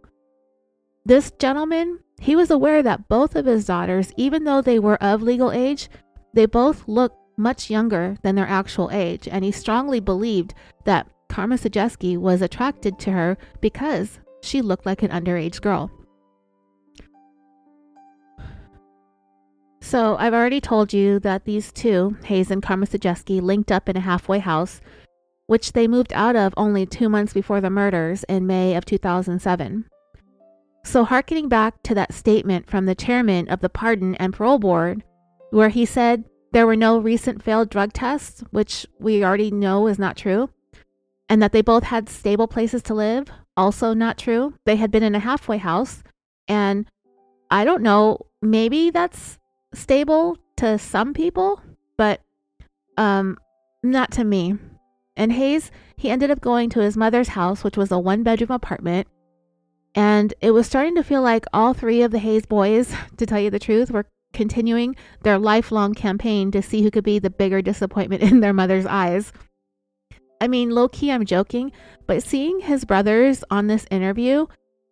This 1.04 1.30
gentleman, 1.38 2.00
he 2.20 2.36
was 2.36 2.50
aware 2.50 2.82
that 2.82 3.08
both 3.08 3.34
of 3.34 3.46
his 3.46 3.64
daughters, 3.64 4.12
even 4.16 4.44
though 4.44 4.60
they 4.60 4.78
were 4.78 5.02
of 5.02 5.22
legal 5.22 5.50
age, 5.50 5.88
they 6.34 6.46
both 6.46 6.86
looked 6.86 7.16
much 7.38 7.70
younger 7.70 8.16
than 8.22 8.34
their 8.34 8.46
actual 8.46 8.90
age, 8.92 9.26
and 9.26 9.42
he 9.42 9.50
strongly 9.50 9.98
believed 9.98 10.52
that 10.84 11.08
Komisarjevsky 11.30 12.18
was 12.18 12.42
attracted 12.42 12.98
to 12.98 13.12
her 13.12 13.38
because 13.60 14.20
she 14.42 14.60
looked 14.60 14.84
like 14.84 15.02
an 15.02 15.10
underage 15.10 15.62
girl. 15.62 15.90
So 19.80 20.16
I've 20.18 20.34
already 20.34 20.60
told 20.60 20.92
you 20.92 21.18
that 21.20 21.46
these 21.46 21.72
two, 21.72 22.16
Hayes 22.24 22.50
and 22.50 22.62
Komisarjevsky, 22.62 23.40
linked 23.40 23.72
up 23.72 23.88
in 23.88 23.96
a 23.96 24.00
halfway 24.00 24.38
house, 24.38 24.80
which 25.46 25.72
they 25.72 25.88
moved 25.88 26.12
out 26.12 26.36
of 26.36 26.52
only 26.56 26.84
two 26.84 27.08
months 27.08 27.32
before 27.32 27.60
the 27.60 27.70
murders 27.70 28.22
in 28.24 28.46
May 28.46 28.76
of 28.76 28.84
2007. 28.84 29.86
So, 30.82 31.04
harkening 31.04 31.48
back 31.48 31.82
to 31.84 31.94
that 31.94 32.14
statement 32.14 32.68
from 32.68 32.86
the 32.86 32.94
chairman 32.94 33.48
of 33.48 33.60
the 33.60 33.68
Pardon 33.68 34.14
and 34.16 34.32
Parole 34.32 34.58
Board, 34.58 35.04
where 35.50 35.68
he 35.68 35.84
said 35.84 36.24
there 36.52 36.66
were 36.66 36.76
no 36.76 36.98
recent 36.98 37.42
failed 37.42 37.70
drug 37.70 37.92
tests, 37.92 38.42
which 38.50 38.86
we 38.98 39.22
already 39.22 39.50
know 39.50 39.86
is 39.86 39.98
not 39.98 40.16
true, 40.16 40.50
and 41.28 41.42
that 41.42 41.52
they 41.52 41.62
both 41.62 41.84
had 41.84 42.08
stable 42.08 42.48
places 42.48 42.82
to 42.84 42.94
live, 42.94 43.28
also 43.56 43.94
not 43.94 44.18
true. 44.18 44.54
They 44.64 44.76
had 44.76 44.90
been 44.90 45.02
in 45.02 45.14
a 45.14 45.20
halfway 45.20 45.58
house, 45.58 46.02
and 46.48 46.86
I 47.50 47.64
don't 47.64 47.82
know, 47.82 48.26
maybe 48.40 48.90
that's 48.90 49.38
stable 49.74 50.38
to 50.56 50.78
some 50.78 51.14
people, 51.14 51.60
but 51.96 52.20
um, 52.96 53.38
not 53.82 54.10
to 54.12 54.24
me. 54.24 54.56
And 55.16 55.32
Hayes, 55.32 55.70
he 55.96 56.10
ended 56.10 56.30
up 56.30 56.40
going 56.40 56.70
to 56.70 56.80
his 56.80 56.96
mother's 56.96 57.28
house, 57.28 57.62
which 57.62 57.76
was 57.76 57.92
a 57.92 57.98
one 57.98 58.22
bedroom 58.22 58.50
apartment. 58.50 59.06
And 59.94 60.32
it 60.40 60.52
was 60.52 60.66
starting 60.66 60.94
to 60.96 61.02
feel 61.02 61.22
like 61.22 61.44
all 61.52 61.74
three 61.74 62.02
of 62.02 62.12
the 62.12 62.18
Hayes 62.18 62.46
boys, 62.46 62.94
to 63.16 63.26
tell 63.26 63.40
you 63.40 63.50
the 63.50 63.58
truth, 63.58 63.90
were 63.90 64.06
continuing 64.32 64.94
their 65.22 65.38
lifelong 65.38 65.94
campaign 65.94 66.50
to 66.52 66.62
see 66.62 66.82
who 66.82 66.90
could 66.90 67.04
be 67.04 67.18
the 67.18 67.30
bigger 67.30 67.60
disappointment 67.60 68.22
in 68.30 68.40
their 68.40 68.52
mother's 68.52 68.86
eyes. 68.86 69.32
I 70.40 70.48
mean, 70.48 70.70
low 70.70 70.88
key, 70.88 71.12
I'm 71.12 71.26
joking, 71.26 71.70
but 72.06 72.22
seeing 72.22 72.60
his 72.60 72.84
brothers 72.84 73.44
on 73.50 73.66
this 73.66 73.86
interview 73.90 74.46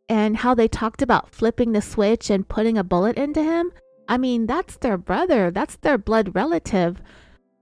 and 0.08 0.36
how 0.36 0.54
they 0.54 0.68
talked 0.68 1.00
about 1.00 1.30
flipping 1.30 1.72
the 1.72 1.80
switch 1.80 2.28
and 2.28 2.48
putting 2.48 2.76
a 2.76 2.84
bullet 2.84 3.16
into 3.16 3.42
him, 3.42 3.72
I 4.08 4.18
mean, 4.18 4.46
that's 4.46 4.76
their 4.76 4.98
brother, 4.98 5.50
that's 5.50 5.76
their 5.76 5.98
blood 5.98 6.34
relative. 6.34 7.00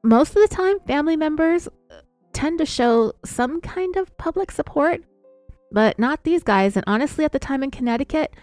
Most 0.03 0.30
of 0.30 0.43
the 0.43 0.55
time, 0.55 0.80
family 0.80 1.16
members 1.16 1.68
uh, 1.68 2.01
tend 2.32 2.59
to 2.59 2.66
show 2.66 3.12
some 3.24 3.61
kind 3.61 3.97
of 3.97 4.16
public 4.16 4.51
support, 4.51 5.03
but 5.73 5.99
not 5.99 6.25
these 6.25 6.43
guys. 6.43 6.77
And 6.77 6.85
honestly, 6.87 7.25
at 7.25 7.33
the 7.33 7.39
time 7.39 7.62
in 7.62 7.71
Connecticut, 7.71 8.35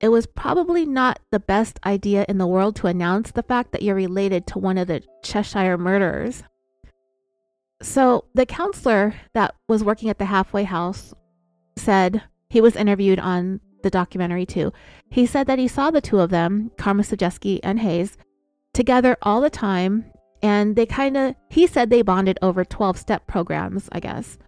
it 0.00 0.08
was 0.08 0.26
probably 0.26 0.84
not 0.84 1.20
the 1.30 1.40
best 1.40 1.78
idea 1.86 2.26
in 2.28 2.38
the 2.38 2.46
world 2.46 2.74
to 2.76 2.88
announce 2.88 3.30
the 3.30 3.42
fact 3.42 3.72
that 3.72 3.82
you're 3.82 3.94
related 3.94 4.46
to 4.48 4.58
one 4.58 4.76
of 4.76 4.88
the 4.88 5.02
Cheshire 5.22 5.78
murderers. 5.78 6.42
So, 7.80 8.24
the 8.34 8.46
counselor 8.46 9.14
that 9.34 9.54
was 9.68 9.82
working 9.82 10.08
at 10.08 10.18
the 10.18 10.24
halfway 10.24 10.64
house 10.64 11.14
said 11.76 12.22
he 12.48 12.60
was 12.60 12.76
interviewed 12.76 13.18
on 13.18 13.60
the 13.82 13.90
documentary 13.90 14.46
too. 14.46 14.72
He 15.10 15.26
said 15.26 15.46
that 15.46 15.58
he 15.58 15.68
saw 15.68 15.90
the 15.90 16.00
two 16.00 16.20
of 16.20 16.30
them, 16.30 16.70
Komisarjevsky 16.76 17.60
and 17.62 17.80
Hayes, 17.80 18.16
together 18.72 19.16
all 19.22 19.40
the 19.40 19.50
time, 19.50 20.04
and 20.42 20.74
they 20.76 20.86
kind 20.86 21.16
of, 21.16 21.34
he 21.50 21.66
said 21.66 21.90
they 21.90 22.02
bonded 22.02 22.38
over 22.42 22.64
12 22.64 22.98
step 22.98 23.26
programs, 23.26 23.88
I 23.92 24.00
guess. 24.00 24.38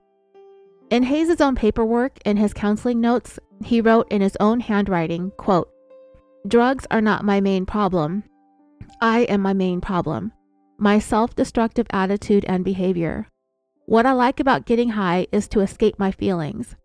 In 0.91 1.03
Hayes' 1.05 1.41
own 1.41 1.55
paperwork 1.55 2.19
and 2.25 2.39
his 2.39 2.53
counseling 2.53 3.01
notes, 3.01 3.39
he 3.65 3.81
wrote 3.81 4.07
in 4.11 4.21
his 4.21 4.37
own 4.39 4.61
handwriting, 4.61 5.33
quote, 5.37 5.71
Drugs 6.47 6.87
are 6.91 7.01
not 7.01 7.25
my 7.25 7.41
main 7.41 7.65
problem. 7.65 8.25
I 9.01 9.21
am 9.21 9.41
my 9.41 9.55
main 9.55 9.81
problem. 9.81 10.33
My 10.79 10.99
self 10.99 11.35
destructive 11.35 11.87
attitude 11.91 12.45
and 12.47 12.65
behavior. 12.65 13.29
What 13.87 14.07
I 14.07 14.13
like 14.13 14.41
about 14.41 14.67
getting 14.67 14.91
high 14.91 15.27
is 15.33 15.49
to 15.49 15.61
escape 15.61 15.99
my 15.99 16.11
feelings. 16.11 16.77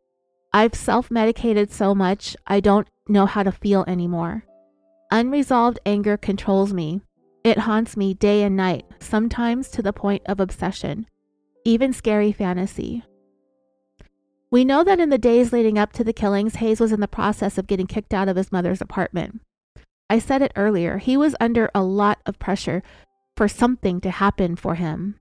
I've 0.54 0.76
self 0.76 1.12
medicated 1.12 1.72
so 1.72 1.94
much, 1.94 2.36
I 2.48 2.60
don't 2.60 2.88
know 3.08 3.26
how 3.26 3.44
to 3.44 3.52
feel 3.52 3.84
anymore. 3.88 4.46
Unresolved 5.12 5.80
anger 5.86 6.18
controls 6.18 6.74
me. 6.74 7.02
It 7.44 7.60
haunts 7.60 7.98
me 7.98 8.14
day 8.14 8.44
and 8.44 8.56
night, 8.56 8.86
sometimes 9.00 9.70
to 9.72 9.82
the 9.82 9.94
point 9.94 10.24
of 10.26 10.40
obsession, 10.40 11.08
even 11.66 11.94
scary 11.94 12.32
fantasy. 12.32 13.04
We 14.52 14.66
know 14.66 14.84
that 14.84 15.00
in 15.00 15.10
the 15.10 15.18
days 15.20 15.54
leading 15.54 15.78
up 15.78 15.94
to 15.94 16.04
the 16.04 16.14
killings, 16.14 16.56
Hayes 16.56 16.80
was 16.80 16.92
in 16.92 17.02
the 17.02 17.08
process 17.08 17.58
of 17.58 17.68
getting 17.68 17.86
kicked 17.86 18.14
out 18.14 18.28
of 18.28 18.36
his 18.36 18.52
mother's 18.52 18.82
apartment. 18.82 19.42
I 20.10 20.18
said 20.18 20.42
it 20.42 20.52
earlier, 20.56 20.98
he 20.98 21.16
was 21.16 21.36
under 21.40 21.70
a 21.76 21.84
lot 21.84 22.20
of 22.26 22.40
pressure 22.40 22.82
for 23.38 23.48
something 23.48 24.02
to 24.02 24.10
happen 24.10 24.56
for 24.56 24.76
him, 24.76 25.20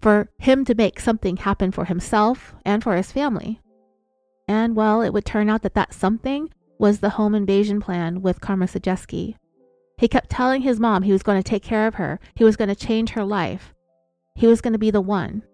for 0.00 0.28
him 0.38 0.64
to 0.64 0.74
make 0.74 0.98
something 0.98 1.36
happen 1.36 1.70
for 1.70 1.84
himself 1.84 2.54
and 2.64 2.82
for 2.82 2.96
his 2.96 3.12
family. 3.12 3.60
And 4.48 4.74
well, 4.74 5.02
it 5.02 5.12
would 5.12 5.24
turn 5.24 5.48
out 5.48 5.62
that 5.62 5.74
that 5.74 5.94
something 5.94 6.50
was 6.78 6.98
the 6.98 7.10
home 7.10 7.36
invasion 7.36 7.80
plan 7.80 8.22
with 8.22 8.40
Komisarjevsky. 8.40 9.36
He 9.98 10.08
kept 10.08 10.30
telling 10.30 10.62
his 10.62 10.80
mom 10.80 11.04
he 11.04 11.12
was 11.12 11.22
going 11.22 11.40
to 11.40 11.48
take 11.48 11.62
care 11.62 11.86
of 11.86 11.94
her, 11.94 12.18
he 12.34 12.42
was 12.42 12.56
going 12.56 12.68
to 12.68 12.74
change 12.74 13.10
her 13.10 13.24
life, 13.24 13.72
he 14.34 14.48
was 14.48 14.60
going 14.60 14.72
to 14.72 14.80
be 14.80 14.90
the 14.90 15.00
one. 15.00 15.44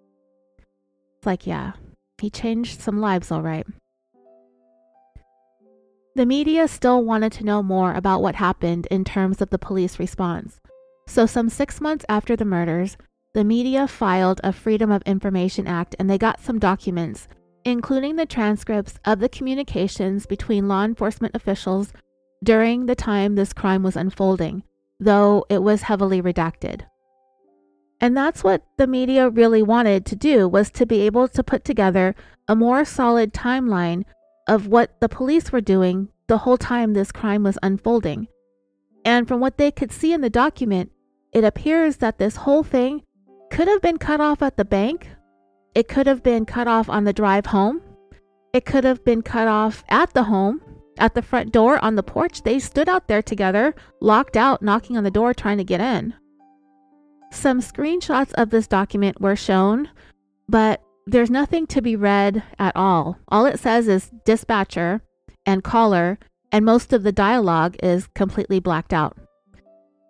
It's 1.18 1.26
like, 1.26 1.46
yeah, 1.46 1.72
he 2.20 2.30
changed 2.30 2.80
some 2.80 3.00
lives, 3.00 3.30
all 3.30 3.42
right. 3.42 3.66
The 6.14 6.26
media 6.26 6.66
still 6.66 7.04
wanted 7.04 7.32
to 7.32 7.44
know 7.44 7.62
more 7.62 7.94
about 7.94 8.22
what 8.22 8.34
happened 8.34 8.86
in 8.90 9.04
terms 9.04 9.40
of 9.40 9.50
the 9.50 9.58
police 9.58 9.98
response. 9.98 10.58
So, 11.06 11.26
some 11.26 11.48
six 11.48 11.80
months 11.80 12.04
after 12.08 12.34
the 12.34 12.44
murders, 12.44 12.96
the 13.34 13.44
media 13.44 13.86
filed 13.86 14.40
a 14.42 14.52
Freedom 14.52 14.90
of 14.90 15.02
Information 15.02 15.66
Act 15.66 15.94
and 15.98 16.10
they 16.10 16.18
got 16.18 16.40
some 16.40 16.58
documents 16.58 17.28
including 17.64 18.16
the 18.16 18.26
transcripts 18.26 18.98
of 19.04 19.20
the 19.20 19.28
communications 19.28 20.26
between 20.26 20.68
law 20.68 20.84
enforcement 20.84 21.34
officials 21.34 21.92
during 22.42 22.86
the 22.86 22.94
time 22.94 23.34
this 23.34 23.52
crime 23.52 23.82
was 23.82 23.96
unfolding, 23.96 24.62
though 25.00 25.44
it 25.48 25.62
was 25.62 25.82
heavily 25.82 26.22
redacted. 26.22 26.82
And 28.00 28.16
that's 28.16 28.44
what 28.44 28.62
the 28.76 28.86
media 28.86 29.28
really 29.28 29.62
wanted 29.62 30.06
to 30.06 30.16
do 30.16 30.48
was 30.48 30.70
to 30.72 30.86
be 30.86 31.00
able 31.00 31.28
to 31.28 31.42
put 31.42 31.64
together 31.64 32.14
a 32.46 32.54
more 32.54 32.84
solid 32.84 33.32
timeline 33.32 34.04
of 34.48 34.66
what 34.66 35.00
the 35.00 35.08
police 35.08 35.50
were 35.52 35.60
doing 35.60 36.08
the 36.28 36.38
whole 36.38 36.58
time 36.58 36.92
this 36.92 37.12
crime 37.12 37.42
was 37.42 37.58
unfolding. 37.62 38.28
And 39.04 39.26
from 39.26 39.40
what 39.40 39.58
they 39.58 39.70
could 39.70 39.92
see 39.92 40.12
in 40.12 40.20
the 40.20 40.30
document, 40.30 40.92
it 41.32 41.44
appears 41.44 41.96
that 41.96 42.18
this 42.18 42.36
whole 42.36 42.62
thing 42.62 43.02
could 43.50 43.68
have 43.68 43.82
been 43.82 43.98
cut 43.98 44.20
off 44.20 44.42
at 44.42 44.56
the 44.56 44.64
bank 44.64 45.08
it 45.78 45.86
could 45.86 46.08
have 46.08 46.24
been 46.24 46.44
cut 46.44 46.66
off 46.66 46.88
on 46.88 47.04
the 47.04 47.12
drive 47.12 47.46
home. 47.46 47.80
It 48.52 48.64
could 48.64 48.82
have 48.82 49.04
been 49.04 49.22
cut 49.22 49.46
off 49.46 49.84
at 49.88 50.12
the 50.12 50.24
home. 50.24 50.60
at 51.00 51.14
the 51.14 51.22
front 51.22 51.52
door 51.52 51.78
on 51.84 51.94
the 51.94 52.02
porch. 52.02 52.42
They 52.42 52.58
stood 52.58 52.88
out 52.88 53.06
there 53.06 53.22
together, 53.22 53.72
locked 54.00 54.36
out, 54.36 54.62
knocking 54.62 54.96
on 54.96 55.04
the 55.04 55.12
door, 55.12 55.32
trying 55.32 55.58
to 55.58 55.62
get 55.62 55.80
in. 55.80 56.12
Some 57.30 57.60
screenshots 57.60 58.32
of 58.34 58.50
this 58.50 58.66
document 58.66 59.20
were 59.20 59.36
shown, 59.36 59.90
but 60.48 60.82
there's 61.06 61.30
nothing 61.30 61.66
to 61.68 61.82
be 61.82 61.96
read 61.96 62.42
at 62.58 62.74
all. 62.76 63.18
All 63.28 63.46
it 63.46 63.58
says 63.58 63.86
is 63.88 64.10
dispatcher 64.24 65.02
and 65.46 65.64
caller, 65.64 66.18
and 66.52 66.64
most 66.64 66.92
of 66.92 67.02
the 67.02 67.12
dialogue 67.12 67.76
is 67.82 68.08
completely 68.14 68.60
blacked 68.60 68.92
out. 68.92 69.16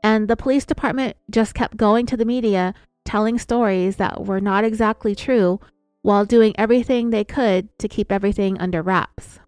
And 0.02 0.28
the 0.28 0.36
police 0.36 0.64
department 0.64 1.16
just 1.30 1.54
kept 1.54 1.76
going 1.76 2.06
to 2.06 2.16
the 2.16 2.24
media, 2.24 2.72
telling 3.04 3.38
stories 3.38 3.96
that 3.96 4.24
were 4.24 4.40
not 4.40 4.64
exactly 4.64 5.14
true, 5.14 5.60
while 6.02 6.24
doing 6.24 6.54
everything 6.56 7.10
they 7.10 7.24
could 7.24 7.68
to 7.78 7.88
keep 7.88 8.12
everything 8.12 8.58
under 8.58 8.80
wraps. 8.80 9.40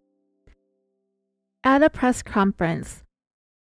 At 1.62 1.82
a 1.82 1.90
press 1.90 2.22
conference, 2.22 3.04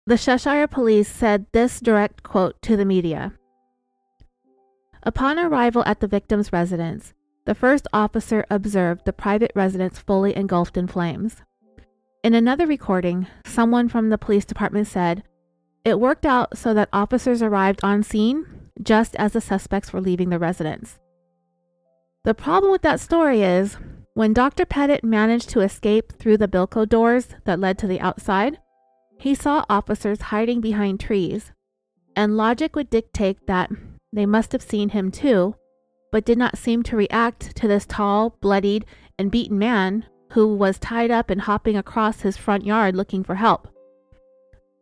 the 0.06 0.16
Cheshire 0.16 0.66
police 0.66 1.08
said 1.08 1.46
this 1.52 1.80
direct 1.80 2.22
quote 2.22 2.60
to 2.62 2.76
the 2.76 2.84
media 2.84 3.34
Upon 5.02 5.38
arrival 5.38 5.82
at 5.86 6.00
the 6.00 6.06
victim's 6.06 6.52
residence, 6.52 7.14
the 7.46 7.54
first 7.54 7.88
officer 7.92 8.44
observed 8.50 9.04
the 9.04 9.12
private 9.12 9.50
residence 9.54 9.98
fully 9.98 10.36
engulfed 10.36 10.76
in 10.76 10.86
flames. 10.86 11.42
In 12.22 12.34
another 12.34 12.66
recording, 12.66 13.26
someone 13.46 13.88
from 13.88 14.10
the 14.10 14.18
police 14.18 14.44
department 14.44 14.86
said, 14.86 15.22
It 15.86 15.98
worked 15.98 16.26
out 16.26 16.58
so 16.58 16.74
that 16.74 16.90
officers 16.92 17.40
arrived 17.40 17.80
on 17.82 18.02
scene 18.02 18.44
just 18.82 19.16
as 19.16 19.32
the 19.32 19.40
suspects 19.40 19.92
were 19.92 20.02
leaving 20.02 20.28
the 20.28 20.38
residence. 20.38 20.98
The 22.24 22.34
problem 22.34 22.70
with 22.70 22.82
that 22.82 23.00
story 23.00 23.42
is 23.42 23.78
when 24.12 24.34
Dr. 24.34 24.66
Petit 24.66 25.00
managed 25.02 25.48
to 25.50 25.60
escape 25.60 26.12
through 26.18 26.36
the 26.36 26.48
Bilco 26.48 26.86
doors 26.86 27.28
that 27.44 27.58
led 27.58 27.78
to 27.78 27.86
the 27.86 28.00
outside, 28.00 28.58
he 29.18 29.34
saw 29.34 29.64
officers 29.70 30.20
hiding 30.22 30.60
behind 30.60 31.00
trees, 31.00 31.52
and 32.14 32.36
logic 32.36 32.76
would 32.76 32.90
dictate 32.90 33.46
that 33.46 33.70
they 34.12 34.26
must 34.26 34.52
have 34.52 34.62
seen 34.62 34.90
him 34.90 35.10
too, 35.10 35.54
but 36.10 36.24
did 36.24 36.38
not 36.38 36.58
seem 36.58 36.82
to 36.84 36.96
react 36.96 37.54
to 37.56 37.68
this 37.68 37.86
tall, 37.86 38.36
bloodied, 38.40 38.84
and 39.18 39.30
beaten 39.30 39.58
man 39.58 40.06
who 40.32 40.54
was 40.54 40.78
tied 40.78 41.10
up 41.10 41.30
and 41.30 41.42
hopping 41.42 41.76
across 41.76 42.20
his 42.20 42.36
front 42.36 42.64
yard 42.64 42.96
looking 42.96 43.22
for 43.22 43.36
help. 43.36 43.68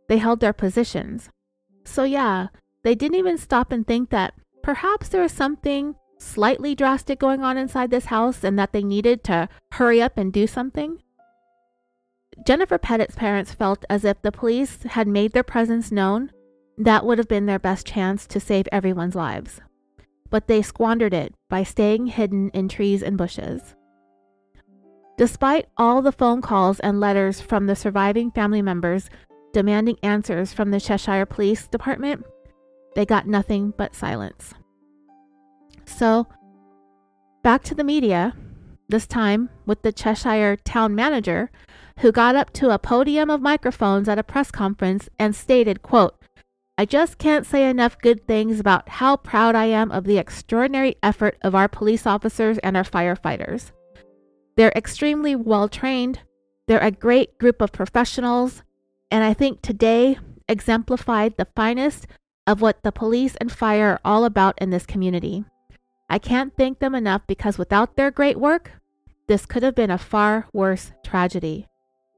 They 0.08 0.18
held 0.18 0.40
their 0.40 0.52
positions. 0.52 1.30
So, 1.84 2.04
yeah, 2.04 2.48
they 2.82 2.94
didn't 2.94 3.18
even 3.18 3.38
stop 3.38 3.72
and 3.72 3.86
think 3.86 4.10
that 4.10 4.34
perhaps 4.62 5.08
there 5.08 5.22
was 5.22 5.32
something 5.32 5.94
slightly 6.18 6.74
drastic 6.74 7.18
going 7.18 7.42
on 7.42 7.56
inside 7.56 7.90
this 7.90 8.06
house 8.06 8.42
and 8.42 8.58
that 8.58 8.72
they 8.72 8.82
needed 8.82 9.22
to 9.24 9.48
hurry 9.72 10.02
up 10.02 10.18
and 10.18 10.32
do 10.32 10.46
something. 10.46 11.02
Jennifer 12.46 12.78
Petit's 12.78 13.16
parents 13.16 13.52
felt 13.52 13.84
as 13.90 14.04
if 14.04 14.20
the 14.22 14.32
police 14.32 14.82
had 14.84 15.08
made 15.08 15.32
their 15.32 15.42
presence 15.42 15.90
known, 15.90 16.30
that 16.78 17.04
would 17.04 17.18
have 17.18 17.28
been 17.28 17.46
their 17.46 17.58
best 17.58 17.86
chance 17.86 18.26
to 18.28 18.40
save 18.40 18.68
everyone's 18.70 19.14
lives. 19.14 19.60
But 20.30 20.46
they 20.46 20.62
squandered 20.62 21.12
it 21.12 21.34
by 21.50 21.64
staying 21.64 22.06
hidden 22.06 22.50
in 22.50 22.68
trees 22.68 23.02
and 23.02 23.18
bushes. 23.18 23.74
Despite 25.16 25.66
all 25.76 26.00
the 26.00 26.12
phone 26.12 26.40
calls 26.40 26.78
and 26.80 27.00
letters 27.00 27.40
from 27.40 27.66
the 27.66 27.74
surviving 27.74 28.30
family 28.30 28.62
members 28.62 29.10
demanding 29.52 29.96
answers 30.02 30.52
from 30.52 30.70
the 30.70 30.80
Cheshire 30.80 31.26
Police 31.26 31.66
Department, 31.66 32.24
they 32.94 33.04
got 33.04 33.26
nothing 33.26 33.74
but 33.76 33.96
silence. 33.96 34.54
So, 35.84 36.28
back 37.42 37.64
to 37.64 37.74
the 37.74 37.82
media, 37.82 38.36
this 38.88 39.06
time 39.06 39.50
with 39.66 39.82
the 39.82 39.92
Cheshire 39.92 40.56
town 40.56 40.94
manager, 40.94 41.50
who 41.98 42.12
got 42.12 42.36
up 42.36 42.52
to 42.52 42.70
a 42.70 42.78
podium 42.78 43.30
of 43.30 43.42
microphones 43.42 44.08
at 44.08 44.18
a 44.18 44.22
press 44.22 44.52
conference 44.52 45.08
and 45.18 45.34
stated, 45.34 45.82
quote, 45.82 46.14
I 46.80 46.84
just 46.84 47.18
can't 47.18 47.44
say 47.44 47.68
enough 47.68 47.98
good 47.98 48.24
things 48.28 48.60
about 48.60 48.88
how 48.88 49.16
proud 49.16 49.56
I 49.56 49.64
am 49.64 49.90
of 49.90 50.04
the 50.04 50.16
extraordinary 50.16 50.94
effort 51.02 51.36
of 51.42 51.56
our 51.56 51.66
police 51.66 52.06
officers 52.06 52.56
and 52.58 52.76
our 52.76 52.84
firefighters. 52.84 53.72
They're 54.56 54.72
extremely 54.76 55.34
well 55.34 55.68
trained, 55.68 56.20
they're 56.68 56.78
a 56.78 56.92
great 56.92 57.36
group 57.36 57.60
of 57.60 57.72
professionals, 57.72 58.62
and 59.10 59.24
I 59.24 59.34
think 59.34 59.60
today 59.60 60.18
exemplified 60.48 61.36
the 61.36 61.48
finest 61.56 62.06
of 62.46 62.60
what 62.60 62.84
the 62.84 62.92
police 62.92 63.34
and 63.40 63.50
fire 63.50 63.94
are 63.94 64.00
all 64.04 64.24
about 64.24 64.56
in 64.60 64.70
this 64.70 64.86
community. 64.86 65.44
I 66.08 66.20
can't 66.20 66.56
thank 66.56 66.78
them 66.78 66.94
enough 66.94 67.22
because 67.26 67.58
without 67.58 67.96
their 67.96 68.12
great 68.12 68.38
work, 68.38 68.70
this 69.26 69.46
could 69.46 69.64
have 69.64 69.74
been 69.74 69.90
a 69.90 69.98
far 69.98 70.46
worse 70.52 70.92
tragedy. 71.04 71.66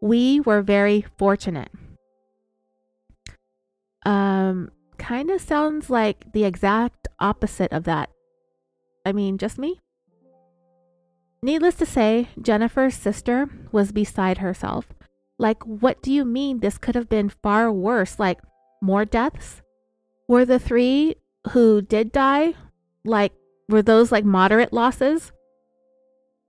We 0.03 0.39
were 0.39 0.61
very 0.61 1.07
fortunate. 1.17 1.71
Um, 4.05 4.71
kind 4.99 5.31
of 5.31 5.41
sounds 5.41 5.91
like 5.91 6.33
the 6.33 6.45
exact 6.45 7.09
opposite 7.19 7.73
of 7.73 7.85
that. 7.85 8.11
I 9.05 9.13
mean, 9.13 9.39
just 9.39 9.59
me? 9.59 9.81
Needless 11.43 11.77
to 11.77 11.87
say, 11.87 12.29
Jennifer's 12.41 12.95
sister 12.95 13.49
was 13.73 13.93
beside 13.93 14.39
herself. 14.39 14.87
Like, 15.39 15.63
what 15.65 16.03
do 16.03 16.13
you 16.13 16.25
mean 16.25 16.61
this 16.61 16.77
could 16.77 16.95
have 16.95 17.09
been 17.09 17.31
far 17.31 17.73
worse? 17.73 18.19
Like, 18.19 18.41
more 18.83 19.07
deaths? 19.07 19.63
Were 20.29 20.45
the 20.45 20.59
three 20.59 21.17
who 21.53 21.81
did 21.81 22.13
die, 22.13 22.55
like, 23.05 23.33
were 23.69 23.83
those 23.83 24.13
like 24.13 24.25
moderate 24.25 24.73
losses? 24.73 25.33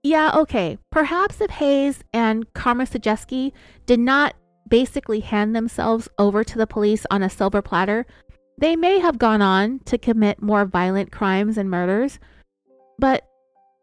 Yeah, 0.02 0.32
okay. 0.34 0.78
Perhaps 0.90 1.40
if 1.40 1.50
Hayes 1.52 2.02
and 2.12 2.52
Komisarjevsky 2.52 3.52
did 3.86 4.00
not 4.00 4.34
basically 4.72 5.20
hand 5.20 5.54
themselves 5.54 6.08
over 6.18 6.42
to 6.42 6.56
the 6.56 6.66
police 6.66 7.04
on 7.10 7.22
a 7.22 7.28
silver 7.28 7.60
platter, 7.60 8.06
they 8.56 8.74
may 8.74 9.00
have 9.00 9.18
gone 9.18 9.42
on 9.42 9.80
to 9.80 9.98
commit 9.98 10.40
more 10.40 10.64
violent 10.64 11.12
crimes 11.12 11.58
and 11.58 11.68
murders. 11.68 12.18
But 12.98 13.22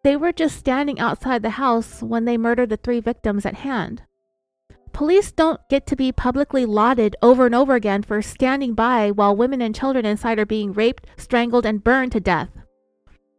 they 0.04 0.16
were 0.16 0.32
just 0.32 0.58
standing 0.58 1.00
outside 1.00 1.44
the 1.44 1.62
house 1.62 2.02
when 2.02 2.26
they 2.26 2.40
murdered 2.40 2.70
the 2.70 2.78
three 2.78 3.02
victims 3.02 3.46
at 3.46 3.54
hand. 3.54 4.02
Police 4.92 5.32
don't 5.32 5.62
get 5.70 5.86
to 5.86 5.96
be 5.96 6.12
publicly 6.12 6.66
lauded 6.66 7.16
over 7.22 7.46
and 7.46 7.54
over 7.54 7.76
again 7.76 8.02
for 8.02 8.24
standing 8.24 8.74
by 8.74 9.12
while 9.12 9.36
women 9.36 9.62
and 9.62 9.76
children 9.76 10.08
inside 10.08 10.40
are 10.40 10.46
being 10.48 10.74
raped, 10.74 11.06
strangled, 11.18 11.68
and 11.68 11.84
burned 11.84 12.14
to 12.14 12.20
death. 12.20 12.50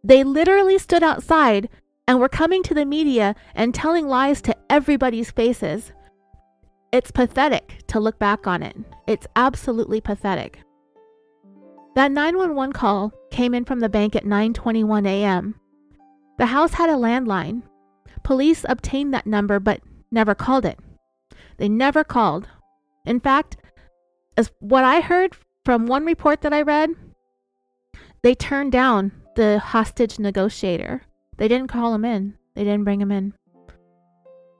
They 0.04 0.22
literally 0.22 0.78
stood 0.78 1.02
outside 1.02 1.68
and 2.06 2.20
were 2.20 2.28
coming 2.28 2.62
to 2.62 2.74
the 2.74 2.86
media 2.86 3.34
and 3.56 3.74
telling 3.74 4.06
lies 4.06 4.40
to 4.42 4.56
everybody's 4.70 5.32
faces. 5.32 5.90
It's 6.92 7.12
pathetic 7.12 7.84
to 7.86 8.00
look 8.00 8.18
back 8.18 8.48
on 8.48 8.64
it. 8.64 8.76
It's 9.06 9.28
absolutely 9.36 10.00
pathetic. 10.00 10.60
That 11.94 12.10
911 12.10 12.72
call 12.72 13.12
came 13.30 13.54
in 13.54 13.64
from 13.64 13.78
the 13.78 13.88
bank 13.88 14.16
at 14.16 14.24
9:21 14.24 15.06
a.m. 15.06 15.54
The 16.38 16.46
house 16.46 16.74
had 16.74 16.90
a 16.90 16.94
landline. 16.94 17.62
Police 18.24 18.64
obtained 18.68 19.14
that 19.14 19.26
number 19.26 19.60
but 19.60 19.80
never 20.10 20.34
called 20.34 20.64
it. 20.64 20.80
They 21.58 21.68
never 21.68 22.02
called. 22.02 22.48
In 23.04 23.20
fact, 23.20 23.56
as 24.36 24.50
what 24.58 24.82
I 24.82 25.00
heard 25.00 25.36
from 25.64 25.86
one 25.86 26.04
report 26.04 26.40
that 26.40 26.52
I 26.52 26.62
read, 26.62 26.90
they 28.22 28.34
turned 28.34 28.72
down 28.72 29.12
the 29.36 29.58
hostage 29.60 30.18
negotiator. 30.18 31.02
They 31.36 31.46
didn't 31.46 31.68
call 31.68 31.94
him 31.94 32.04
in, 32.04 32.36
they 32.54 32.64
didn't 32.64 32.84
bring 32.84 33.00
him 33.00 33.12
in. 33.12 33.34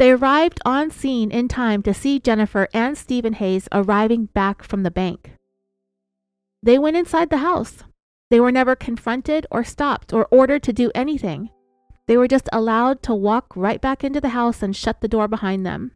They 0.01 0.12
arrived 0.12 0.62
on 0.64 0.90
scene 0.90 1.30
in 1.30 1.46
time 1.46 1.82
to 1.82 1.92
see 1.92 2.18
Jennifer 2.18 2.68
and 2.72 2.96
Steven 2.96 3.34
Hayes 3.34 3.68
arriving 3.70 4.30
back 4.32 4.62
from 4.62 4.82
the 4.82 4.90
bank. 4.90 5.32
They 6.62 6.78
went 6.78 6.96
inside 6.96 7.28
the 7.28 7.44
house. 7.44 7.84
They 8.30 8.40
were 8.40 8.51
never 8.51 8.74
confronted 8.74 9.46
or 9.51 9.62
stopped 9.62 10.14
or 10.14 10.26
ordered 10.30 10.62
to 10.62 10.72
do 10.72 10.90
anything. 10.94 11.51
They 12.07 12.16
were 12.16 12.28
just 12.28 12.48
allowed 12.51 13.03
to 13.03 13.14
walk 13.14 13.55
right 13.55 13.78
back 13.78 14.03
into 14.03 14.22
the 14.22 14.30
house 14.30 14.62
and 14.62 14.74
shut 14.74 15.03
the 15.03 15.07
door 15.07 15.28
behind 15.28 15.66
them. 15.66 15.92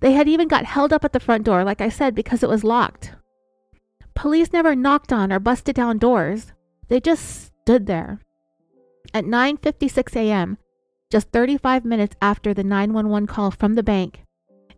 They 0.00 0.12
had 0.12 0.28
even 0.28 0.46
got 0.46 0.66
held 0.66 0.92
up 0.92 1.02
at 1.02 1.14
the 1.14 1.20
front 1.20 1.44
door, 1.44 1.64
like 1.64 1.80
I 1.80 1.88
said, 1.88 2.14
because 2.14 2.42
it 2.42 2.50
was 2.50 2.62
locked. 2.62 3.14
Police 4.14 4.52
never 4.52 4.74
knocked 4.76 5.14
on 5.14 5.32
or 5.32 5.38
busted 5.38 5.76
down 5.76 5.96
doors. 5.96 6.52
They 6.88 7.00
just 7.00 7.46
stood 7.62 7.86
there. 7.86 8.20
At 9.14 9.24
9:56 9.24 10.14
a.m., 10.14 10.58
just 11.12 11.28
35 11.28 11.84
minutes 11.84 12.16
after 12.22 12.54
the 12.54 12.64
911 12.64 13.26
call 13.26 13.50
from 13.50 13.74
the 13.74 13.82
bank, 13.82 14.22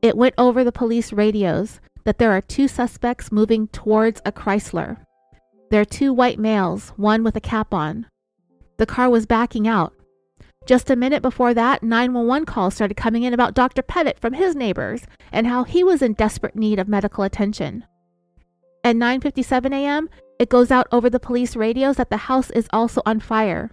it 0.03 0.16
went 0.16 0.35
over 0.37 0.64
the 0.64 0.72
police 0.72 1.12
radios 1.12 1.78
that 2.03 2.18
there 2.18 2.32
are 2.32 2.41
two 2.41 2.66
suspects 2.66 3.30
moving 3.30 3.68
towards 3.68 4.20
a 4.26 4.32
Chrysler. 4.32 4.97
There 5.70 5.80
are 5.80 5.85
two 5.85 6.12
white 6.12 6.41
males, 6.41 6.89
one 6.97 7.22
with 7.22 7.37
a 7.37 7.41
cap 7.41 7.72
on. 7.72 8.07
The 8.78 8.85
car 8.85 9.09
was 9.09 9.26
backing 9.26 9.68
out. 9.68 9.95
Just 10.66 10.91
a 10.91 10.97
minute 10.97 11.22
before 11.22 11.55
that, 11.55 11.85
911 11.85 12.47
calls 12.47 12.74
started 12.74 12.97
coming 12.97 13.22
in 13.22 13.32
about 13.32 13.55
Dr. 13.55 13.82
Petit 13.82 14.14
from 14.20 14.32
his 14.32 14.57
neighbors 14.57 15.03
and 15.30 15.47
how 15.47 15.62
he 15.62 15.85
was 15.85 16.03
in 16.03 16.14
desperate 16.14 16.57
need 16.57 16.80
of 16.80 16.89
medical 16.89 17.22
attention. 17.22 17.85
At 18.82 18.97
9:57 18.97 19.72
a.m., 19.72 20.11
it 20.41 20.49
goes 20.49 20.72
out 20.72 20.89
over 20.91 21.09
the 21.09 21.20
police 21.20 21.55
radios 21.55 21.95
that 21.97 22.11
the 22.11 22.26
house 22.26 22.51
is 22.51 22.66
also 22.72 23.03
on 23.07 23.20
fire. 23.20 23.70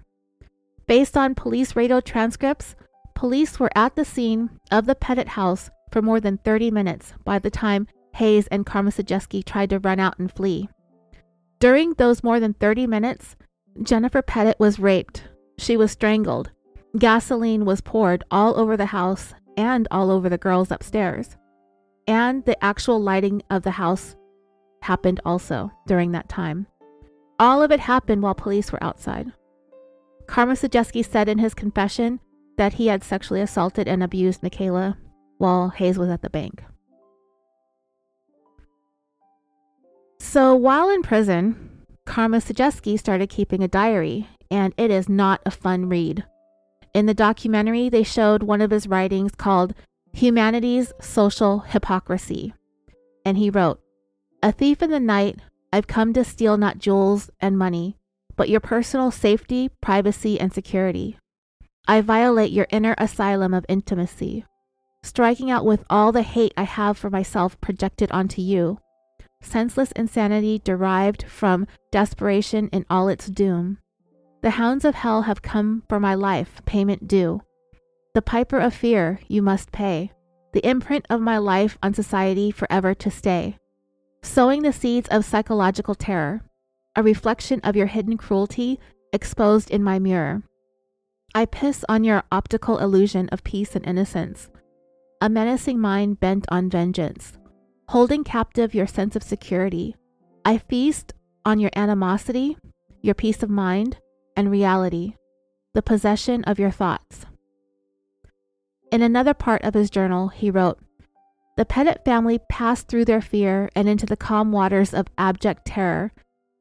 Based 0.88 1.16
on 1.16 1.36
police 1.36 1.76
radio 1.76 2.02
transcripts, 2.02 2.76
police 3.16 3.60
were 3.60 3.72
at 3.76 3.96
the 3.96 4.06
scene 4.06 4.50
of 4.72 4.86
the 4.86 4.96
Petit 4.96 5.30
house 5.30 5.70
for 5.92 6.02
more 6.02 6.20
than 6.20 6.38
30 6.40 6.72
minutes 6.72 7.14
by 7.24 7.40
the 7.40 7.50
time 7.52 7.88
Hayes 8.16 8.48
and 8.48 8.66
Karma 8.66 8.92
tried 8.92 9.70
to 9.70 9.80
run 9.80 10.00
out 10.00 10.20
and 10.20 10.32
flee. 10.32 10.70
During 11.60 11.94
those 11.94 12.24
more 12.24 12.40
than 12.40 12.54
30 12.54 12.88
minutes, 12.88 13.36
Jennifer 13.84 14.22
Petit 14.22 14.56
was 14.60 14.80
raped. 14.80 15.24
She 15.58 15.78
was 15.78 15.92
strangled. 15.92 16.52
Gasoline 16.98 17.66
was 17.66 17.82
poured 17.82 18.24
all 18.32 18.60
over 18.60 18.76
the 18.76 18.88
house 18.88 19.34
and 19.56 19.88
all 19.92 20.12
over 20.12 20.28
the 20.28 20.38
girls 20.38 20.72
upstairs. 20.72 21.38
And 22.08 22.44
the 22.46 22.62
actual 22.64 23.00
lighting 23.00 23.44
of 23.50 23.64
the 23.64 23.72
house 23.72 24.16
happened 24.82 25.22
also 25.24 25.72
during 25.88 26.12
that 26.12 26.28
time. 26.28 26.68
All 27.40 27.62
of 27.62 27.72
it 27.72 27.80
happened 27.80 28.24
while 28.24 28.36
police 28.36 28.72
were 28.72 28.84
outside. 28.84 29.32
Karma 30.28 30.56
said 31.04 31.28
in 31.28 31.40
his 31.40 31.54
confession 31.54 32.20
that 32.58 32.74
he 32.74 32.88
had 32.88 33.04
sexually 33.04 33.42
assaulted 33.42 33.88
and 33.88 34.04
abused 34.04 34.44
Michaela 34.44 34.98
while 35.38 35.70
Hayes 35.70 35.98
was 35.98 36.10
at 36.10 36.22
the 36.22 36.30
bank. 36.30 36.64
So 40.20 40.54
while 40.56 40.90
in 40.90 41.02
prison, 41.02 41.86
Karma 42.06 42.42
started 42.98 43.30
keeping 43.30 43.64
a 43.64 43.68
diary, 43.68 44.28
and 44.50 44.74
it 44.78 44.92
is 44.92 45.10
not 45.10 45.42
a 45.46 45.52
fun 45.52 45.90
read. 45.90 46.24
In 46.94 47.06
the 47.06 47.14
documentary, 47.14 47.90
they 47.90 48.04
showed 48.04 48.44
one 48.44 48.62
of 48.62 48.72
his 48.72 48.88
writings 48.88 49.32
called 49.36 49.74
Humanity's 50.14 50.94
Social 51.00 51.60
Hypocrisy. 51.60 52.54
And 53.26 53.38
he 53.38 53.50
wrote, 53.50 53.80
A 54.44 54.52
thief 54.52 54.82
in 54.82 54.92
the 54.92 55.00
night, 55.00 55.40
I've 55.74 55.88
come 55.88 56.14
to 56.14 56.24
steal 56.24 56.58
not 56.58 56.80
jewels 56.80 57.30
and 57.40 57.58
money, 57.58 57.98
but 58.36 58.50
your 58.50 58.60
personal 58.60 59.12
safety, 59.12 59.70
privacy, 59.82 60.40
and 60.40 60.54
security. 60.54 61.18
I 61.88 62.02
violate 62.02 62.52
your 62.52 62.68
inner 62.70 62.96
asylum 62.98 63.54
of 63.54 63.66
intimacy, 63.68 64.46
striking 65.04 65.50
out 65.50 65.66
with 65.66 65.84
all 65.90 66.12
the 66.12 66.22
hate 66.22 66.54
I 66.56 66.64
have 66.64 66.98
for 66.98 67.10
myself 67.10 67.60
projected 67.60 68.12
onto 68.12 68.42
you. 68.42 68.80
Senseless 69.42 69.92
insanity 69.94 70.62
derived 70.64 71.24
from 71.24 71.66
desperation 71.92 72.68
in 72.68 72.86
all 72.90 73.08
its 73.08 73.28
doom. 73.28 73.80
The 74.42 74.52
hounds 74.52 74.86
of 74.86 74.96
hell 74.96 75.24
have 75.24 75.42
come 75.42 75.84
for 75.90 76.00
my 76.00 76.16
life, 76.16 76.62
payment 76.66 77.08
due. 77.08 77.42
The 78.14 78.22
piper 78.22 78.60
of 78.60 78.74
fear 78.74 79.20
you 79.28 79.42
must 79.42 79.72
pay, 79.72 80.12
the 80.54 80.68
imprint 80.68 81.06
of 81.10 81.22
my 81.22 81.38
life 81.38 81.78
on 81.82 81.94
society 81.94 82.52
forever 82.52 82.94
to 82.94 83.10
stay. 83.10 83.58
Sowing 84.24 84.62
the 84.62 84.74
seeds 84.74 85.08
of 85.10 85.26
psychological 85.26 85.96
terror, 85.96 86.42
a 86.96 87.04
reflection 87.04 87.60
of 87.62 87.76
your 87.76 87.88
hidden 87.88 88.18
cruelty 88.18 88.80
exposed 89.14 89.70
in 89.72 89.84
my 89.84 90.00
mirror. 90.00 90.44
I 91.34 91.46
piss 91.46 91.86
on 91.88 92.04
your 92.04 92.24
optical 92.32 92.80
illusion 92.80 93.30
of 93.30 93.44
peace 93.44 93.76
and 93.76 93.86
innocence, 93.86 94.50
a 95.22 95.30
menacing 95.30 95.80
mind 95.80 96.20
bent 96.20 96.46
on 96.50 96.70
vengeance, 96.70 97.38
holding 97.90 98.24
captive 98.24 98.74
your 98.74 98.88
sense 98.88 99.16
of 99.16 99.24
security. 99.24 99.96
I 100.44 100.58
feast 100.58 101.14
on 101.46 101.60
your 101.60 101.72
animosity, 101.76 102.58
your 103.02 103.16
peace 103.16 103.42
of 103.44 103.50
mind, 103.50 103.98
and 104.36 104.52
reality, 104.52 105.14
the 105.74 105.82
possession 105.82 106.44
of 106.44 106.60
your 106.60 106.72
thoughts. 106.72 107.26
In 108.92 109.02
another 109.02 109.34
part 109.34 109.64
of 109.64 109.74
his 109.74 109.90
journal, 109.90 110.28
he 110.28 110.52
wrote, 110.52 110.80
The 111.56 111.66
Petit 111.66 112.02
family 112.04 112.40
passed 112.50 112.90
through 112.90 113.06
their 113.06 113.22
fear 113.22 113.70
and 113.74 113.88
into 113.88 114.06
the 114.06 114.18
calm 114.18 114.52
waters 114.52 114.94
of 114.94 115.08
abject 115.18 115.66
terror, 115.66 116.12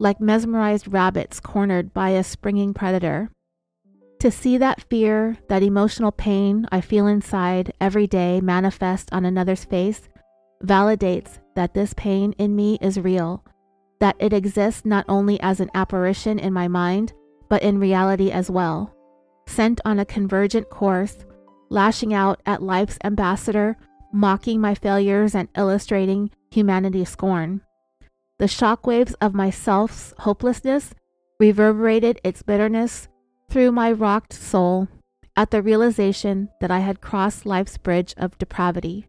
like 0.01 0.21
mesmerized 0.21 0.93
rabbits 0.93 1.39
cornered 1.39 1.95
by 1.95 2.11
a 2.11 2.25
springing 2.25 2.75
predator. 2.75 3.31
To 4.21 4.31
see 4.31 4.59
that 4.59 4.83
fear, 4.91 5.39
that 5.49 5.63
emotional 5.63 6.11
pain 6.11 6.67
I 6.73 6.81
feel 6.81 7.07
inside 7.07 7.73
every 7.81 8.07
day 8.07 8.41
manifest 8.41 9.11
on 9.13 9.25
another's 9.25 9.65
face 9.65 10.09
validates 10.65 11.39
that 11.55 11.75
this 11.75 11.95
pain 11.95 12.33
in 12.39 12.55
me 12.57 12.79
is 12.81 12.99
real, 12.99 13.45
that 14.01 14.17
it 14.19 14.33
exists 14.33 14.85
not 14.85 15.05
only 15.09 15.41
as 15.41 15.61
an 15.61 15.71
apparition 15.75 16.39
in 16.39 16.53
my 16.53 16.69
mind, 16.69 17.13
but 17.49 17.63
in 17.63 17.79
reality 17.79 18.31
as 18.31 18.51
well. 18.51 18.95
Sent 19.47 19.81
on 19.85 19.99
a 19.99 20.05
convergent 20.05 20.69
course, 20.71 21.25
lashing 21.71 22.13
out 22.13 22.41
at 22.47 22.63
life's 22.63 22.99
ambassador, 23.05 23.77
mocking 24.13 24.61
my 24.61 24.75
failures 24.75 25.35
and 25.35 25.49
illustrating 25.57 26.31
humanity's 26.51 27.09
scorn. 27.09 27.63
The 28.41 28.47
shockwaves 28.47 29.15
of 29.21 29.35
my 29.35 29.51
self's 29.51 30.15
hopelessness 30.21 30.95
reverberated 31.39 32.19
its 32.25 32.43
bitterness 32.43 33.07
through 33.51 33.71
my 33.71 33.93
rocked 33.93 34.33
soul 34.33 34.89
at 35.37 35.51
the 35.51 35.61
realization 35.61 36.49
that 36.63 36.71
I 36.71 36.79
had 36.79 37.03
crossed 37.03 37.45
life's 37.45 37.77
bridge 37.77 38.15
of 38.17 38.39
depravity. 38.39 39.07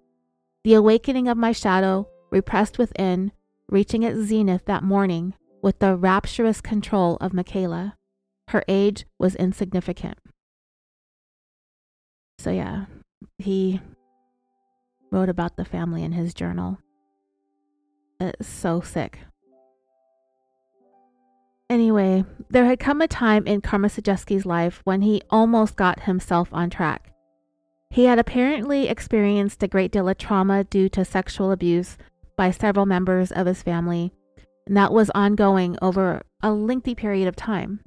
The 0.66 0.74
awakening 0.74 1.30
of 1.30 1.38
my 1.38 1.54
shadow, 1.54 2.10
repressed 2.30 2.78
within, 2.78 3.32
reaching 3.70 4.04
its 4.04 4.20
zenith 4.20 4.66
that 4.66 4.84
morning 4.84 5.34
with 5.64 5.80
the 5.80 5.96
rapturous 5.96 6.60
control 6.60 7.18
of 7.22 7.34
Michaela. 7.34 7.96
Her 8.50 8.66
age 8.68 9.06
was 9.18 9.36
insignificant. 9.36 10.18
So, 12.38 12.52
yeah, 12.52 12.88
he 13.38 13.80
wrote 15.10 15.30
about 15.30 15.56
the 15.56 15.64
family 15.64 16.04
in 16.04 16.12
his 16.12 16.34
journal. 16.34 16.80
It's 18.22 18.48
so 18.48 18.82
sick. 18.82 19.18
Anyway, 21.72 22.24
there 22.52 22.66
had 22.66 22.80
come 22.80 23.02
a 23.02 23.08
time 23.08 23.48
in 23.48 23.62
Komisarjevsky's 23.62 24.46
life 24.46 24.82
when 24.84 25.02
he 25.02 25.24
almost 25.32 25.76
got 25.76 26.02
himself 26.02 26.50
on 26.52 26.70
track. 26.70 27.12
He 27.90 28.06
had 28.06 28.20
apparently 28.20 28.88
experienced 28.88 29.64
a 29.64 29.68
great 29.68 29.92
deal 29.92 30.08
of 30.08 30.20
trauma 30.20 30.64
due 30.66 30.88
to 30.90 31.04
sexual 31.04 31.52
abuse 31.52 31.98
by 32.38 32.52
several 32.52 32.86
members 32.86 33.32
of 33.32 33.48
his 33.48 33.64
family, 33.64 34.14
and 34.68 34.78
that 34.78 34.94
was 34.94 35.10
ongoing 35.16 35.76
over 35.82 36.22
a 36.44 36.52
lengthy 36.52 36.94
period 36.94 37.28
of 37.28 37.36
time. 37.36 37.80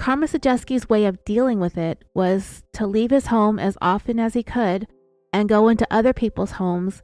Komisarjevsky's 0.00 0.88
way 0.88 1.04
of 1.04 1.22
dealing 1.26 1.60
with 1.60 1.76
it 1.76 2.02
was 2.14 2.62
to 2.72 2.86
leave 2.86 3.10
his 3.10 3.26
home 3.26 3.58
as 3.58 3.76
often 3.82 4.18
as 4.18 4.32
he 4.32 4.42
could 4.42 4.86
and 5.34 5.50
go 5.50 5.68
into 5.68 5.86
other 5.90 6.14
people's 6.14 6.52
homes 6.52 7.02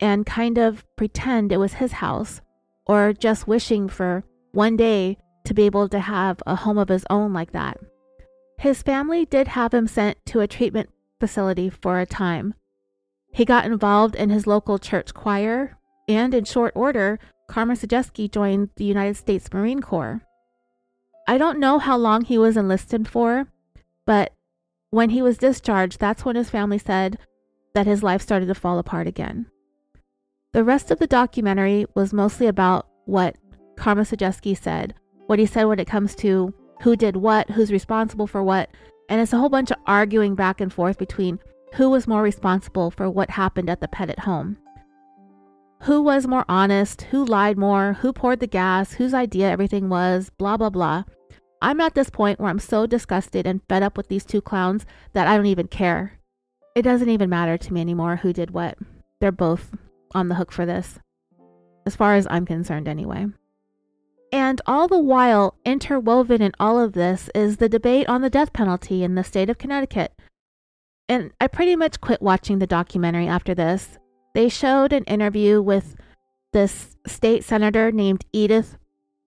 and 0.00 0.26
kind 0.26 0.58
of 0.58 0.84
pretend 0.96 1.52
it 1.52 1.58
was 1.58 1.74
his 1.74 1.92
house, 1.92 2.40
or 2.86 3.12
just 3.12 3.48
wishing 3.48 3.88
for 3.88 4.24
one 4.52 4.76
day 4.76 5.18
to 5.44 5.54
be 5.54 5.64
able 5.64 5.88
to 5.88 6.00
have 6.00 6.42
a 6.46 6.56
home 6.56 6.78
of 6.78 6.88
his 6.88 7.04
own 7.10 7.32
like 7.32 7.52
that. 7.52 7.78
His 8.58 8.82
family 8.82 9.24
did 9.24 9.48
have 9.48 9.72
him 9.72 9.86
sent 9.86 10.18
to 10.26 10.40
a 10.40 10.48
treatment 10.48 10.90
facility 11.20 11.70
for 11.70 12.00
a 12.00 12.06
time. 12.06 12.54
He 13.32 13.44
got 13.44 13.66
involved 13.66 14.14
in 14.14 14.30
his 14.30 14.46
local 14.46 14.78
church 14.78 15.14
choir, 15.14 15.78
and 16.08 16.34
in 16.34 16.44
short 16.44 16.72
order, 16.74 17.18
Komisarjevsky 17.50 18.30
joined 18.30 18.70
the 18.76 18.84
United 18.84 19.16
States 19.16 19.52
Marine 19.52 19.80
Corps. 19.80 20.22
I 21.26 21.38
don't 21.38 21.60
know 21.60 21.78
how 21.78 21.96
long 21.96 22.24
he 22.24 22.38
was 22.38 22.56
enlisted 22.56 23.06
for, 23.06 23.48
but 24.06 24.32
when 24.90 25.10
he 25.10 25.22
was 25.22 25.38
discharged, 25.38 26.00
that's 26.00 26.24
when 26.24 26.36
his 26.36 26.50
family 26.50 26.78
said 26.78 27.18
that 27.74 27.86
his 27.86 28.02
life 28.02 28.22
started 28.22 28.46
to 28.46 28.54
fall 28.54 28.78
apart 28.78 29.06
again. 29.06 29.46
The 30.54 30.64
rest 30.64 30.90
of 30.90 30.98
the 30.98 31.06
documentary 31.06 31.84
was 31.94 32.14
mostly 32.14 32.46
about 32.46 32.88
what 33.04 33.36
Karma 33.76 34.02
Komisarjevsky 34.02 34.56
said, 34.56 34.94
what 35.26 35.38
he 35.38 35.44
said 35.44 35.64
when 35.64 35.78
it 35.78 35.86
comes 35.86 36.14
to 36.16 36.54
who 36.80 36.96
did 36.96 37.16
what, 37.16 37.50
who's 37.50 37.70
responsible 37.70 38.26
for 38.26 38.42
what, 38.42 38.70
and 39.10 39.20
it's 39.20 39.34
a 39.34 39.38
whole 39.38 39.50
bunch 39.50 39.70
of 39.70 39.76
arguing 39.86 40.34
back 40.34 40.62
and 40.62 40.72
forth 40.72 40.96
between 40.98 41.38
who 41.74 41.90
was 41.90 42.08
more 42.08 42.22
responsible 42.22 42.90
for 42.90 43.10
what 43.10 43.28
happened 43.28 43.68
at 43.68 43.82
the 43.82 43.88
Petit 43.88 44.14
home. 44.20 44.56
Who 45.82 46.00
was 46.02 46.26
more 46.26 46.46
honest, 46.48 47.02
who 47.02 47.26
lied 47.26 47.58
more, 47.58 47.92
who 48.00 48.14
poured 48.14 48.40
the 48.40 48.46
gas, 48.46 48.94
whose 48.94 49.12
idea 49.12 49.50
everything 49.50 49.90
was, 49.90 50.30
blah, 50.30 50.56
blah, 50.56 50.70
blah. 50.70 51.04
I'm 51.60 51.80
at 51.80 51.94
this 51.94 52.08
point 52.08 52.40
where 52.40 52.48
I'm 52.48 52.58
so 52.58 52.86
disgusted 52.86 53.46
and 53.46 53.60
fed 53.68 53.82
up 53.82 53.98
with 53.98 54.08
these 54.08 54.24
two 54.24 54.40
clowns 54.40 54.86
that 55.12 55.28
I 55.28 55.36
don't 55.36 55.46
even 55.46 55.68
care. 55.68 56.18
It 56.74 56.82
doesn't 56.82 57.10
even 57.10 57.28
matter 57.28 57.58
to 57.58 57.72
me 57.72 57.82
anymore 57.82 58.16
who 58.16 58.32
did 58.32 58.52
what. 58.52 58.78
They're 59.20 59.30
both 59.30 59.72
on 60.14 60.28
the 60.28 60.34
hook 60.34 60.52
for 60.52 60.66
this. 60.66 60.98
As 61.86 61.96
far 61.96 62.14
as 62.14 62.26
I'm 62.30 62.44
concerned, 62.44 62.88
anyway. 62.88 63.26
And 64.30 64.60
all 64.66 64.88
the 64.88 64.98
while, 64.98 65.56
interwoven 65.64 66.42
in 66.42 66.52
all 66.60 66.78
of 66.78 66.92
this 66.92 67.30
is 67.34 67.56
the 67.56 67.68
debate 67.68 68.08
on 68.08 68.20
the 68.20 68.30
death 68.30 68.52
penalty 68.52 69.02
in 69.02 69.14
the 69.14 69.24
state 69.24 69.48
of 69.48 69.58
Connecticut. 69.58 70.12
And 71.08 71.32
I 71.40 71.46
pretty 71.46 71.76
much 71.76 72.00
quit 72.00 72.20
watching 72.20 72.58
the 72.58 72.66
documentary 72.66 73.26
after 73.26 73.54
this. 73.54 73.98
They 74.34 74.50
showed 74.50 74.92
an 74.92 75.04
interview 75.04 75.62
with 75.62 75.96
this 76.52 76.96
state 77.06 77.44
senator 77.44 77.90
named 77.90 78.26
Edith 78.32 78.76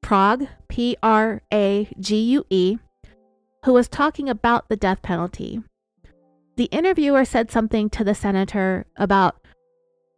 Prague, 0.02 0.48
P 0.68 0.96
R 1.02 1.42
A 1.52 1.88
G 2.00 2.22
U 2.34 2.46
E, 2.50 2.78
who 3.66 3.74
was 3.74 3.88
talking 3.88 4.30
about 4.30 4.70
the 4.70 4.76
death 4.76 5.02
penalty. 5.02 5.64
The 6.58 6.66
interviewer 6.66 7.26
said 7.26 7.50
something 7.50 7.90
to 7.92 8.04
the 8.04 8.14
senator 8.14 8.86
about 8.98 9.41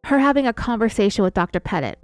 her 0.06 0.20
having 0.20 0.47
a 0.47 0.54
conversation 0.54 1.24
with 1.24 1.34
Dr. 1.34 1.60
Petit 1.60 1.95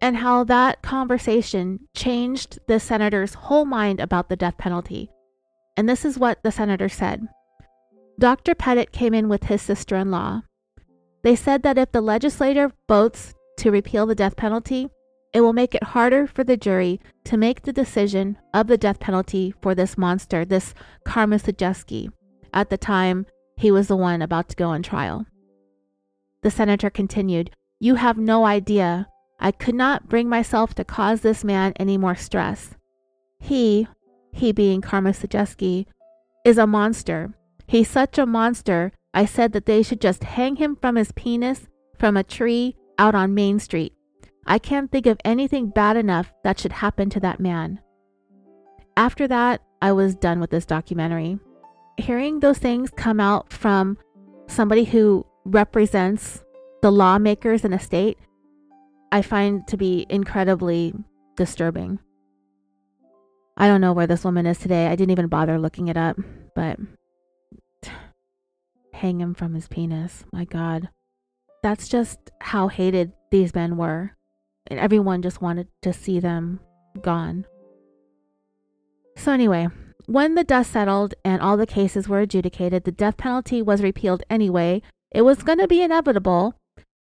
and 0.00 0.16
how 0.16 0.44
that 0.44 0.82
conversation 0.82 1.80
changed 1.94 2.58
the 2.68 2.78
senator's 2.78 3.34
whole 3.34 3.64
mind 3.64 4.00
about 4.00 4.28
the 4.28 4.36
death 4.36 4.58
penalty. 4.58 5.10
And 5.76 5.88
this 5.88 6.04
is 6.04 6.18
what 6.18 6.42
the 6.42 6.52
senator 6.52 6.88
said 6.88 7.26
Dr. 8.18 8.54
Petit 8.54 8.86
came 8.92 9.14
in 9.14 9.28
with 9.28 9.44
his 9.44 9.62
sister 9.62 9.96
in 9.96 10.10
law. 10.10 10.42
They 11.22 11.36
said 11.36 11.62
that 11.62 11.78
if 11.78 11.92
the 11.92 12.00
legislature 12.00 12.72
votes 12.88 13.34
to 13.58 13.70
repeal 13.70 14.06
the 14.06 14.14
death 14.14 14.36
penalty, 14.36 14.88
it 15.32 15.40
will 15.40 15.52
make 15.52 15.74
it 15.74 15.82
harder 15.82 16.26
for 16.26 16.44
the 16.44 16.56
jury 16.56 17.00
to 17.24 17.36
make 17.36 17.62
the 17.62 17.72
decision 17.72 18.38
of 18.54 18.68
the 18.68 18.78
death 18.78 19.00
penalty 19.00 19.52
for 19.60 19.74
this 19.74 19.98
monster, 19.98 20.44
this 20.44 20.72
Komisarjevsky. 21.06 22.10
At 22.54 22.70
the 22.70 22.78
time, 22.78 23.26
he 23.56 23.70
was 23.70 23.88
the 23.88 23.96
one 23.96 24.22
about 24.22 24.48
to 24.50 24.56
go 24.56 24.68
on 24.68 24.82
trial. 24.82 25.26
The 26.42 26.50
senator 26.50 26.90
continued, 26.90 27.50
You 27.80 27.96
have 27.96 28.18
no 28.18 28.44
idea. 28.44 29.08
I 29.38 29.52
could 29.52 29.74
not 29.74 30.08
bring 30.08 30.28
myself 30.28 30.74
to 30.74 30.84
cause 30.84 31.20
this 31.20 31.44
man 31.44 31.72
any 31.76 31.98
more 31.98 32.14
stress. 32.14 32.74
He, 33.38 33.86
he 34.32 34.52
being 34.52 34.80
Komisarjevsky, 34.80 35.86
is 36.44 36.58
a 36.58 36.66
monster. 36.66 37.34
He's 37.66 37.90
such 37.90 38.18
a 38.18 38.26
monster, 38.26 38.92
I 39.12 39.24
said 39.24 39.52
that 39.52 39.66
they 39.66 39.82
should 39.82 40.00
just 40.00 40.24
hang 40.24 40.56
him 40.56 40.76
from 40.76 40.96
his 40.96 41.10
penis 41.12 41.66
from 41.98 42.16
a 42.16 42.22
tree 42.22 42.76
out 42.98 43.14
on 43.14 43.34
Main 43.34 43.58
Street. 43.58 43.94
I 44.46 44.58
can't 44.58 44.92
think 44.92 45.06
of 45.06 45.18
anything 45.24 45.70
bad 45.70 45.96
enough 45.96 46.32
that 46.44 46.60
should 46.60 46.72
happen 46.72 47.10
to 47.10 47.20
that 47.20 47.40
man. 47.40 47.80
After 48.96 49.26
that, 49.26 49.62
I 49.82 49.92
was 49.92 50.14
done 50.14 50.38
with 50.38 50.50
this 50.50 50.66
documentary. 50.66 51.38
Hearing 51.96 52.40
those 52.40 52.58
things 52.58 52.90
come 52.90 53.18
out 53.18 53.52
from 53.52 53.98
somebody 54.46 54.84
who 54.84 55.26
represents 55.46 56.44
the 56.82 56.90
lawmakers 56.90 57.64
in 57.64 57.72
a 57.72 57.78
state, 57.78 58.18
I 59.12 59.22
find 59.22 59.66
to 59.68 59.76
be 59.76 60.06
incredibly 60.08 60.92
disturbing. 61.36 62.00
I 63.56 63.68
don't 63.68 63.80
know 63.80 63.92
where 63.92 64.06
this 64.06 64.24
woman 64.24 64.46
is 64.46 64.58
today. 64.58 64.86
I 64.86 64.96
didn't 64.96 65.12
even 65.12 65.28
bother 65.28 65.58
looking 65.58 65.88
it 65.88 65.96
up, 65.96 66.18
but 66.54 66.78
hang 68.92 69.20
him 69.20 69.34
from 69.34 69.54
his 69.54 69.68
penis. 69.68 70.24
My 70.32 70.44
God. 70.44 70.90
That's 71.62 71.88
just 71.88 72.18
how 72.40 72.68
hated 72.68 73.12
these 73.30 73.54
men 73.54 73.76
were. 73.76 74.12
And 74.66 74.78
everyone 74.78 75.22
just 75.22 75.40
wanted 75.40 75.68
to 75.82 75.92
see 75.92 76.20
them 76.20 76.60
gone. 77.00 77.46
So, 79.16 79.32
anyway, 79.32 79.68
when 80.06 80.34
the 80.34 80.44
dust 80.44 80.72
settled 80.72 81.14
and 81.24 81.40
all 81.40 81.56
the 81.56 81.66
cases 81.66 82.08
were 82.08 82.20
adjudicated, 82.20 82.84
the 82.84 82.92
death 82.92 83.16
penalty 83.16 83.62
was 83.62 83.82
repealed 83.82 84.22
anyway. 84.28 84.82
It 85.10 85.22
was 85.22 85.42
going 85.42 85.58
to 85.58 85.68
be 85.68 85.82
inevitable. 85.82 86.54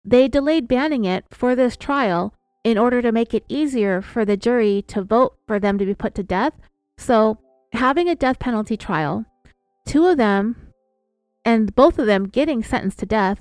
They 0.04 0.28
delayed 0.28 0.68
banning 0.68 1.06
it 1.06 1.26
for 1.32 1.56
this 1.56 1.78
trial 1.78 2.34
in 2.64 2.78
order 2.78 3.02
to 3.02 3.12
make 3.12 3.34
it 3.34 3.46
easier 3.48 4.02
for 4.02 4.26
the 4.26 4.38
jury 4.38 4.84
to 4.88 5.02
vote 5.02 5.38
for 5.48 5.60
them 5.60 5.78
to 5.78 5.86
be 5.86 5.96
put 5.96 6.16
to 6.16 6.24
death. 6.24 6.54
So, 6.98 7.38
having 7.74 8.10
a 8.10 8.16
death 8.16 8.40
penalty 8.40 8.78
trial, 8.78 9.26
two 9.86 10.06
of 10.08 10.18
them, 10.18 10.72
and 11.44 11.76
both 11.76 12.00
of 12.00 12.08
them 12.08 12.28
getting 12.28 12.64
sentenced 12.64 13.00
to 13.00 13.06
death, 13.06 13.40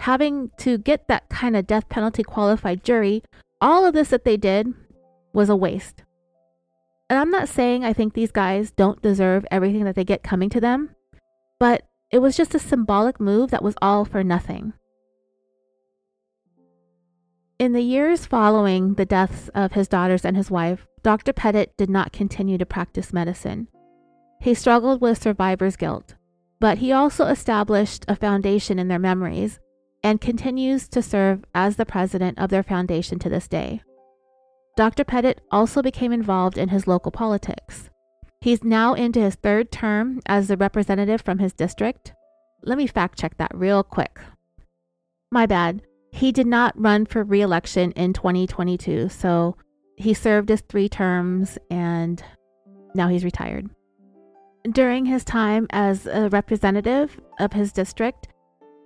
having 0.00 0.50
to 0.58 0.78
get 0.78 1.08
that 1.08 1.28
kind 1.28 1.56
of 1.56 1.66
death 1.66 1.88
penalty 1.88 2.22
qualified 2.22 2.84
jury 2.84 3.22
all 3.60 3.86
of 3.86 3.94
this 3.94 4.08
that 4.08 4.24
they 4.24 4.36
did 4.36 4.74
was 5.32 5.48
a 5.48 5.56
waste. 5.56 6.02
And 7.08 7.18
I'm 7.18 7.30
not 7.30 7.48
saying 7.48 7.84
I 7.84 7.92
think 7.92 8.14
these 8.14 8.32
guys 8.32 8.70
don't 8.70 9.00
deserve 9.00 9.46
everything 9.50 9.84
that 9.84 9.94
they 9.94 10.04
get 10.04 10.22
coming 10.22 10.50
to 10.50 10.60
them, 10.60 10.90
but 11.58 11.82
it 12.10 12.20
was 12.20 12.36
just 12.36 12.54
a 12.54 12.58
symbolic 12.58 13.20
move 13.20 13.50
that 13.50 13.62
was 13.62 13.74
all 13.82 14.04
for 14.04 14.22
nothing. 14.22 14.72
In 17.58 17.72
the 17.72 17.82
years 17.82 18.26
following 18.26 18.94
the 18.94 19.06
deaths 19.06 19.48
of 19.54 19.72
his 19.72 19.88
daughters 19.88 20.24
and 20.24 20.36
his 20.36 20.50
wife, 20.50 20.86
Dr. 21.02 21.32
Petit 21.32 21.68
did 21.78 21.88
not 21.88 22.12
continue 22.12 22.58
to 22.58 22.66
practice 22.66 23.12
medicine. 23.12 23.68
He 24.40 24.52
struggled 24.54 25.00
with 25.00 25.22
survivor's 25.22 25.76
guilt, 25.76 26.16
but 26.60 26.78
he 26.78 26.92
also 26.92 27.26
established 27.26 28.04
a 28.08 28.16
foundation 28.16 28.78
in 28.78 28.88
their 28.88 28.98
memories 28.98 29.58
and 30.02 30.20
continues 30.20 30.86
to 30.88 31.02
serve 31.02 31.44
as 31.54 31.76
the 31.76 31.86
president 31.86 32.38
of 32.38 32.50
their 32.50 32.62
foundation 32.62 33.18
to 33.20 33.28
this 33.28 33.48
day. 33.48 33.80
Dr. 34.76 35.04
Petit 35.04 35.36
also 35.50 35.80
became 35.80 36.12
involved 36.12 36.58
in 36.58 36.68
his 36.68 36.86
local 36.86 37.10
politics. 37.10 37.88
He's 38.46 38.62
now 38.62 38.94
into 38.94 39.18
his 39.18 39.34
third 39.34 39.72
term 39.72 40.20
as 40.26 40.52
a 40.52 40.56
representative 40.56 41.20
from 41.20 41.40
his 41.40 41.52
district. 41.52 42.12
Let 42.62 42.78
me 42.78 42.86
fact 42.86 43.18
check 43.18 43.36
that 43.38 43.50
real 43.52 43.82
quick. 43.82 44.20
My 45.32 45.46
bad. 45.46 45.82
He 46.12 46.30
did 46.30 46.46
not 46.46 46.80
run 46.80 47.06
for 47.06 47.24
re 47.24 47.40
election 47.40 47.90
in 47.96 48.12
2022, 48.12 49.08
so 49.08 49.56
he 49.96 50.14
served 50.14 50.50
his 50.50 50.60
three 50.60 50.88
terms 50.88 51.58
and 51.72 52.22
now 52.94 53.08
he's 53.08 53.24
retired. 53.24 53.68
During 54.70 55.06
his 55.06 55.24
time 55.24 55.66
as 55.70 56.06
a 56.06 56.28
representative 56.28 57.20
of 57.40 57.52
his 57.52 57.72
district, 57.72 58.28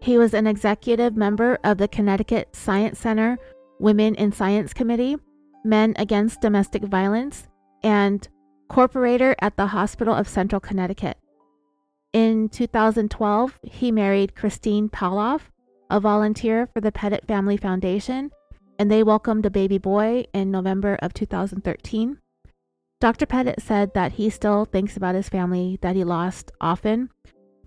he 0.00 0.16
was 0.16 0.32
an 0.32 0.46
executive 0.46 1.18
member 1.18 1.58
of 1.64 1.76
the 1.76 1.86
Connecticut 1.86 2.56
Science 2.56 2.98
Center 2.98 3.36
Women 3.78 4.14
in 4.14 4.32
Science 4.32 4.72
Committee, 4.72 5.18
Men 5.66 5.92
Against 5.98 6.40
Domestic 6.40 6.82
Violence, 6.84 7.46
and 7.82 8.26
corporator 8.70 9.34
at 9.40 9.56
the 9.56 9.68
Hospital 9.68 10.14
of 10.14 10.28
Central 10.28 10.60
Connecticut. 10.60 11.18
In 12.12 12.48
2012, 12.48 13.58
he 13.62 13.92
married 13.92 14.34
Christine 14.34 14.88
Paluf, 14.88 15.50
a 15.90 16.00
volunteer 16.00 16.68
for 16.72 16.80
the 16.80 16.92
Petit 16.92 17.20
Family 17.26 17.56
Foundation, 17.56 18.30
and 18.78 18.90
they 18.90 19.02
welcomed 19.02 19.44
a 19.44 19.50
baby 19.50 19.78
boy 19.78 20.24
in 20.32 20.50
November 20.50 20.98
of 21.02 21.12
2013. 21.12 22.18
Dr. 23.00 23.26
Petit 23.26 23.54
said 23.58 23.94
that 23.94 24.12
he 24.12 24.30
still 24.30 24.64
thinks 24.64 24.96
about 24.96 25.14
his 25.14 25.28
family 25.28 25.78
that 25.82 25.96
he 25.96 26.04
lost 26.04 26.50
often 26.60 27.10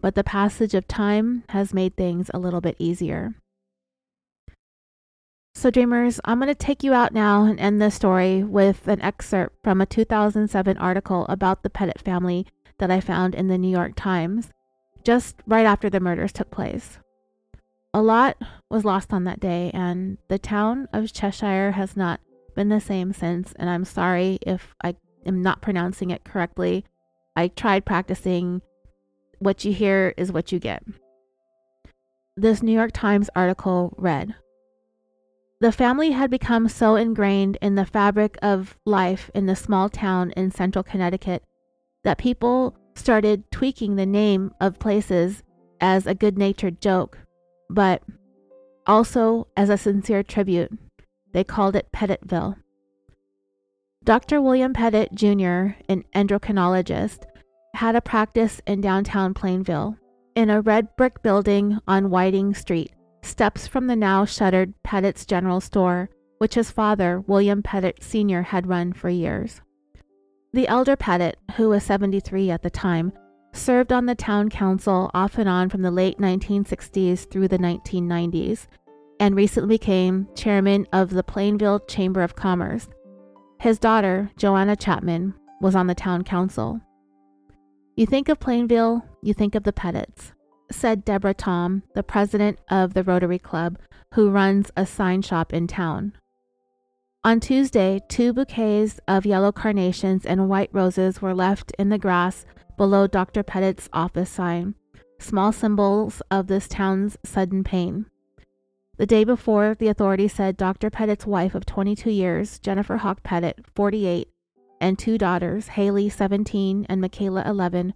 but 0.03 0.15
the 0.15 0.23
passage 0.23 0.73
of 0.73 0.85
time 0.85 1.45
has 1.47 1.73
made 1.73 1.95
things 1.95 2.29
a 2.33 2.37
little 2.37 2.59
bit 2.59 2.75
easier. 2.77 3.35
So, 5.55 5.69
dreamers, 5.69 6.19
I'm 6.25 6.39
going 6.39 6.47
to 6.47 6.55
take 6.55 6.83
you 6.83 6.93
out 6.93 7.13
now 7.13 7.43
and 7.43 7.59
end 7.59 7.81
this 7.81 7.95
story 7.95 8.43
with 8.43 8.87
an 8.87 9.01
excerpt 9.01 9.55
from 9.63 9.81
a 9.81 9.85
2007 9.85 10.77
article 10.77 11.25
about 11.29 11.63
the 11.63 11.69
Petit 11.69 11.93
family 12.03 12.47
that 12.79 12.89
I 12.89 12.99
found 12.99 13.35
in 13.35 13.47
the 13.47 13.57
New 13.57 13.69
York 13.69 13.93
Times 13.95 14.49
just 15.03 15.35
right 15.45 15.65
after 15.65 15.89
the 15.89 15.99
murders 15.99 16.33
took 16.33 16.49
place. 16.49 16.97
A 17.93 18.01
lot 18.01 18.37
was 18.69 18.83
lost 18.83 19.13
on 19.13 19.25
that 19.25 19.39
day, 19.39 19.69
and 19.73 20.17
the 20.27 20.39
town 20.39 20.87
of 20.91 21.13
Cheshire 21.13 21.71
has 21.71 21.95
not 21.95 22.19
been 22.55 22.69
the 22.69 22.81
same 22.81 23.13
since. 23.13 23.53
And 23.55 23.69
I'm 23.69 23.85
sorry 23.85 24.39
if 24.41 24.73
I 24.83 24.95
am 25.25 25.41
not 25.41 25.61
pronouncing 25.61 26.09
it 26.09 26.23
correctly. 26.23 26.83
I 27.35 27.49
tried 27.49 27.85
practicing 27.85 28.61
what 29.39 29.63
you 29.63 29.71
hear 29.71 30.13
is 30.17 30.31
what 30.31 30.51
you 30.51 30.59
get. 30.59 30.83
This 32.35 32.63
New 32.63 32.71
York 32.71 32.91
Times 32.93 33.29
article 33.35 33.93
read 33.97 34.35
The 35.63 35.71
family 35.71 36.11
had 36.11 36.29
become 36.29 36.67
so 36.67 36.97
ingrained 36.97 37.57
in 37.61 37.75
the 37.75 37.85
fabric 37.85 38.37
of 38.41 38.77
life 38.85 39.31
in 39.33 39.45
the 39.45 39.55
small 39.55 39.87
town 39.87 40.31
in 40.31 40.51
central 40.51 40.83
Connecticut 40.83 41.41
that 42.03 42.17
people 42.17 42.75
started 42.95 43.49
tweaking 43.49 43.95
the 43.95 44.05
name 44.05 44.53
of 44.59 44.77
places 44.77 45.41
as 45.79 46.05
a 46.05 46.15
good 46.15 46.37
natured 46.37 46.81
joke, 46.81 47.17
but 47.69 48.03
also 48.85 49.47
as 49.55 49.69
a 49.69 49.77
sincere 49.77 50.21
tribute. 50.21 50.69
They 51.31 51.45
called 51.45 51.77
it 51.77 51.93
Petitville. 51.93 52.57
Dr. 54.03 54.41
William 54.41 54.73
Petit 54.73 55.07
Jr., 55.13 55.77
an 55.87 56.03
endocrinologist, 56.13 57.23
had 57.73 57.95
a 57.95 58.01
practice 58.01 58.59
in 58.67 58.81
downtown 58.81 59.33
Plainville, 59.33 59.95
in 60.35 60.49
a 60.49 60.59
red 60.59 60.93
brick 60.97 61.23
building 61.23 61.79
on 61.87 62.09
Whiting 62.09 62.53
Street, 62.53 62.91
steps 63.25 63.67
from 63.67 63.87
the 63.87 63.95
now 63.95 64.25
shuttered 64.25 64.73
Petit's 64.83 65.25
General 65.25 65.61
Store, 65.61 66.09
which 66.37 66.55
his 66.55 66.71
father, 66.71 67.21
William 67.21 67.63
Petit 67.63 67.93
Sr., 68.01 68.43
had 68.43 68.67
run 68.67 68.93
for 68.93 69.09
years. 69.09 69.61
The 70.53 70.67
elder 70.67 70.95
Petit, 70.95 71.33
who 71.55 71.69
was 71.69 71.83
73 71.83 72.51
at 72.51 72.61
the 72.61 72.69
time, 72.69 73.13
served 73.53 73.93
on 73.93 74.05
the 74.05 74.15
town 74.15 74.49
council 74.49 75.09
off 75.13 75.37
and 75.37 75.47
on 75.47 75.69
from 75.69 75.81
the 75.81 75.91
late 75.91 76.19
1960s 76.19 77.29
through 77.29 77.47
the 77.47 77.57
1990s, 77.57 78.67
and 79.19 79.35
recently 79.35 79.77
became 79.77 80.27
chairman 80.35 80.85
of 80.91 81.09
the 81.09 81.23
Plainville 81.23 81.79
Chamber 81.81 82.21
of 82.21 82.35
Commerce. 82.35 82.87
His 83.59 83.79
daughter, 83.79 84.29
Joanna 84.37 84.75
Chapman, 84.75 85.33
was 85.61 85.75
on 85.75 85.87
the 85.87 85.95
town 85.95 86.23
council. 86.23 86.81
You 87.95 88.05
think 88.05 88.27
of 88.27 88.39
Plainville, 88.39 89.05
you 89.21 89.33
think 89.33 89.55
of 89.55 89.63
the 89.63 89.71
Petits, 89.71 90.33
said 90.73 91.05
Deborah 91.05 91.33
Tom, 91.33 91.83
the 91.95 92.03
president 92.03 92.59
of 92.69 92.93
the 92.93 93.03
Rotary 93.03 93.39
Club, 93.39 93.77
who 94.13 94.29
runs 94.29 94.71
a 94.75 94.85
sign 94.85 95.21
shop 95.21 95.53
in 95.53 95.67
town. 95.67 96.13
On 97.23 97.39
Tuesday, 97.39 98.01
two 98.09 98.33
bouquets 98.33 98.99
of 99.07 99.25
yellow 99.25 99.51
carnations 99.51 100.25
and 100.25 100.49
white 100.49 100.69
roses 100.73 101.21
were 101.21 101.33
left 101.33 101.71
in 101.79 101.89
the 101.89 101.97
grass 101.97 102.45
below 102.75 103.07
Dr. 103.07 103.43
Petit's 103.43 103.89
office 103.93 104.29
sign, 104.29 104.75
small 105.19 105.51
symbols 105.51 106.21
of 106.29 106.47
this 106.47 106.67
town's 106.67 107.17
sudden 107.23 107.63
pain. 107.63 108.07
The 108.97 109.05
day 109.05 109.23
before, 109.23 109.73
the 109.73 109.87
authorities 109.87 110.33
said 110.33 110.57
Dr. 110.57 110.89
Petit's 110.89 111.25
wife 111.25 111.55
of 111.55 111.65
22 111.65 112.11
years, 112.11 112.59
Jennifer 112.59 112.97
Hawke 112.97 113.23
Petit, 113.23 113.53
48, 113.73 114.27
and 114.81 114.99
two 114.99 115.17
daughters, 115.17 115.69
Hayley, 115.69 116.09
17, 116.09 116.85
and 116.89 116.99
Michaela, 116.99 117.43
11, 117.45 117.93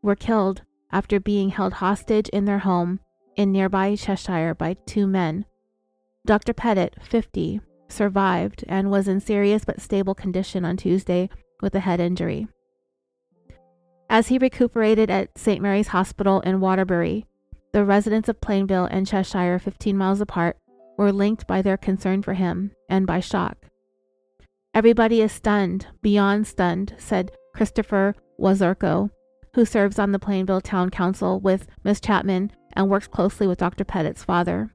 were 0.00 0.16
killed 0.16 0.62
after 0.92 1.18
being 1.18 1.48
held 1.48 1.74
hostage 1.74 2.28
in 2.28 2.44
their 2.44 2.60
home 2.60 3.00
in 3.36 3.50
nearby 3.50 3.96
Cheshire 3.96 4.54
by 4.54 4.76
two 4.86 5.06
men. 5.06 5.44
Dr. 6.26 6.52
Petit, 6.52 6.90
50, 7.02 7.60
survived 7.88 8.64
and 8.68 8.90
was 8.90 9.08
in 9.08 9.20
serious 9.20 9.64
but 9.64 9.80
stable 9.80 10.14
condition 10.14 10.64
on 10.64 10.76
Tuesday 10.76 11.28
with 11.60 11.74
a 11.74 11.80
head 11.80 12.00
injury. 12.00 12.46
As 14.10 14.28
he 14.28 14.38
recuperated 14.38 15.10
at 15.10 15.38
St. 15.38 15.62
Mary's 15.62 15.88
Hospital 15.88 16.40
in 16.40 16.60
Waterbury, 16.60 17.24
the 17.72 17.84
residents 17.84 18.28
of 18.28 18.40
Plainville 18.40 18.84
and 18.90 19.06
Cheshire, 19.06 19.58
15 19.58 19.96
miles 19.96 20.20
apart, 20.20 20.58
were 20.98 21.12
linked 21.12 21.46
by 21.46 21.62
their 21.62 21.78
concern 21.78 22.22
for 22.22 22.34
him 22.34 22.72
and 22.88 23.06
by 23.06 23.20
shock. 23.20 23.56
Everybody 24.74 25.22
is 25.22 25.32
stunned, 25.32 25.86
beyond 26.02 26.46
stunned, 26.46 26.94
said 26.98 27.32
Christopher 27.54 28.14
Wazurko, 28.38 29.10
who 29.54 29.64
serves 29.64 29.98
on 29.98 30.12
the 30.12 30.18
Plainville 30.18 30.60
Town 30.60 30.90
Council 30.90 31.38
with 31.38 31.66
Miss 31.84 32.00
Chapman 32.00 32.52
and 32.74 32.88
works 32.88 33.06
closely 33.06 33.46
with 33.46 33.58
Dr. 33.58 33.84
Petit's 33.84 34.24
father. 34.24 34.74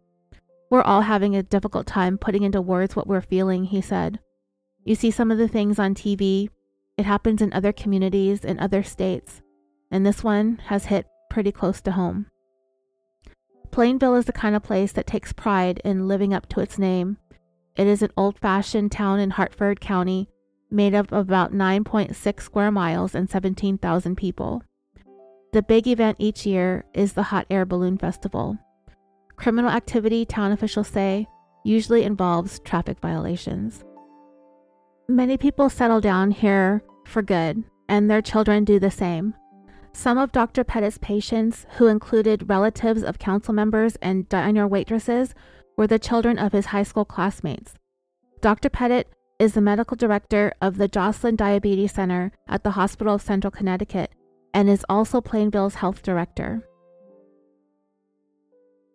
We're 0.69 0.82
all 0.82 1.01
having 1.01 1.36
a 1.36 1.43
difficult 1.43 1.88
time 1.88 2.17
putting 2.17 2.43
into 2.43 2.61
words 2.61 2.95
what 2.95 3.07
we're 3.07 3.21
feeling, 3.21 3.65
he 3.65 3.82
said. 3.82 4.19
You 4.84 4.95
see 4.95 5.11
some 5.11 5.32
of 5.32 5.38
the 5.38 5.47
things 5.47 5.80
on 5.80 5.95
TV. 5.95 6.49
It 6.97 7.05
happens 7.05 7.41
in 7.41 7.53
other 7.53 7.71
communities 7.71 8.43
in 8.43 8.59
other 8.59 8.84
states, 8.84 9.41
and 9.89 10.05
this 10.05 10.23
one 10.23 10.57
has 10.65 10.86
hit 10.86 11.07
pretty 11.30 11.51
close 11.51 11.82
to 11.82 11.91
home. 11.91 12.28
Plainville 13.71 14.15
is 14.15 14.25
the 14.25 14.32
kind 14.32 14.55
of 14.55 14.63
place 14.63 14.91
that 14.93 15.07
takes 15.07 15.34
pride 15.34 15.82
in 15.84 16.07
living 16.07 16.34
up 16.34 16.47
to 16.49 16.59
its 16.59 16.80
name. 16.80 17.17
It 17.75 17.88
is 17.88 18.01
an 18.01 18.11
old 18.17 18.39
fashioned 18.39 18.91
town 18.91 19.19
in 19.19 19.32
Hartford 19.32 19.80
County 19.80 20.30
made 20.69 20.93
up 20.93 21.11
of 21.11 21.28
about 21.28 21.53
9.6 21.53 22.41
square 22.41 22.71
miles 22.71 23.15
and 23.15 23.30
17,000 23.30 24.15
people. 24.15 24.63
The 25.53 25.61
big 25.61 25.87
event 25.87 26.17
each 26.19 26.45
year 26.45 26.83
is 26.93 27.13
the 27.13 27.23
Hot 27.23 27.47
Air 27.49 27.65
Balloon 27.65 27.97
Festival. 27.97 28.57
Criminal 29.37 29.71
activity, 29.71 30.25
town 30.25 30.51
officials 30.51 30.89
say, 30.89 31.25
usually 31.63 32.03
involves 32.03 32.59
traffic 32.59 32.99
violations. 32.99 33.85
Many 35.07 35.37
people 35.37 35.69
settle 35.69 36.01
down 36.01 36.31
here 36.31 36.83
for 37.05 37.21
good, 37.21 37.63
and 37.87 38.09
their 38.11 38.21
children 38.21 38.65
do 38.65 38.77
the 38.77 38.91
same. 38.91 39.35
Some 39.93 40.17
of 40.17 40.33
Dr. 40.33 40.65
Petit's 40.65 40.97
patients, 40.97 41.65
who 41.77 41.87
included 41.87 42.49
relatives 42.49 43.01
of 43.01 43.17
council 43.17 43.53
members 43.53 43.95
and 44.01 44.27
diner 44.27 44.67
waitresses, 44.67 45.33
were 45.77 45.87
the 45.87 45.97
children 45.97 46.37
of 46.37 46.51
his 46.51 46.67
high 46.67 46.83
school 46.83 47.05
classmates. 47.05 47.75
Dr. 48.41 48.67
Petit 48.69 49.05
is 49.39 49.53
the 49.53 49.61
medical 49.61 49.95
director 49.95 50.51
of 50.61 50.77
the 50.77 50.89
Joslin 50.89 51.37
Diabetes 51.37 51.93
Center 51.93 52.33
at 52.49 52.63
the 52.65 52.71
Hospital 52.71 53.15
of 53.15 53.21
Central 53.21 53.51
Connecticut 53.51 54.11
and 54.53 54.69
is 54.69 54.85
also 54.89 55.21
Plainville's 55.21 55.75
health 55.75 56.01
director. 56.01 56.67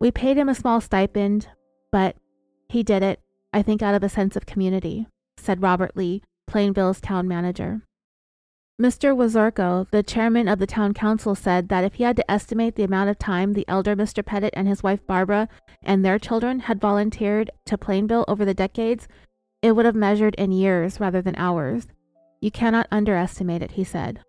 We 0.00 0.10
paid 0.10 0.36
him 0.36 0.48
a 0.48 0.54
small 0.54 0.80
stipend, 0.80 1.48
but 1.90 2.16
he 2.68 2.82
did 2.82 3.02
it, 3.02 3.20
I 3.52 3.62
think, 3.62 3.82
out 3.82 3.94
of 3.94 4.02
a 4.02 4.08
sense 4.08 4.34
of 4.34 4.46
community, 4.46 5.06
said 5.36 5.62
Robert 5.62 5.96
Lee, 5.96 6.22
Plainville's 6.46 7.00
town 7.00 7.28
manager. 7.28 7.82
Mr. 8.80 9.14
Wazurko, 9.14 9.88
the 9.90 10.02
chairman 10.02 10.48
of 10.48 10.58
the 10.58 10.66
town 10.66 10.92
council, 10.92 11.34
said 11.34 11.68
that 11.68 11.84
if 11.84 11.94
he 11.94 12.04
had 12.04 12.16
to 12.16 12.28
estimate 12.30 12.74
the 12.74 12.82
amount 12.82 13.10
of 13.10 13.18
time 13.18 13.52
the 13.52 13.68
elder 13.68 13.94
Mr. 13.94 14.24
Petit 14.24 14.50
and 14.54 14.66
his 14.66 14.82
wife 14.82 15.06
Barbara 15.06 15.48
and 15.82 16.04
their 16.04 16.18
children 16.18 16.60
had 16.60 16.80
volunteered 16.80 17.50
to 17.66 17.78
Plainville 17.78 18.24
over 18.26 18.44
the 18.44 18.54
decades, 18.54 19.06
it 19.62 19.76
would 19.76 19.84
have 19.84 19.94
measured 19.94 20.34
in 20.34 20.50
years 20.50 20.98
rather 20.98 21.22
than 21.22 21.36
hours. 21.36 21.86
You 22.40 22.50
cannot 22.50 22.88
underestimate 22.90 23.62
it, 23.62 23.72
he 23.72 23.84
said. 23.84 24.20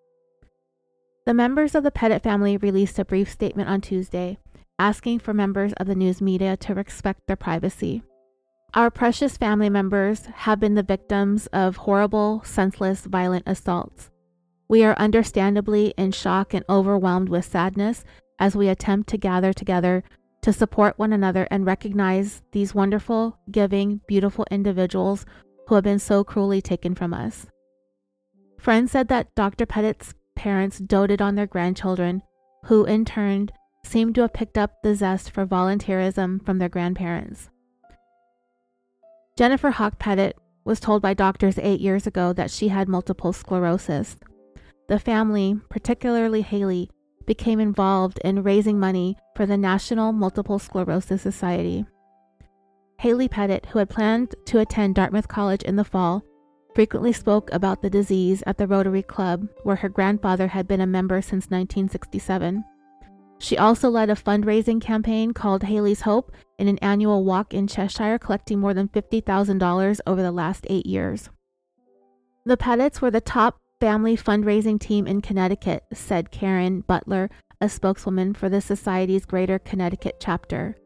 The 1.26 1.34
members 1.34 1.74
of 1.74 1.84
the 1.84 1.92
Petit 1.92 2.20
family 2.20 2.58
released 2.58 3.00
a 3.00 3.06
brief 3.06 3.32
statement 3.32 3.70
on 3.70 3.80
Tuesday, 3.80 4.40
asking 4.78 5.20
for 5.20 5.34
members 5.34 5.72
of 5.74 5.88
the 5.88 5.96
news 5.96 6.22
media 6.22 6.58
to 6.58 6.74
respect 6.74 7.22
their 7.28 7.38
privacy. 7.38 8.04
Our 8.74 8.92
precious 8.92 9.38
family 9.38 9.70
members 9.70 10.26
have 10.26 10.60
been 10.60 10.74
the 10.74 10.84
victims 10.84 11.48
of 11.48 11.78
horrible, 11.78 12.42
senseless, 12.44 13.06
violent 13.06 13.44
assaults. 13.48 14.10
We 14.68 14.84
are 14.84 14.96
understandably 14.96 15.94
in 15.98 16.12
shock 16.12 16.54
and 16.54 16.66
overwhelmed 16.68 17.30
with 17.30 17.46
sadness 17.46 18.04
as 18.38 18.56
we 18.56 18.68
attempt 18.68 19.08
to 19.10 19.18
gather 19.18 19.54
together 19.54 20.04
to 20.42 20.52
support 20.52 21.00
one 21.00 21.14
another 21.14 21.48
and 21.50 21.66
recognize 21.66 22.42
these 22.52 22.76
wonderful, 22.76 23.38
giving, 23.50 24.02
beautiful 24.08 24.46
individuals 24.52 25.26
who 25.68 25.76
have 25.76 25.86
been 25.86 26.00
so 26.00 26.26
cruelly 26.26 26.62
taken 26.62 26.96
from 26.96 27.14
us. 27.14 27.48
Friends 28.60 28.92
said 28.92 29.08
that 29.08 29.34
Dr. 29.36 29.66
Petit's 29.66 30.14
parents 30.36 30.80
doted 30.80 31.22
on 31.22 31.36
their 31.36 31.48
grandchildren, 31.48 32.24
who 32.66 32.86
in 32.86 33.06
turn 33.06 33.50
seemed 33.86 34.16
to 34.16 34.22
have 34.22 34.34
picked 34.34 34.58
up 34.58 34.82
the 34.82 34.96
zest 34.96 35.32
for 35.32 35.46
volunteerism 35.46 36.44
from 36.46 36.58
their 36.58 36.70
grandparents. 36.70 37.50
Jennifer 39.38 39.72
Hawke 39.72 40.00
Petit 40.00 40.34
was 40.64 40.80
told 40.80 41.02
by 41.02 41.14
doctors 41.14 41.60
eight 41.60 41.82
years 41.82 42.08
ago 42.08 42.34
that 42.34 42.52
she 42.52 42.70
had 42.70 42.88
multiple 42.88 43.34
sclerosis. 43.34 44.16
The 44.88 45.00
family, 45.00 45.60
particularly 45.70 46.42
Hayley, 46.42 46.90
became 47.26 47.60
involved 47.60 48.20
in 48.24 48.44
raising 48.44 48.80
money 48.80 49.18
for 49.36 49.46
the 49.46 49.58
National 49.58 50.12
Multiple 50.12 50.60
Sclerosis 50.60 51.22
Society. 51.22 51.86
Hayley 53.00 53.28
Petit, 53.28 53.62
who 53.70 53.80
had 53.80 53.90
planned 53.90 54.36
to 54.46 54.60
attend 54.60 54.96
Dartmouth 54.96 55.28
College 55.28 55.64
in 55.64 55.76
the 55.76 55.84
fall, 55.84 56.24
frequently 56.76 57.14
spoke 57.14 57.52
about 57.52 57.82
the 57.82 57.90
disease 57.90 58.44
at 58.46 58.58
the 58.58 58.68
Rotary 58.68 59.04
Club, 59.04 59.48
where 59.64 59.78
her 59.78 59.90
grandfather 59.90 60.48
had 60.48 60.68
been 60.68 60.82
a 60.82 60.88
member 60.88 61.22
since 61.22 61.46
1967. 61.46 62.64
She 63.40 63.58
also 63.58 63.90
led 63.90 64.10
a 64.10 64.16
fundraising 64.16 64.82
campaign 64.82 65.34
called 65.34 65.64
Hayley's 65.64 66.02
Hope 66.02 66.32
in 66.58 66.68
an 66.68 66.78
annual 66.80 67.26
walk 67.26 67.54
in 67.54 67.68
Cheshire, 67.68 68.18
collecting 68.18 68.60
more 68.60 68.74
than 68.74 68.88
$50,000 68.88 70.00
over 70.08 70.22
the 70.22 70.32
last 70.32 70.66
eight 70.70 70.86
years. 70.86 71.30
The 72.46 72.58
Petits 72.58 73.02
were 73.02 73.12
the 73.12 73.22
top 73.22 73.58
family 73.80 74.16
fundraising 74.16 74.80
team 74.80 75.08
in 75.08 75.22
Connecticut, 75.22 75.84
said 75.94 76.32
Karen 76.32 76.82
Butler, 76.82 77.30
a 77.60 77.68
spokeswoman 77.68 78.34
for 78.34 78.50
the 78.50 78.62
Society's 78.62 79.26
Greater 79.26 79.60
Connecticut 79.60 80.18
chapter. 80.20 80.78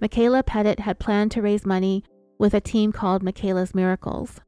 Michaela 0.00 0.44
Petit 0.44 0.80
had 0.82 1.00
planned 1.00 1.32
to 1.32 1.42
raise 1.42 1.66
money 1.66 2.04
with 2.38 2.54
a 2.54 2.60
team 2.60 2.92
called 2.92 3.22
Michaela's 3.22 3.74
Miracles. 3.74 4.40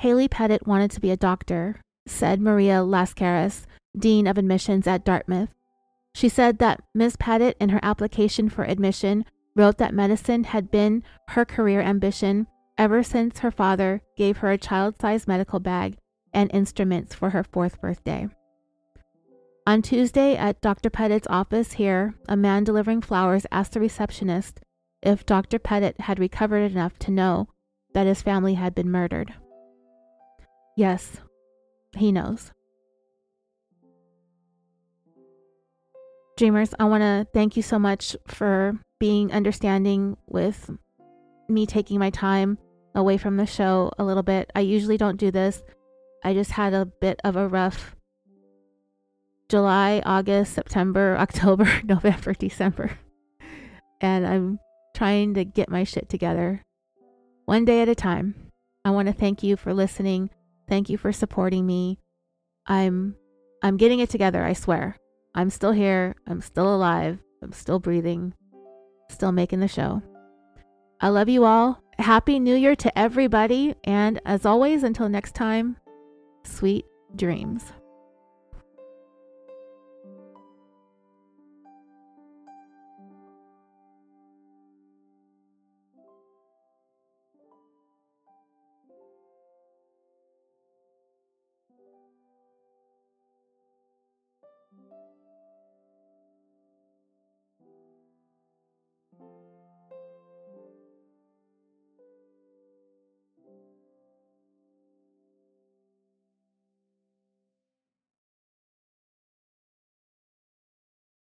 Hayley 0.00 0.28
Petit 0.28 0.58
wanted 0.66 0.90
to 0.90 1.00
be 1.00 1.10
a 1.10 1.16
doctor, 1.16 1.80
said 2.06 2.40
Maria 2.40 2.80
Laskaris, 2.84 3.64
Dean 3.98 4.26
of 4.26 4.36
Admissions 4.36 4.86
at 4.86 5.04
Dartmouth. 5.04 5.54
She 6.14 6.28
said 6.28 6.58
that 6.58 6.82
Miss 6.94 7.16
Petit, 7.16 7.54
in 7.58 7.70
her 7.70 7.80
application 7.82 8.48
for 8.48 8.64
admission, 8.64 9.24
wrote 9.54 9.78
that 9.78 9.94
medicine 9.94 10.44
had 10.44 10.70
been 10.70 11.02
her 11.28 11.44
career 11.44 11.80
ambition 11.80 12.46
ever 12.76 13.02
since 13.02 13.38
her 13.38 13.50
father 13.50 14.02
gave 14.16 14.38
her 14.38 14.50
a 14.50 14.58
child 14.58 15.00
sized 15.00 15.26
medical 15.26 15.60
bag 15.60 15.96
and 16.32 16.50
instruments 16.52 17.14
for 17.14 17.30
her 17.30 17.42
fourth 17.42 17.80
birthday. 17.80 18.28
On 19.66 19.82
Tuesday 19.82 20.36
at 20.36 20.60
Dr. 20.60 20.90
Petit's 20.90 21.26
office 21.28 21.72
here, 21.72 22.14
a 22.28 22.36
man 22.36 22.64
delivering 22.64 23.00
flowers 23.00 23.46
asked 23.50 23.72
the 23.72 23.80
receptionist 23.80 24.60
if 25.02 25.26
Dr. 25.26 25.58
Petit 25.58 25.94
had 26.00 26.18
recovered 26.18 26.70
enough 26.70 26.98
to 27.00 27.10
know 27.10 27.48
that 27.94 28.06
his 28.06 28.22
family 28.22 28.54
had 28.54 28.74
been 28.74 28.90
murdered. 28.90 29.34
Yes, 30.76 31.16
he 31.96 32.12
knows. 32.12 32.52
Dreamers, 36.36 36.74
I 36.78 36.84
want 36.84 37.02
to 37.02 37.26
thank 37.32 37.56
you 37.56 37.62
so 37.62 37.78
much 37.78 38.14
for 38.26 38.78
being 39.00 39.32
understanding 39.32 40.18
with 40.26 40.70
me 41.48 41.64
taking 41.64 41.98
my 41.98 42.10
time 42.10 42.58
away 42.94 43.16
from 43.16 43.38
the 43.38 43.46
show 43.46 43.90
a 43.98 44.04
little 44.04 44.22
bit. 44.22 44.50
I 44.54 44.60
usually 44.60 44.98
don't 44.98 45.16
do 45.16 45.30
this. 45.30 45.62
I 46.22 46.34
just 46.34 46.50
had 46.50 46.74
a 46.74 46.84
bit 46.84 47.20
of 47.24 47.36
a 47.36 47.48
rough 47.48 47.96
July, 49.48 50.02
August, 50.04 50.54
September, 50.54 51.16
October, 51.20 51.70
November, 51.84 52.34
December. 52.34 52.98
And 54.00 54.26
I'm 54.26 54.58
trying 54.94 55.34
to 55.34 55.44
get 55.44 55.70
my 55.70 55.84
shit 55.84 56.10
together 56.10 56.62
one 57.46 57.64
day 57.64 57.80
at 57.80 57.88
a 57.88 57.94
time. 57.94 58.34
I 58.84 58.90
want 58.90 59.08
to 59.08 59.14
thank 59.14 59.42
you 59.42 59.56
for 59.56 59.72
listening. 59.72 60.30
Thank 60.68 60.90
you 60.90 60.98
for 60.98 61.12
supporting 61.12 61.66
me. 61.66 61.98
I'm 62.66 63.16
I'm 63.62 63.76
getting 63.76 64.00
it 64.00 64.10
together, 64.10 64.44
I 64.44 64.52
swear. 64.52 64.96
I'm 65.34 65.50
still 65.50 65.72
here. 65.72 66.14
I'm 66.26 66.40
still 66.40 66.74
alive. 66.74 67.18
I'm 67.42 67.52
still 67.52 67.78
breathing. 67.78 68.34
Still 69.10 69.32
making 69.32 69.60
the 69.60 69.68
show. 69.68 70.02
I 71.00 71.08
love 71.08 71.28
you 71.28 71.44
all. 71.44 71.82
Happy 71.98 72.38
New 72.38 72.54
Year 72.56 72.74
to 72.76 72.98
everybody. 72.98 73.74
And 73.84 74.20
as 74.24 74.46
always, 74.46 74.82
until 74.82 75.08
next 75.08 75.34
time, 75.34 75.76
sweet 76.44 76.84
dreams. 77.14 77.72